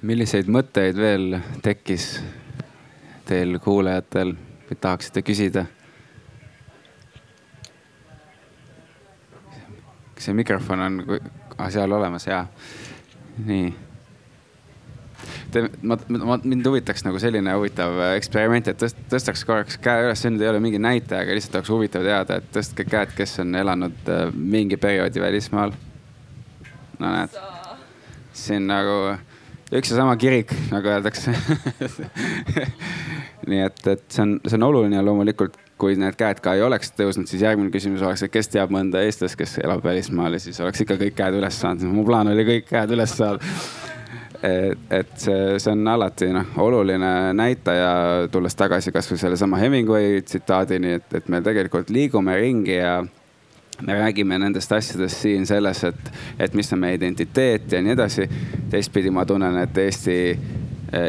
[0.02, 2.20] milliseid mõtteid veel tekkis
[3.26, 4.36] teil kuulajatel
[4.82, 5.66] tahaksite küsida?
[10.16, 11.02] kas see mikrofon on
[11.58, 12.48] ah, seal olemas, jaa.
[13.46, 13.85] nii
[15.52, 20.22] Te, ma, ma, mind huvitaks nagu selline huvitav eksperiment, et tõst, tõstaks korraks käe üles,
[20.22, 23.40] see nüüd ei ole mingi näitaja, aga lihtsalt oleks huvitav teada, et tõstke käed, kes
[23.44, 25.76] on elanud äh, mingi perioodi välismaal.
[27.00, 27.40] no näed,
[28.36, 29.00] siin nagu
[29.76, 31.36] üks ja sama kirik, nagu öeldakse
[33.50, 36.94] nii et, et see on, see on oluline loomulikult, kui need käed ka ei oleks
[36.98, 40.60] tõusnud, siis järgmine küsimus oleks, et kes teab mõnda eestlast, kes elab välismaal ja siis
[40.64, 41.86] oleks ikka kõik käed üles saanud.
[41.92, 43.40] mu plaan oli kõik käed üles saada
[44.46, 47.92] et, et see, see on alati noh, oluline näitaja,
[48.32, 53.00] tulles tagasi kasvõi sellesama Hemingway tsitaadini, et, et me tegelikult liigume ringi ja
[53.82, 58.30] me räägime nendest asjadest siin selles, et, et mis on meie identiteet ja nii edasi.
[58.70, 60.18] teistpidi ma tunnen, et Eesti,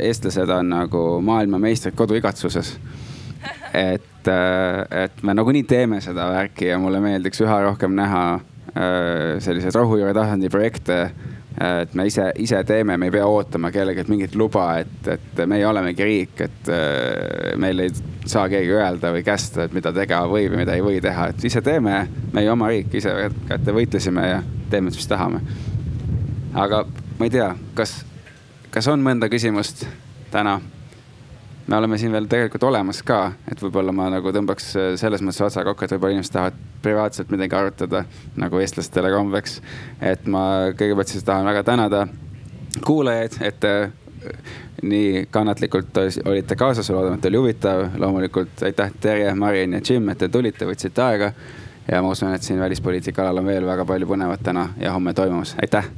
[0.01, 2.77] eestlased on nagu maailmameistrid koduigatsuses.
[3.75, 4.29] et,
[4.91, 10.15] et me nagunii teeme seda värki ja mulle meeldiks üha rohkem näha äh, selliseid rohujuure
[10.15, 11.11] tasandi projekte
[11.57, 15.65] et me ise, ise teeme, me ei pea ootama kellelgi mingit luba, et, et meie
[15.66, 17.93] olemegi riik, et äh, meil ei
[18.27, 21.49] saa keegi öelda või kästa, et mida tegema võib ja mida ei või teha, et
[21.49, 22.03] ise teeme,
[22.37, 23.15] meie oma riik, ise
[23.49, 25.41] kätte võitlesime ja teeme, mis tahame.
[26.55, 26.85] aga
[27.19, 27.99] ma ei tea, kas,
[28.70, 29.87] kas on mõnda küsimust
[30.33, 30.61] täna?
[31.66, 35.43] Me oleme siin veel tegelikult olemas ka, et võib-olla ma nagu tõmbaks äh, selles mõttes
[35.47, 38.05] otsa kokku, et võib-olla inimesed tahavad privaatselt midagi arutada
[38.38, 39.60] nagu eestlastele kombeks.
[40.01, 40.47] et ma
[40.78, 42.06] kõigepealt siis tahan väga tänada
[42.86, 43.90] kuulajaid, et äh,
[44.82, 47.86] nii kannatlikult olite kaasas, loodame, et oli huvitav.
[47.98, 51.32] loomulikult aitäh, Terje, Marin ja Jim, et te tulite, võtsite aega.
[51.90, 55.14] ja ma usun, et siin välispoliitika alal on veel väga palju põnevat täna ja homme
[55.14, 55.90] toimumas, aitäh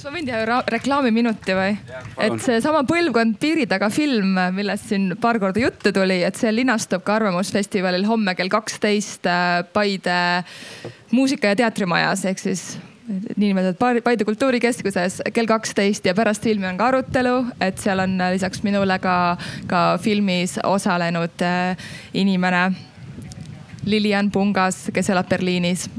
[0.00, 1.72] kas ma võin teha reklaamiminuti või?
[2.24, 7.04] et seesama Põlvkond piiri taga film, millest siin paar korda juttu tuli, et see linastub
[7.04, 10.16] ka Arvamusfestivalil homme kell kaksteist äh, Paide
[11.12, 12.64] muusika- ja teatrimajas ehk siis
[13.10, 18.64] niinimetatud Paide kultuurikeskuses kell kaksteist ja pärast filmi on ka arutelu, et seal on lisaks
[18.64, 19.36] minule ka,
[19.68, 21.44] ka filmis osalenud
[22.16, 22.70] inimene
[23.84, 25.90] Lilian Pungas, kes elab Berliinis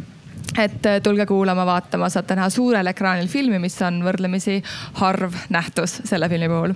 [0.59, 4.59] et tulge kuulama, vaatama, saate näha suurel ekraanil filmi, mis on võrdlemisi
[4.99, 6.75] harv nähtus selle filmi puhul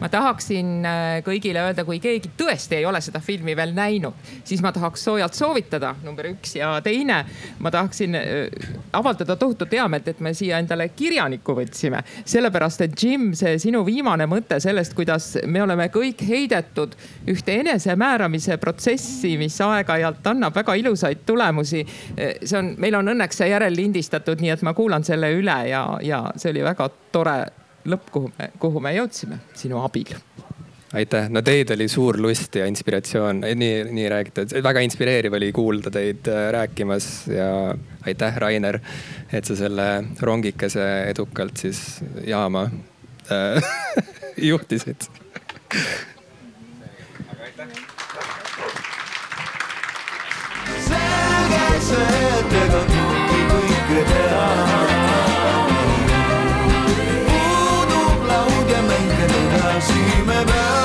[0.00, 4.62] ma tahaksin äh, kõigile öelda, kui keegi tõesti ei ole seda filmi veel näinud, siis
[4.64, 7.22] ma tahaks soojalt soovitada, number üks ja teine,
[7.62, 12.02] ma tahaksin äh, avaldada tohutut heameelt, et me siia endale kirjaniku võtsime.
[12.24, 16.96] sellepärast, et Jim, see sinu viimane mõte sellest, kuidas me oleme kõik heidetud
[17.32, 21.84] ühte enesemääramise protsessi, mis aeg-ajalt annab väga ilusaid tulemusi.
[22.16, 25.86] Äh, see on, meil on õnneks see järellindistatud, nii et ma kuulan selle üle ja,
[26.02, 27.38] ja see oli väga tore
[27.86, 30.14] lõpp, kuhu me, kuhu me jõudsime sinu abil
[30.96, 35.90] aitäh, no teid oli suur lust ja inspiratsioon, nii, nii räägite, väga inspireeriv oli kuulda
[35.92, 37.48] teid äh, rääkimas ja
[38.06, 38.78] aitäh, Rainer,
[39.32, 39.88] et sa selle
[40.20, 41.82] rongikese edukalt siis
[42.26, 42.68] jaama
[43.32, 43.72] äh,
[44.50, 45.08] juhtisid.
[50.86, 54.95] selge see, et ega muudki kõike teha.
[59.76, 60.75] μαζί με μένα.